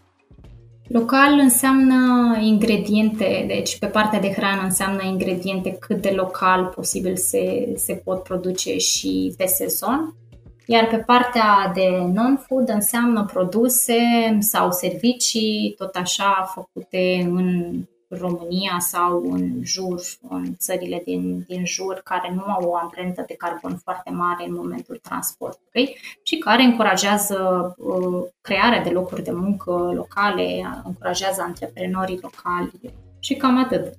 Local 0.88 1.40
înseamnă 1.40 1.96
ingrediente, 2.42 3.46
deci 3.48 3.80
pe 3.80 3.86
partea 3.86 4.20
de 4.20 4.32
hrană 4.32 4.62
înseamnă 4.62 5.04
ingrediente 5.04 5.72
cât 5.72 6.02
de 6.02 6.14
local 6.16 6.66
posibil 6.66 7.16
se, 7.16 7.74
se 7.76 7.94
pot 7.94 8.24
produce 8.24 8.78
și 8.78 9.34
pe 9.38 9.46
sezon. 9.46 10.16
Iar 10.66 10.88
pe 10.88 10.98
partea 10.98 11.72
de 11.74 11.90
non-food 12.14 12.70
înseamnă 12.70 13.26
produse 13.34 13.98
sau 14.40 14.72
servicii, 14.72 15.74
tot 15.78 15.96
așa, 15.96 16.52
făcute 16.54 17.30
în 17.30 17.70
România 18.10 18.78
sau 18.80 19.32
în 19.32 19.60
jur, 19.64 20.02
în 20.30 20.56
țările 20.58 21.02
din, 21.06 21.44
din 21.48 21.66
jur, 21.66 22.02
care 22.04 22.34
nu 22.36 22.44
au 22.44 22.70
o 22.70 22.76
amprentă 22.76 23.24
de 23.28 23.34
carbon 23.34 23.78
foarte 23.84 24.10
mare 24.10 24.46
în 24.48 24.54
momentul 24.54 25.00
transportului 25.02 25.98
și 26.24 26.38
care 26.38 26.64
încurajează 26.64 27.74
uh, 27.78 28.24
crearea 28.42 28.84
de 28.84 28.90
locuri 28.90 29.24
de 29.24 29.32
muncă 29.32 29.92
locale, 29.96 30.66
încurajează 30.84 31.42
antreprenorii 31.42 32.20
locali 32.22 32.72
și 33.20 33.36
cam 33.36 33.58
atât. 33.58 33.94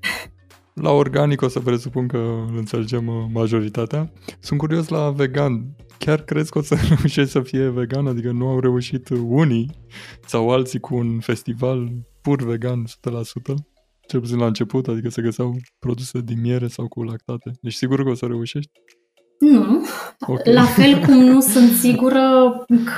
La 0.74 0.90
organic 0.90 1.42
o 1.42 1.48
să 1.48 1.60
presupun 1.60 2.06
că 2.06 2.16
îl 2.48 2.56
înțelegem 2.56 3.06
uh, 3.06 3.24
majoritatea. 3.32 4.12
Sunt 4.40 4.58
curios 4.58 4.88
la 4.88 5.10
vegan. 5.10 5.76
Chiar 5.98 6.20
crezi 6.22 6.50
că 6.50 6.58
o 6.58 6.62
să 6.62 6.76
reușești 6.88 7.30
să 7.30 7.40
fie 7.40 7.68
vegan? 7.68 8.06
Adică 8.06 8.30
nu 8.30 8.48
au 8.48 8.60
reușit 8.60 9.08
unii 9.22 9.70
sau 10.26 10.50
alții 10.50 10.80
cu 10.80 10.96
un 10.96 11.20
festival 11.20 11.88
pur 12.20 12.42
vegan 12.42 12.84
100%? 12.86 12.88
Cel 14.08 14.20
puțin 14.20 14.38
la 14.38 14.46
început, 14.46 14.88
adică 14.88 15.08
se 15.08 15.22
găseau 15.22 15.56
produse 15.78 16.20
din 16.20 16.40
miere 16.40 16.66
sau 16.66 16.88
cu 16.88 17.02
lactate. 17.02 17.50
Deci 17.60 17.72
sigur 17.72 18.02
că 18.02 18.08
o 18.08 18.14
să 18.14 18.26
reușești? 18.26 18.70
Nu. 19.38 19.86
Okay. 20.26 20.52
La 20.52 20.64
fel 20.64 20.98
cum 20.98 21.14
nu 21.14 21.40
sunt 21.52 21.72
sigură 21.72 22.20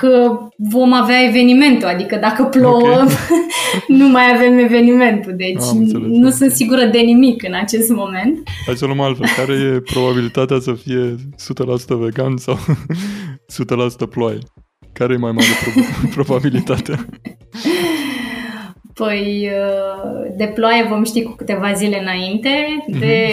că 0.01 0.39
vom 0.57 0.93
avea 0.93 1.25
evenimentul, 1.29 1.89
adică 1.89 2.17
dacă 2.17 2.45
plouă, 2.45 2.93
okay. 2.93 3.17
nu 3.99 4.09
mai 4.09 4.33
avem 4.35 4.59
evenimentul. 4.59 5.35
Deci 5.37 5.61
Am 5.61 5.77
înțeles, 5.77 6.09
nu 6.09 6.19
okay. 6.19 6.33
sunt 6.33 6.51
sigură 6.51 6.85
de 6.85 6.99
nimic 6.99 7.43
în 7.43 7.55
acest 7.55 7.89
moment. 7.91 8.49
Hai 8.67 8.77
să 8.77 8.85
luăm 8.85 9.01
altfel. 9.01 9.27
Care 9.37 9.53
e 9.53 9.81
probabilitatea 9.95 10.59
să 10.61 10.73
fie 10.73 11.15
100% 11.15 11.19
vegan 11.87 12.37
sau 12.37 12.59
100% 14.07 14.09
ploaie? 14.11 14.39
Care 14.93 15.13
e 15.13 15.17
mai 15.17 15.33
mare 15.33 15.47
prob- 15.47 16.11
probabilitatea? 16.15 17.07
Păi, 19.01 19.51
uh, 19.51 20.33
de 20.37 20.47
ploaie 20.47 20.83
vom 20.83 21.05
ști 21.05 21.23
cu 21.23 21.33
câteva 21.33 21.73
zile 21.73 22.01
înainte, 22.01 22.85
de 22.87 23.31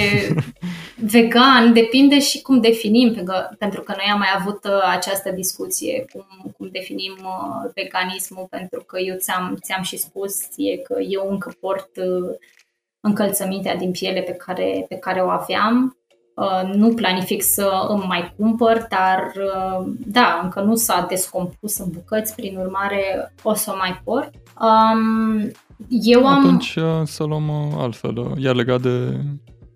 vegan 1.14 1.74
depinde 1.74 2.20
și 2.20 2.42
cum 2.42 2.62
definim, 2.62 3.14
pentru 3.58 3.82
că 3.82 3.94
noi 3.98 4.12
am 4.12 4.18
mai 4.18 4.28
avut 4.36 4.64
uh, 4.64 4.82
această 4.92 5.32
discuție, 5.32 6.06
cum, 6.14 6.52
cum 6.58 6.70
definim 6.72 7.14
uh, 7.22 7.72
veganismul, 7.74 8.48
pentru 8.50 8.84
că 8.84 9.00
eu 9.00 9.16
ți-am, 9.18 9.58
ți-am 9.62 9.84
și 9.84 9.98
spus 9.98 10.34
e 10.58 10.78
că 10.78 10.96
eu 11.02 11.28
încă 11.30 11.54
port 11.60 11.90
încălțămintea 13.00 13.76
din 13.76 13.92
piele 13.92 14.22
pe 14.22 14.34
care, 14.34 14.86
pe 14.90 14.96
care 14.96 15.22
o 15.22 15.30
aveam. 15.30 15.98
Nu 16.74 16.94
planific 16.94 17.44
să 17.44 17.86
îmi 17.88 18.06
mai 18.08 18.34
cumpăr, 18.38 18.86
dar 18.90 19.34
da, 20.06 20.40
încă 20.44 20.62
nu 20.62 20.76
s-a 20.76 21.06
descompus 21.10 21.78
în 21.78 21.90
bucăți, 21.90 22.36
prin 22.36 22.58
urmare 22.58 23.34
o 23.44 23.54
să 23.54 23.72
o 23.74 23.78
mai 23.78 24.02
port. 24.04 24.34
Um, 24.60 25.52
eu 25.90 26.28
am... 26.28 26.46
Atunci 26.46 26.76
uh, 26.76 27.02
să 27.04 27.24
luăm 27.24 27.48
uh, 27.48 27.74
altfel. 27.76 28.18
Uh, 28.18 28.32
iar 28.38 28.56
legat 28.56 28.82
de 28.82 29.24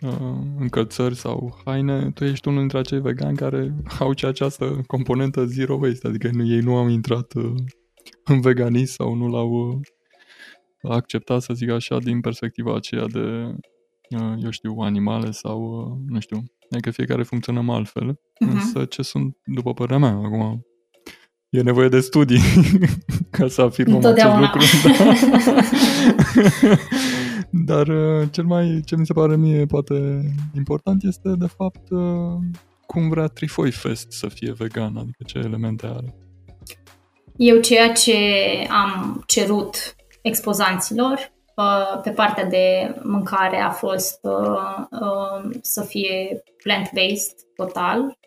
uh, 0.02 0.38
încălțări 0.60 1.16
sau 1.16 1.62
haine, 1.66 2.12
tu 2.12 2.24
ești 2.24 2.48
unul 2.48 2.60
dintre 2.60 2.78
acei 2.78 3.00
vegani 3.00 3.38
care 3.38 3.74
au 4.00 4.14
și 4.16 4.26
această 4.26 4.82
componentă 4.88 5.46
zero 5.46 5.78
waste, 5.82 6.08
adică 6.08 6.30
nu, 6.34 6.46
ei 6.46 6.60
nu 6.60 6.76
au 6.76 6.88
intrat 6.88 7.34
uh, 7.34 7.54
în 8.24 8.42
veganism 8.42 8.94
sau 8.94 9.14
nu 9.14 9.28
l-au 9.28 9.50
uh, 9.50 9.80
acceptat, 10.92 11.42
să 11.42 11.54
zic 11.54 11.70
așa, 11.70 11.98
din 11.98 12.22
perspectiva 12.22 12.76
aceea 12.76 13.08
de, 13.08 13.56
uh, 14.10 14.34
eu 14.44 14.50
știu, 14.50 14.76
animale 14.80 15.32
sau, 15.32 15.62
uh, 15.62 15.98
nu 16.08 16.20
știu, 16.20 16.44
adică 16.70 16.92
fiecare 16.92 17.24
funcționăm 17.24 17.70
altfel, 17.70 18.12
uh-huh. 18.12 18.52
însă 18.52 18.86
ce 18.86 19.02
sunt, 19.02 19.38
după 19.46 19.74
părerea 19.74 19.98
mea, 19.98 20.26
acum 20.26 20.66
E 21.52 21.62
nevoie 21.62 21.90
de 21.90 22.00
studii 22.00 22.42
ca 23.30 23.48
să 23.48 23.62
afirmăm 23.62 24.06
acest 24.06 24.36
lucru. 24.36 24.64
Da. 24.84 25.16
Dar 27.68 27.88
uh, 27.88 28.28
cel 28.32 28.44
mai, 28.44 28.82
ce 28.86 28.96
mi 28.96 29.06
se 29.06 29.14
pare 29.14 29.36
mie 29.36 29.66
poate 29.66 30.22
important 30.56 31.04
este 31.04 31.30
de 31.38 31.48
fapt 31.58 31.90
uh, 31.90 32.02
cum 32.86 33.10
vrea 33.10 33.28
Trifoi 33.28 33.72
Fest 33.72 34.12
să 34.12 34.28
fie 34.28 34.54
vegan, 34.58 34.98
adică 34.98 35.24
ce 35.26 35.38
elemente 35.38 35.86
are. 35.86 36.16
Eu 37.36 37.60
ceea 37.60 37.92
ce 37.92 38.16
am 38.70 39.24
cerut 39.28 39.96
expozanților 40.22 41.32
pe 42.04 42.10
partea 42.10 42.46
de 42.46 42.96
mâncare 43.04 43.62
a 43.62 43.70
fost 43.70 44.20
să 45.62 45.82
fie 45.82 46.44
plant-based 46.64 47.36
total, 47.56 48.18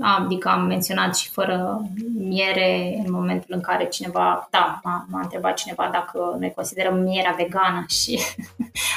adică 0.00 0.48
am 0.48 0.66
menționat 0.66 1.16
și 1.16 1.30
fără 1.30 1.82
miere 2.18 3.02
în 3.04 3.12
momentul 3.12 3.54
în 3.54 3.60
care 3.60 3.86
cineva, 3.86 4.48
da, 4.50 4.80
m-a, 4.82 5.06
m-a 5.10 5.20
întrebat 5.22 5.54
cineva 5.54 5.88
dacă 5.92 6.36
noi 6.38 6.52
considerăm 6.54 6.98
mierea 6.98 7.34
vegană 7.36 7.84
și 8.02 8.20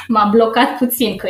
m-a 0.07 0.29
blocat 0.31 0.77
puțin 0.77 1.17
că 1.17 1.27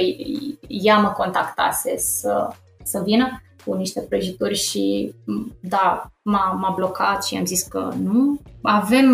ea 0.67 0.97
mă 0.97 1.09
contactase 1.09 1.97
să, 1.97 2.47
să 2.83 3.01
vină 3.05 3.41
cu 3.69 3.75
niște 3.75 3.99
prăjituri 4.09 4.55
și 4.55 5.13
da, 5.59 6.11
m-a, 6.21 6.57
m-a 6.61 6.73
blocat 6.75 7.25
și 7.25 7.35
am 7.35 7.45
zis 7.45 7.61
că 7.61 7.91
nu. 8.03 8.39
Avem 8.61 9.07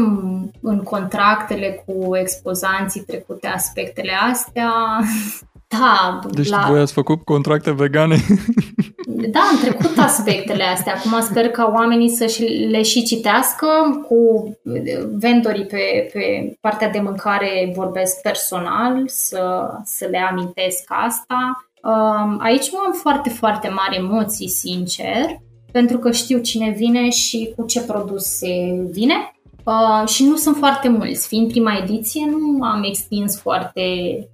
în 0.62 0.84
contractele 0.84 1.84
cu 1.86 2.16
expozanții 2.16 3.02
trecute 3.02 3.48
aspectele 3.48 4.12
astea. 4.32 4.72
Da, 5.68 6.20
deci 6.32 6.50
la... 6.50 6.66
voi 6.70 6.80
ați 6.80 6.94
făcut 6.94 7.24
contracte 7.24 7.72
vegane? 7.72 8.18
Da, 9.32 9.40
am 9.40 9.58
trecut 9.62 9.98
aspectele 9.98 10.64
astea. 10.64 10.94
Acum 10.96 11.22
sper 11.22 11.50
ca 11.50 11.72
oamenii 11.76 12.10
să 12.10 12.44
le 12.70 12.82
și 12.82 13.04
citească. 13.04 13.68
Cu 14.08 14.52
vendorii 15.18 15.66
pe, 15.66 16.10
pe 16.14 16.56
partea 16.62 16.90
de 16.90 17.00
mâncare 17.00 17.72
vorbesc 17.76 18.22
personal, 18.22 19.04
să, 19.06 19.70
să 19.84 20.08
le 20.12 20.18
amintesc 20.18 20.84
asta. 20.88 21.66
Um, 21.86 22.38
aici 22.40 22.72
nu 22.72 22.80
am 22.80 22.92
foarte, 22.92 23.30
foarte 23.30 23.68
mari 23.70 23.96
emoții, 23.96 24.50
sincer, 24.50 25.26
pentru 25.72 25.98
că 25.98 26.12
știu 26.12 26.40
cine 26.40 26.70
vine 26.70 27.10
și 27.10 27.54
cu 27.56 27.66
ce 27.66 27.82
produse 27.82 28.48
vine. 28.92 29.30
Uh, 29.64 30.08
și 30.08 30.24
nu 30.24 30.36
sunt 30.36 30.56
foarte 30.56 30.90
mulți. 30.90 31.28
Fiind 31.28 31.48
prima 31.48 31.78
ediție, 31.82 32.26
nu 32.30 32.64
am 32.64 32.84
extins 32.84 33.40
foarte, 33.40 33.82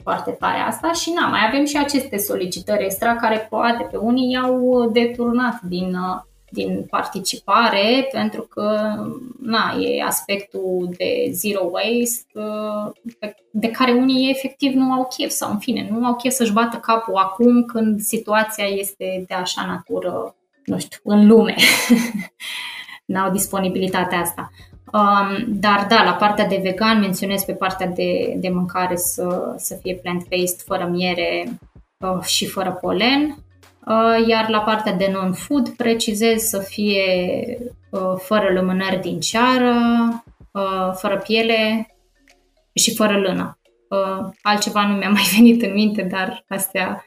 foarte 0.03 0.31
tare 0.31 0.59
asta 0.59 0.91
și 0.91 1.11
na, 1.19 1.27
mai 1.27 1.39
avem 1.47 1.65
și 1.65 1.77
aceste 1.77 2.17
solicitări 2.17 2.83
extra 2.83 3.15
care 3.15 3.47
poate 3.49 3.87
pe 3.91 3.97
unii 3.97 4.31
i-au 4.31 4.89
deturnat 4.91 5.61
din, 5.61 5.85
uh, 5.85 6.21
din 6.51 6.85
participare 6.89 8.07
pentru 8.11 8.41
că 8.41 8.95
na, 9.41 9.75
e 9.79 10.03
aspectul 10.03 10.89
de 10.97 11.29
zero 11.31 11.69
waste 11.71 12.25
uh, 12.33 13.31
de 13.51 13.67
care 13.67 13.91
unii 13.91 14.29
efectiv 14.29 14.73
nu 14.73 14.91
au 14.91 15.07
chef 15.17 15.29
sau 15.29 15.51
în 15.51 15.57
fine, 15.57 15.87
nu 15.91 16.05
au 16.05 16.15
chef 16.15 16.33
să-și 16.33 16.53
bată 16.53 16.77
capul 16.77 17.15
acum 17.15 17.63
când 17.63 18.01
situația 18.01 18.65
este 18.65 19.23
de 19.27 19.33
așa 19.33 19.65
natură, 19.65 20.35
nu 20.65 20.79
știu, 20.79 20.99
în 21.03 21.27
lume. 21.27 21.55
N-au 23.05 23.31
disponibilitatea 23.31 24.19
asta. 24.19 24.51
Um, 24.93 25.45
dar 25.47 25.85
da, 25.89 26.03
la 26.03 26.13
partea 26.13 26.47
de 26.47 26.59
vegan 26.63 26.99
menționez 26.99 27.43
pe 27.43 27.53
partea 27.53 27.87
de, 27.87 28.33
de 28.37 28.49
mâncare 28.49 28.95
să, 28.95 29.55
să 29.57 29.77
fie 29.81 29.95
plant-based, 29.95 30.61
fără 30.65 30.85
miere 30.85 31.59
uh, 31.97 32.23
și 32.23 32.45
fără 32.45 32.71
polen. 32.71 33.35
Uh, 33.91 34.27
iar 34.27 34.49
la 34.49 34.59
partea 34.59 34.93
de 34.93 35.09
non-food 35.11 35.69
precizez 35.69 36.41
să 36.41 36.59
fie 36.59 37.03
uh, 37.89 38.13
fără 38.17 38.53
lumânări 38.53 38.99
din 39.01 39.19
ceară, 39.19 39.75
uh, 40.51 40.91
fără 40.93 41.17
piele 41.17 41.87
și 42.73 42.95
fără 42.95 43.17
lână. 43.17 43.59
Uh, 43.89 44.29
altceva 44.41 44.87
nu 44.87 44.95
mi-a 44.95 45.09
mai 45.19 45.23
venit 45.35 45.61
în 45.61 45.73
minte, 45.73 46.01
dar 46.01 46.45
astea, 46.47 47.05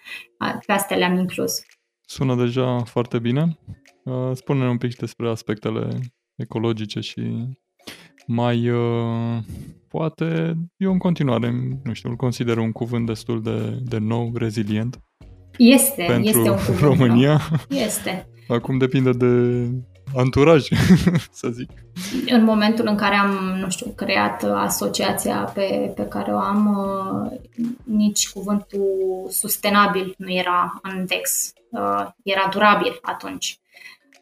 pe 0.66 0.72
astea 0.72 0.96
le-am 0.96 1.18
inclus. 1.18 1.62
Sună 2.06 2.34
deja 2.34 2.78
foarte 2.78 3.18
bine. 3.18 3.58
Uh, 4.04 4.30
spune-ne 4.32 4.68
un 4.68 4.78
pic 4.78 4.96
despre 4.96 5.28
aspectele 5.28 5.88
ecologice 6.36 7.00
și 7.00 7.48
mai 8.26 8.70
uh, 8.70 9.38
poate 9.88 10.54
eu 10.76 10.92
în 10.92 10.98
continuare, 10.98 11.78
nu 11.84 11.92
știu, 11.92 12.10
îl 12.10 12.16
consider 12.16 12.56
un 12.56 12.72
cuvânt 12.72 13.06
destul 13.06 13.42
de, 13.42 13.78
de 13.82 13.98
nou, 13.98 14.32
rezilient. 14.34 15.00
Este, 15.58 16.04
pentru 16.08 16.28
este 16.28 16.50
un 16.50 16.56
cuvânt 16.56 16.80
România. 16.80 17.40
Nou. 17.50 17.80
Este. 17.80 18.28
Acum 18.48 18.78
depinde 18.78 19.10
de 19.10 19.26
anturaj, 20.16 20.68
să 21.40 21.48
zic. 21.48 21.70
În 22.26 22.44
momentul 22.44 22.86
în 22.86 22.96
care 22.96 23.14
am, 23.14 23.56
nu 23.60 23.70
știu, 23.70 23.90
creat 23.90 24.42
asociația 24.42 25.36
pe, 25.54 25.92
pe 25.96 26.02
care 26.02 26.32
o 26.32 26.38
am, 26.38 26.76
uh, 26.78 27.38
nici 27.84 28.30
cuvântul 28.30 29.26
sustenabil 29.30 30.14
nu 30.18 30.32
era 30.32 30.80
în 30.82 31.06
text. 31.06 31.56
Uh, 31.70 32.06
era 32.22 32.48
durabil 32.50 32.98
atunci. 33.02 33.58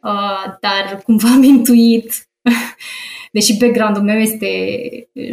Uh, 0.02 0.54
dar 0.60 0.96
cumva 1.04 1.28
am 1.28 1.42
intuit 1.42 2.28
deși 3.32 3.58
background-ul 3.58 4.02
meu 4.02 4.18
este 4.18 4.48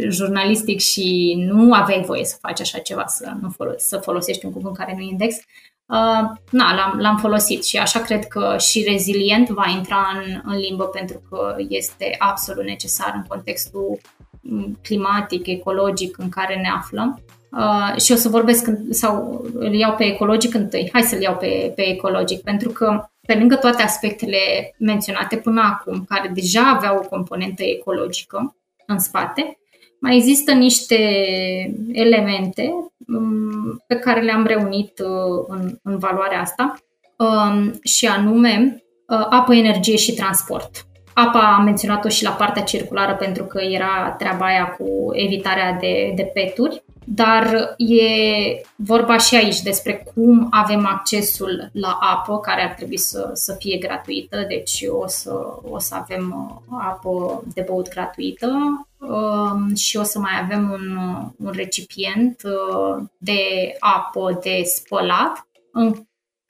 jurnalistic 0.08 0.78
și 0.78 1.34
nu 1.38 1.72
aveai 1.72 2.02
voie 2.06 2.24
să 2.24 2.36
faci 2.40 2.60
așa 2.60 2.78
ceva, 2.78 3.06
să, 3.06 3.32
nu 3.40 3.50
folos- 3.50 3.82
să 3.82 3.96
folosești 3.96 4.46
un 4.46 4.52
cuvânt 4.52 4.76
care 4.76 4.94
nu 4.96 5.02
e 5.02 5.08
index, 5.10 5.34
uh, 5.34 5.42
na, 6.50 6.74
l-am, 6.74 6.98
l-am 6.98 7.16
folosit 7.16 7.64
și 7.64 7.78
așa 7.78 8.00
cred 8.00 8.26
că 8.26 8.56
și 8.58 8.86
rezilient 8.88 9.48
va 9.48 9.64
intra 9.76 10.06
în, 10.14 10.40
în 10.44 10.58
limbă 10.58 10.84
pentru 10.84 11.22
că 11.30 11.54
este 11.68 12.14
absolut 12.18 12.64
necesar 12.64 13.12
în 13.14 13.24
contextul 13.28 13.98
mm, 14.40 14.78
climatic, 14.82 15.46
ecologic 15.46 16.18
în 16.18 16.28
care 16.28 16.56
ne 16.56 16.68
aflăm. 16.68 17.22
Uh, 17.52 18.00
și 18.00 18.12
o 18.12 18.14
să 18.14 18.28
vorbesc 18.28 18.70
sau 18.90 19.44
îl 19.54 19.74
iau 19.74 19.94
pe 19.94 20.04
ecologic 20.04 20.54
întâi. 20.54 20.88
Hai 20.92 21.02
să-l 21.02 21.20
iau 21.20 21.36
pe, 21.36 21.72
pe 21.74 21.88
ecologic, 21.88 22.40
pentru 22.42 22.70
că 22.70 23.04
pe 23.26 23.34
lângă 23.34 23.56
toate 23.56 23.82
aspectele 23.82 24.74
menționate 24.78 25.36
până 25.36 25.60
acum, 25.60 26.04
care 26.08 26.30
deja 26.34 26.70
aveau 26.76 26.96
o 26.96 27.08
componentă 27.08 27.62
ecologică 27.62 28.56
în 28.86 28.98
spate, 28.98 29.59
mai 30.00 30.16
există 30.16 30.52
niște 30.52 30.96
elemente 31.92 32.92
um, 33.06 33.82
pe 33.86 33.94
care 33.94 34.20
le-am 34.20 34.44
reunit 34.44 34.98
uh, 34.98 35.44
în, 35.48 35.78
în 35.82 35.98
valoarea 35.98 36.40
asta 36.40 36.74
um, 37.16 37.72
și 37.82 38.06
anume 38.06 38.82
uh, 39.06 39.26
apă, 39.30 39.54
energie 39.54 39.96
și 39.96 40.14
transport. 40.14 40.84
Apa 41.14 41.54
am 41.58 41.64
menționat-o 41.64 42.08
și 42.08 42.24
la 42.24 42.30
partea 42.30 42.62
circulară 42.62 43.14
pentru 43.14 43.44
că 43.44 43.60
era 43.60 44.14
treaba 44.18 44.44
aia 44.44 44.66
cu 44.66 45.08
evitarea 45.12 45.72
de, 45.80 46.12
de 46.16 46.30
peturi 46.34 46.82
dar 47.04 47.74
e 47.76 48.04
vorba 48.76 49.18
și 49.18 49.36
aici 49.36 49.60
despre 49.60 50.04
cum 50.14 50.46
avem 50.50 50.86
accesul 50.86 51.70
la 51.72 51.98
apă, 52.00 52.38
care 52.38 52.62
ar 52.62 52.74
trebui 52.74 52.98
să, 52.98 53.30
să 53.32 53.56
fie 53.58 53.78
gratuită, 53.78 54.44
deci 54.48 54.84
o 54.88 55.06
să, 55.06 55.32
o 55.70 55.78
să 55.78 55.94
avem 55.94 56.52
uh, 56.70 56.78
apă 56.80 57.42
de 57.54 57.64
băut 57.66 57.88
gratuită 57.88 58.46
um, 58.46 58.89
și 59.76 59.96
o 59.96 60.02
să 60.02 60.18
mai 60.18 60.32
avem 60.42 60.70
un, 60.70 60.98
un 61.36 61.52
recipient 61.54 62.42
uh, 62.44 63.04
de 63.18 63.40
apă 63.78 64.38
de 64.42 64.62
spălat, 64.64 65.48
în 65.72 65.94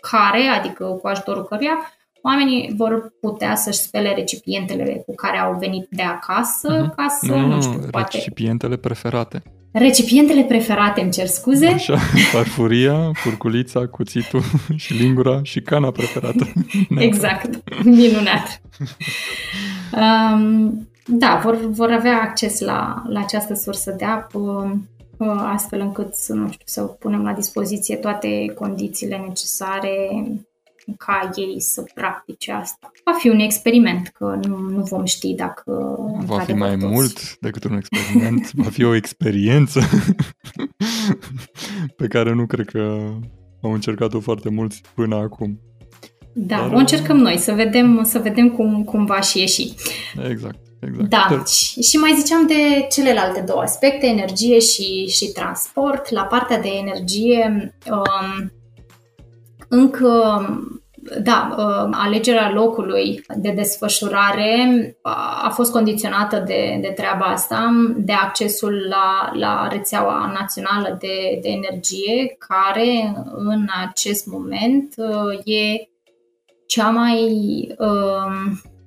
care, 0.01 0.42
adică 0.46 0.84
cu 0.84 1.07
ajutorul 1.07 1.44
căruia, 1.44 1.78
oamenii 2.22 2.74
vor 2.76 3.12
putea 3.20 3.55
să-și 3.55 3.78
spele 3.78 4.14
recipientele 4.14 5.03
cu 5.07 5.14
care 5.14 5.38
au 5.38 5.57
venit 5.59 5.86
de 5.90 6.03
acasă, 6.03 6.86
uh-huh. 6.86 6.94
ca 6.96 7.07
să, 7.20 7.34
nu, 7.34 7.46
nu 7.46 7.62
știu, 7.62 7.78
poate... 7.90 8.16
Recipientele 8.16 8.76
preferate. 8.76 9.42
Recipientele 9.72 10.42
preferate, 10.42 11.01
îmi 11.01 11.11
cer 11.11 11.26
scuze. 11.26 11.66
Așa, 11.66 11.96
farfuria, 12.32 13.11
furculița, 13.12 13.86
cuțitul 13.86 14.42
și 14.76 14.92
lingura 14.92 15.40
și 15.42 15.61
cana 15.61 15.90
preferată. 15.90 16.53
exact, 16.98 17.84
minunat. 17.84 18.61
Um, 19.92 20.89
da, 21.11 21.41
vor, 21.43 21.57
vor 21.57 21.91
avea 21.91 22.21
acces 22.23 22.61
la, 22.61 23.03
la 23.09 23.21
această 23.21 23.55
sursă 23.55 23.95
de 23.99 24.05
apă 24.05 24.39
uh, 25.17 25.43
astfel 25.53 25.81
încât 25.81 26.15
să, 26.15 26.33
nu 26.33 26.51
știu, 26.51 26.65
să 26.67 26.83
punem 26.83 27.23
la 27.23 27.33
dispoziție 27.33 27.97
toate 27.97 28.53
condițiile 28.55 29.17
necesare 29.17 30.25
ca 30.97 31.31
ei 31.35 31.61
să 31.61 31.85
practice 31.95 32.53
asta. 32.53 32.91
Va 33.05 33.13
fi 33.19 33.29
un 33.29 33.39
experiment, 33.39 34.09
că 34.09 34.39
nu, 34.47 34.59
nu 34.59 34.83
vom 34.83 35.05
ști 35.05 35.35
dacă... 35.35 35.99
Va 36.25 36.39
fi 36.39 36.53
mai 36.53 36.77
toți. 36.77 36.87
mult 36.87 37.39
decât 37.41 37.65
un 37.65 37.77
experiment, 37.77 38.53
va 38.53 38.71
fi 38.71 38.85
o 38.85 38.95
experiență 38.95 39.81
pe 41.97 42.07
care 42.07 42.33
nu 42.33 42.47
cred 42.47 42.67
că 42.67 43.11
au 43.63 43.73
încercat-o 43.73 44.21
foarte 44.21 44.51
mulți 44.51 44.83
până 44.95 45.17
acum. 45.17 45.61
Da, 46.33 46.57
Dar... 46.57 46.73
o 46.73 46.77
încercăm 46.77 47.17
noi, 47.17 47.39
să 47.39 47.53
vedem, 47.53 48.05
să 48.05 48.19
vedem 48.19 48.51
cum, 48.51 48.85
cum 48.85 49.05
va 49.05 49.21
și 49.21 49.39
ieși. 49.39 49.75
Exact. 50.29 50.70
Exact. 50.81 51.09
Da, 51.09 51.45
și, 51.45 51.83
și 51.83 51.97
mai 51.97 52.14
ziceam 52.18 52.47
de 52.47 52.87
celelalte 52.91 53.41
două 53.41 53.61
aspecte, 53.61 54.07
energie 54.07 54.59
și, 54.59 55.07
și 55.07 55.33
transport. 55.33 56.11
La 56.11 56.22
partea 56.22 56.61
de 56.61 56.68
energie, 56.68 57.74
um, 57.91 58.53
încă 59.68 60.45
da, 61.22 61.55
uh, 61.59 61.89
alegerea 61.91 62.53
locului 62.53 63.24
de 63.37 63.51
desfășurare 63.51 64.97
a 65.43 65.51
fost 65.55 65.72
condiționată 65.72 66.43
de, 66.47 66.78
de 66.81 66.89
treaba 66.89 67.24
asta, 67.24 67.70
de 67.97 68.12
accesul 68.12 68.87
la, 68.89 69.31
la 69.33 69.68
rețeaua 69.70 70.33
națională 70.39 70.97
de, 71.01 71.39
de 71.43 71.49
energie, 71.49 72.37
care 72.39 73.14
în 73.35 73.66
acest 73.89 74.26
moment 74.26 74.95
uh, 74.97 75.39
e 75.45 75.89
cea 76.66 76.91
mai, 76.91 77.18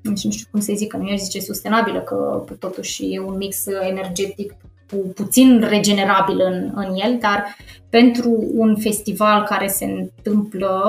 nu 0.04 0.16
știu 0.16 0.47
cum 0.51 0.60
să 0.60 0.74
zic, 0.76 0.91
că 0.91 0.97
nu 0.97 1.08
e 1.08 1.16
zice 1.16 1.39
sustenabilă, 1.39 1.99
că 1.99 2.43
totuși 2.60 3.14
e 3.14 3.20
un 3.20 3.38
mix 3.38 3.66
energetic 3.66 4.56
pu- 4.88 5.12
puțin 5.16 5.60
regenerabil 5.60 6.41
în, 6.41 6.72
în 6.76 6.95
el, 6.95 7.18
dar 7.20 7.56
pentru 7.89 8.49
un 8.54 8.76
festival 8.78 9.43
care 9.43 9.68
se 9.68 9.86
întâmplă 9.86 10.82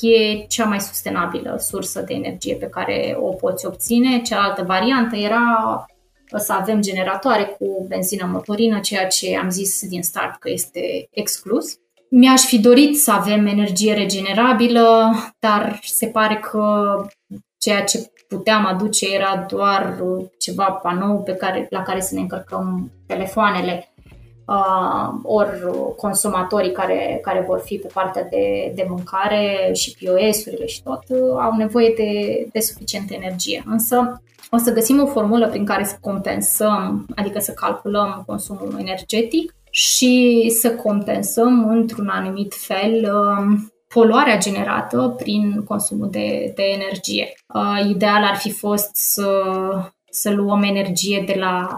e 0.00 0.44
cea 0.48 0.64
mai 0.64 0.80
sustenabilă 0.80 1.56
sursă 1.58 2.00
de 2.00 2.14
energie 2.14 2.54
pe 2.54 2.66
care 2.66 3.16
o 3.20 3.28
poți 3.28 3.66
obține. 3.66 4.22
Cealaltă 4.22 4.62
variantă 4.62 5.16
era 5.16 5.86
să 6.36 6.52
avem 6.52 6.80
generatoare 6.80 7.44
cu 7.44 7.84
benzină 7.88 8.28
motorină, 8.32 8.80
ceea 8.80 9.06
ce 9.06 9.36
am 9.36 9.50
zis 9.50 9.88
din 9.88 10.02
start 10.02 10.40
că 10.40 10.50
este 10.50 11.08
exclus. 11.10 11.78
Mi-aș 12.10 12.40
fi 12.40 12.58
dorit 12.58 13.00
să 13.00 13.10
avem 13.10 13.46
energie 13.46 13.94
regenerabilă, 13.94 15.12
dar 15.38 15.80
se 15.82 16.06
pare 16.06 16.36
că 16.36 16.94
ceea 17.64 17.84
ce 17.84 18.10
puteam 18.28 18.66
aduce 18.66 19.14
era 19.14 19.46
doar 19.48 20.02
ceva 20.38 20.64
panou 20.64 21.22
pe 21.22 21.34
care, 21.34 21.66
la 21.70 21.82
care 21.82 22.00
să 22.00 22.14
ne 22.14 22.20
încărcăm 22.20 22.90
telefoanele 23.06 23.92
uh, 24.46 25.08
ori 25.22 25.50
consumatorii 25.96 26.72
care, 26.72 27.18
care 27.22 27.44
vor 27.46 27.60
fi 27.64 27.76
pe 27.76 27.88
partea 27.92 28.26
de, 28.30 28.72
de 28.74 28.86
mâncare 28.88 29.70
și 29.72 29.96
POS-urile 29.98 30.66
și 30.66 30.82
tot 30.82 31.02
uh, 31.08 31.36
au 31.40 31.56
nevoie 31.56 31.92
de, 31.96 32.12
de 32.52 32.60
suficientă 32.60 33.14
energie. 33.14 33.62
Însă 33.66 34.22
o 34.50 34.56
să 34.56 34.72
găsim 34.72 35.02
o 35.02 35.06
formulă 35.06 35.48
prin 35.48 35.64
care 35.64 35.84
să 35.84 35.96
compensăm, 36.00 37.06
adică 37.16 37.38
să 37.38 37.52
calculăm 37.52 38.22
consumul 38.26 38.76
energetic 38.78 39.54
și 39.70 40.46
să 40.60 40.74
compensăm 40.74 41.68
într-un 41.68 42.08
anumit 42.08 42.54
fel 42.54 42.92
uh, 42.94 43.72
poluarea 43.94 44.38
generată 44.38 45.14
prin 45.18 45.64
consumul 45.64 46.08
de, 46.10 46.52
de 46.54 46.62
energie. 46.62 47.34
Uh, 47.46 47.88
ideal 47.88 48.24
ar 48.24 48.36
fi 48.36 48.50
fost 48.50 48.90
să, 48.92 49.42
să 50.10 50.30
luăm 50.30 50.62
energie 50.62 51.22
de 51.26 51.34
la 51.38 51.68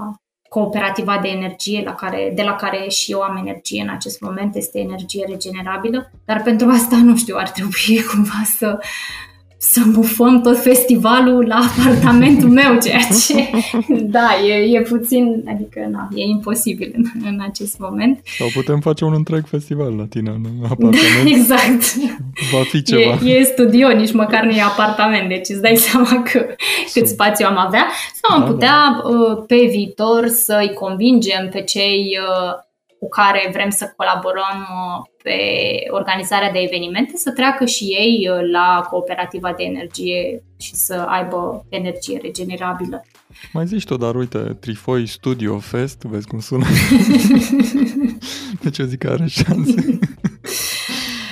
cooperativa 0.48 1.18
de 1.18 1.28
energie 1.28 1.82
la 1.84 1.94
care, 1.94 2.32
de 2.34 2.42
la 2.42 2.54
care 2.54 2.88
și 2.88 3.10
eu 3.12 3.20
am 3.20 3.36
energie 3.36 3.82
în 3.82 3.88
acest 3.88 4.20
moment, 4.20 4.54
este 4.54 4.78
energie 4.78 5.26
regenerabilă, 5.28 6.10
dar 6.24 6.42
pentru 6.42 6.68
asta, 6.68 6.96
nu 7.08 7.16
știu, 7.16 7.36
ar 7.38 7.50
trebui 7.50 8.02
cumva 8.12 8.42
să, 8.56 8.78
să 9.70 9.80
bufăm 9.88 10.40
tot 10.40 10.58
festivalul 10.58 11.46
la 11.46 11.58
apartamentul 11.78 12.48
meu, 12.48 12.78
ceea 12.82 13.00
ce, 13.26 13.50
da, 14.16 14.28
e, 14.48 14.76
e 14.76 14.80
puțin, 14.80 15.44
adică, 15.48 15.88
na, 15.90 16.08
e 16.14 16.22
imposibil 16.22 16.92
în, 16.96 17.04
în 17.24 17.40
acest 17.48 17.78
moment. 17.78 18.20
Sau 18.38 18.48
putem 18.54 18.80
face 18.80 19.04
un 19.04 19.12
întreg 19.12 19.46
festival 19.46 19.96
la 19.96 20.04
tine 20.08 20.30
în 20.30 20.44
apartament. 20.70 21.26
exact. 21.26 21.94
Va 22.52 22.62
fi 22.62 22.82
ceva. 22.82 23.18
E, 23.24 23.30
e 23.30 23.42
studio, 23.42 23.88
nici 23.88 24.12
măcar 24.12 24.44
nu 24.44 24.50
e 24.50 24.62
apartament, 24.62 25.28
deci 25.28 25.48
îți 25.48 25.60
dai 25.60 25.76
seama 25.76 26.22
că 26.22 26.46
cât 26.92 27.06
spațiu 27.06 27.46
am 27.46 27.58
avea. 27.58 27.86
Sau 28.22 28.36
am 28.36 28.44
da, 28.44 28.52
putea 28.52 29.02
da. 29.04 29.44
pe 29.46 29.66
viitor 29.70 30.26
să-i 30.26 30.72
convingem 30.74 31.48
pe 31.52 31.62
cei 31.62 32.18
uh, 32.20 32.65
cu 32.99 33.09
care 33.09 33.51
vrem 33.53 33.70
să 33.70 33.92
colaborăm 33.97 34.59
uh, 34.70 35.07
pe 35.22 35.38
organizarea 35.90 36.53
de 36.53 36.59
evenimente 36.59 37.12
să 37.16 37.30
treacă 37.30 37.64
și 37.64 37.84
ei 37.84 38.28
uh, 38.30 38.51
la 38.53 38.86
cooperativa 38.90 39.53
de 39.57 39.62
energie 39.62 40.42
și 40.59 40.74
să 40.74 41.05
aibă 41.09 41.66
energie 41.68 42.18
regenerabilă. 42.22 43.05
Mai 43.53 43.66
zici 43.66 43.84
tu, 43.84 43.97
dar 43.97 44.14
uite, 44.14 44.38
Trifoi 44.38 45.07
Studio 45.07 45.59
Fest, 45.59 46.03
vezi 46.03 46.26
cum 46.26 46.40
sună? 46.40 46.64
deci 48.62 48.78
eu 48.78 48.86
zic 48.86 48.99
că 48.99 49.11
are 49.11 49.26
șanse. 49.26 49.99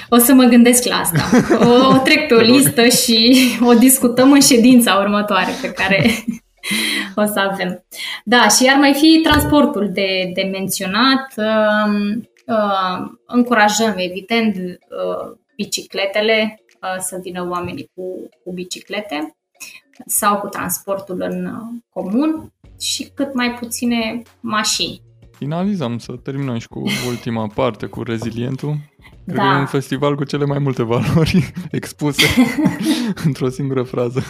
O 0.09 0.19
să 0.19 0.35
mă 0.35 0.45
gândesc 0.45 0.85
la 0.85 0.97
asta. 0.97 1.23
O, 1.67 1.95
o 1.95 1.99
trec 1.99 2.27
pe 2.29 2.35
o 2.35 2.41
listă 2.41 2.89
și 2.89 3.37
o 3.61 3.73
discutăm 3.73 4.33
în 4.33 4.41
ședința 4.41 4.95
următoare 4.95 5.53
pe 5.61 5.71
care 5.71 6.25
o 7.23 7.25
să 7.25 7.49
avem. 7.51 7.85
Da, 8.25 8.49
și 8.49 8.71
ar 8.71 8.79
mai 8.79 8.95
fi 8.95 9.21
transportul 9.23 9.91
de, 9.93 10.31
de 10.35 10.43
menționat. 10.43 11.35
Uh, 11.37 12.17
uh, 12.47 13.11
încurajăm, 13.27 13.95
evident, 13.97 14.57
uh, 14.57 15.37
bicicletele, 15.57 16.65
uh, 16.83 16.97
să 16.99 17.19
vină 17.23 17.47
oamenii 17.51 17.91
cu, 17.95 18.29
cu 18.45 18.53
biciclete 18.53 19.37
sau 20.07 20.39
cu 20.39 20.49
transportul 20.49 21.21
în 21.21 21.47
uh, 21.47 21.83
comun 21.89 22.53
și 22.81 23.11
cât 23.15 23.35
mai 23.35 23.55
puține 23.55 24.23
mașini. 24.41 25.03
Finalizăm 25.37 25.99
să 25.99 26.13
terminăm 26.13 26.59
și 26.59 26.69
cu 26.69 26.83
ultima 27.11 27.47
parte, 27.47 27.87
cu 27.87 28.03
rezilientul. 28.03 28.77
Cred 29.27 29.37
da. 29.37 29.43
că 29.43 29.57
e 29.57 29.59
un 29.59 29.67
festival 29.67 30.17
cu 30.17 30.25
cele 30.25 30.45
mai 30.45 30.59
multe 30.59 30.83
valori 30.83 31.53
expuse 31.71 32.27
într-o 33.25 33.49
singură 33.49 33.83
frază. 33.83 34.23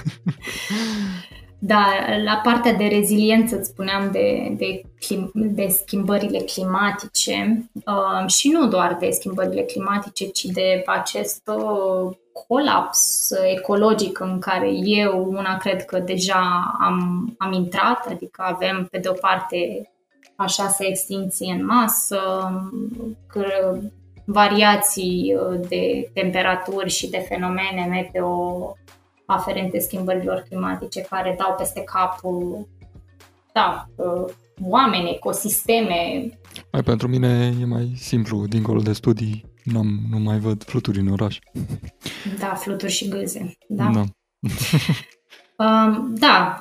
Da, 1.67 1.87
la 2.25 2.41
partea 2.43 2.73
de 2.73 2.85
reziliență 2.85 3.59
îți 3.59 3.69
spuneam 3.69 4.11
de, 4.11 4.55
de, 4.57 4.83
clim, 5.07 5.31
de 5.35 5.67
schimbările 5.67 6.39
climatice 6.39 7.69
uh, 7.87 8.29
și 8.29 8.49
nu 8.49 8.67
doar 8.69 8.97
de 9.01 9.11
schimbările 9.11 9.63
climatice, 9.63 10.27
ci 10.27 10.45
de 10.45 10.83
acest 10.87 11.43
uh, 11.49 12.17
colaps 12.47 13.31
ecologic 13.57 14.21
în 14.21 14.39
care 14.39 14.71
eu 14.85 15.27
una 15.29 15.57
cred 15.57 15.85
că 15.85 15.99
deja 15.99 16.75
am, 16.81 17.35
am 17.39 17.53
intrat, 17.53 18.07
adică 18.07 18.43
avem 18.47 18.89
pe 18.91 18.99
de 18.99 19.09
o 19.09 19.13
parte 19.13 19.91
așa 20.37 20.69
se 20.69 20.87
extinție 20.87 21.53
în 21.53 21.65
masă, 21.65 22.21
că 23.27 23.79
variații 24.25 25.37
uh, 25.37 25.61
de 25.69 26.11
temperaturi 26.13 26.91
și 26.91 27.11
de 27.11 27.19
fenomene 27.29 27.87
meteo 27.89 28.77
aferente 29.27 29.79
schimbărilor 29.79 30.45
climatice 30.49 31.01
care 31.01 31.37
dau 31.39 31.55
peste 31.59 31.81
capul 31.81 32.69
da, 33.53 33.87
uh, 33.97 34.33
oameni, 34.63 35.11
ecosisteme. 35.11 36.29
Mai 36.73 36.83
pentru 36.83 37.09
mine 37.09 37.55
e 37.61 37.65
mai 37.65 37.93
simplu, 37.97 38.47
dincolo 38.47 38.81
de 38.81 38.93
studii, 38.93 39.45
n-am, 39.65 39.99
nu 40.11 40.19
mai 40.19 40.39
văd 40.39 40.65
fluturi 40.65 40.99
în 40.99 41.09
oraș. 41.09 41.39
Da, 42.39 42.55
fluturi 42.55 42.93
și 42.93 43.09
gâze. 43.09 43.57
Da. 43.69 43.91
da. 43.95 44.05
Um, 45.57 46.15
da, 46.15 46.59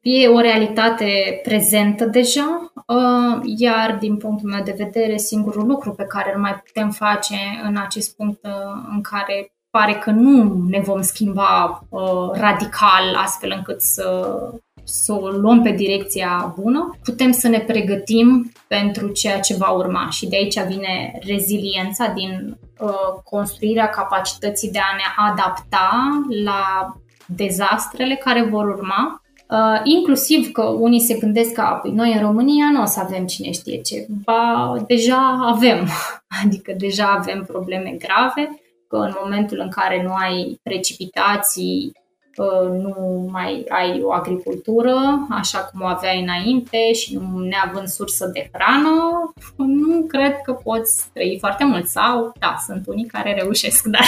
e 0.00 0.28
o 0.28 0.40
realitate 0.40 1.40
prezentă 1.42 2.04
deja, 2.04 2.72
uh, 2.86 3.40
iar 3.44 3.96
din 3.98 4.16
punctul 4.16 4.48
meu 4.48 4.62
de 4.62 4.74
vedere, 4.76 5.16
singurul 5.16 5.66
lucru 5.66 5.92
pe 5.92 6.04
care 6.04 6.32
îl 6.34 6.40
mai 6.40 6.54
putem 6.54 6.90
face 6.90 7.36
în 7.62 7.76
acest 7.76 8.16
punct 8.16 8.44
uh, 8.44 8.52
în 8.90 9.00
care 9.00 9.55
pare 9.76 9.94
că 9.94 10.10
nu 10.10 10.64
ne 10.68 10.80
vom 10.80 11.02
schimba 11.02 11.82
uh, 11.88 12.30
radical 12.32 13.14
astfel 13.24 13.52
încât 13.56 13.82
să, 13.82 14.38
să 14.84 15.12
o 15.12 15.28
luăm 15.28 15.62
pe 15.62 15.70
direcția 15.70 16.54
bună, 16.60 16.98
putem 17.04 17.32
să 17.32 17.48
ne 17.48 17.58
pregătim 17.58 18.52
pentru 18.66 19.08
ceea 19.08 19.40
ce 19.40 19.56
va 19.56 19.70
urma 19.70 20.08
și 20.10 20.28
de 20.28 20.36
aici 20.36 20.60
vine 20.60 21.18
reziliența 21.26 22.06
din 22.06 22.58
uh, 22.80 23.20
construirea 23.24 23.88
capacității 23.88 24.70
de 24.70 24.78
a 24.78 24.96
ne 24.96 25.30
adapta 25.30 26.20
la 26.44 26.96
dezastrele 27.26 28.14
care 28.14 28.42
vor 28.42 28.64
urma. 28.64 29.22
Uh, 29.50 29.80
inclusiv 29.84 30.52
că 30.52 30.62
unii 30.62 31.00
se 31.00 31.18
gândesc 31.18 31.52
că 31.52 31.78
păi 31.82 31.90
noi 31.90 32.12
în 32.12 32.20
România 32.20 32.70
nu 32.72 32.82
o 32.82 32.84
să 32.84 33.00
avem 33.00 33.26
cine 33.26 33.50
știe 33.50 33.80
ce, 33.80 34.06
ba 34.24 34.74
deja 34.86 35.38
avem, 35.54 35.88
adică 36.44 36.72
deja 36.78 37.16
avem 37.18 37.44
probleme 37.44 37.96
grave 37.98 38.60
că 38.88 38.96
în 38.96 39.14
momentul 39.22 39.58
în 39.58 39.68
care 39.68 40.02
nu 40.02 40.12
ai 40.14 40.60
precipitații, 40.62 41.92
uh, 42.36 42.70
nu 42.70 43.28
mai 43.32 43.64
ai 43.68 44.00
o 44.02 44.12
agricultură 44.12 44.96
așa 45.30 45.58
cum 45.58 45.80
o 45.80 45.86
aveai 45.86 46.20
înainte 46.22 46.92
și 46.92 47.14
nu 47.14 47.38
neavând 47.38 47.86
sursă 47.86 48.30
de 48.32 48.50
hrană, 48.52 49.32
nu 49.56 50.02
cred 50.02 50.40
că 50.44 50.52
poți 50.52 51.04
trăi 51.12 51.36
foarte 51.40 51.64
mult. 51.64 51.86
Sau, 51.86 52.32
da, 52.38 52.56
sunt 52.66 52.86
unii 52.86 53.06
care 53.06 53.34
reușesc, 53.34 53.86
dar... 53.94 54.06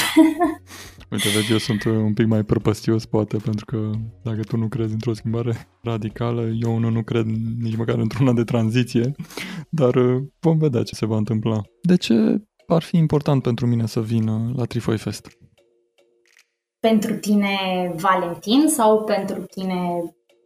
Uite, 1.11 1.29
vezi, 1.29 1.53
eu 1.53 1.59
sunt 1.59 1.85
un 1.85 2.15
pic 2.15 2.27
mai 2.27 2.43
prăpăstios, 2.43 3.07
poate, 3.07 3.37
pentru 3.37 3.65
că 3.65 3.91
dacă 4.23 4.41
tu 4.41 4.57
nu 4.57 4.69
crezi 4.69 4.93
într-o 4.93 5.13
schimbare 5.13 5.69
radicală, 5.83 6.43
eu 6.63 6.75
unul 6.75 6.93
nu 6.93 7.03
cred 7.03 7.25
nici 7.63 7.77
măcar 7.77 7.99
într-una 7.99 8.33
de 8.33 8.45
tranziție, 8.45 9.15
dar 9.69 9.95
uh, 9.95 10.23
vom 10.41 10.59
vedea 10.59 10.83
ce 10.83 10.95
se 10.95 11.07
va 11.07 11.17
întâmpla. 11.17 11.61
De 11.83 11.97
ce 11.97 12.15
ar 12.75 12.83
fi 12.83 12.97
important 12.97 13.43
pentru 13.43 13.67
mine 13.67 13.87
să 13.87 14.01
vin 14.01 14.53
la 14.57 14.65
Trifoi 14.65 14.99
Fest? 14.99 15.39
Pentru 16.81 17.15
tine 17.15 17.49
Valentin 17.97 18.69
sau 18.69 19.05
pentru 19.05 19.45
tine 19.51 19.75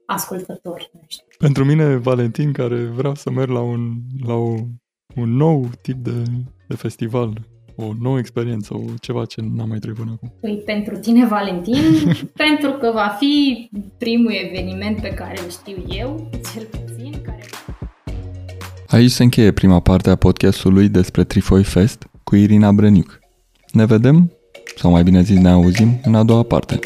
ascultător? 0.06 0.90
Pentru 1.38 1.64
mine 1.64 1.96
Valentin 1.96 2.52
care 2.52 2.84
vreau 2.84 3.14
să 3.14 3.30
merg 3.30 3.50
la 3.50 3.60
un, 3.60 3.92
la 4.26 4.34
o, 4.34 4.54
un 5.16 5.36
nou 5.36 5.68
tip 5.82 5.96
de, 5.96 6.22
de 6.68 6.74
festival, 6.74 7.46
o 7.76 7.92
nouă 8.00 8.18
experiență, 8.18 8.74
o 8.74 8.84
ceva 9.00 9.24
ce 9.24 9.40
n-am 9.40 9.68
mai 9.68 9.78
trăit 9.78 9.96
până 9.96 10.10
acum. 10.10 10.32
Păi 10.40 10.62
pentru 10.64 10.96
tine 10.96 11.26
Valentin, 11.26 11.82
pentru 12.44 12.70
că 12.70 12.90
va 12.94 13.16
fi 13.18 13.68
primul 13.98 14.32
eveniment 14.32 15.00
pe 15.00 15.08
care 15.08 15.42
îl 15.44 15.50
știu 15.50 15.84
eu, 15.88 16.30
cel 16.52 16.64
puțin, 16.64 17.20
care... 17.22 17.44
Aici 18.86 19.10
se 19.10 19.22
încheie 19.22 19.52
prima 19.52 19.80
parte 19.80 20.10
a 20.10 20.16
podcastului 20.16 20.88
despre 20.88 21.24
Trifoi 21.24 21.64
Fest, 21.64 22.06
cu 22.24 22.36
Irina 22.36 22.72
Brăniuc. 22.72 23.20
Ne 23.72 23.84
vedem, 23.84 24.32
sau 24.76 24.90
mai 24.90 25.02
bine 25.02 25.22
zis 25.22 25.38
ne 25.38 25.50
auzim, 25.50 26.00
în 26.04 26.14
a 26.14 26.22
doua 26.22 26.42
parte. 26.42 26.78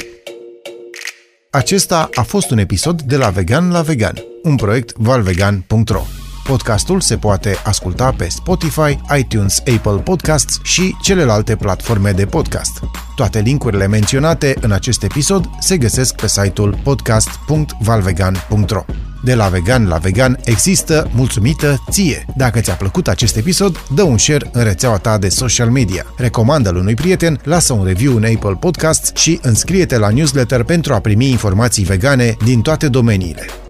Acesta 1.50 2.08
a 2.14 2.22
fost 2.22 2.50
un 2.50 2.58
episod 2.58 3.02
de 3.02 3.16
la 3.16 3.30
Vegan 3.30 3.70
la 3.70 3.82
Vegan, 3.82 4.14
un 4.42 4.56
proiect 4.56 4.96
valvegan.ro. 4.96 6.15
Podcastul 6.46 7.00
se 7.00 7.16
poate 7.16 7.56
asculta 7.64 8.14
pe 8.16 8.28
Spotify, 8.28 8.98
iTunes, 9.18 9.58
Apple 9.58 10.00
Podcasts 10.04 10.60
și 10.62 10.96
celelalte 11.02 11.56
platforme 11.56 12.10
de 12.10 12.26
podcast. 12.26 12.80
Toate 13.16 13.40
linkurile 13.40 13.86
menționate 13.86 14.56
în 14.60 14.72
acest 14.72 15.02
episod 15.02 15.50
se 15.60 15.76
găsesc 15.76 16.14
pe 16.14 16.28
site-ul 16.28 16.78
podcast.valvegan.ro. 16.82 18.84
De 19.24 19.34
la 19.34 19.48
vegan 19.48 19.88
la 19.88 19.96
vegan 19.96 20.38
există 20.44 21.10
mulțumită 21.14 21.84
ție. 21.90 22.26
Dacă 22.36 22.60
ți-a 22.60 22.74
plăcut 22.74 23.08
acest 23.08 23.36
episod, 23.36 23.82
dă 23.94 24.02
un 24.02 24.18
share 24.18 24.50
în 24.52 24.64
rețeaua 24.64 24.96
ta 24.96 25.18
de 25.18 25.28
social 25.28 25.70
media. 25.70 26.06
Recomandă-l 26.16 26.76
unui 26.76 26.94
prieten, 26.94 27.40
lasă 27.42 27.72
un 27.72 27.84
review 27.84 28.16
în 28.16 28.24
Apple 28.24 28.56
Podcasts 28.60 29.12
și 29.14 29.38
înscrie-te 29.42 29.98
la 29.98 30.08
newsletter 30.08 30.62
pentru 30.62 30.94
a 30.94 31.00
primi 31.00 31.30
informații 31.30 31.84
vegane 31.84 32.36
din 32.44 32.60
toate 32.60 32.88
domeniile. 32.88 33.65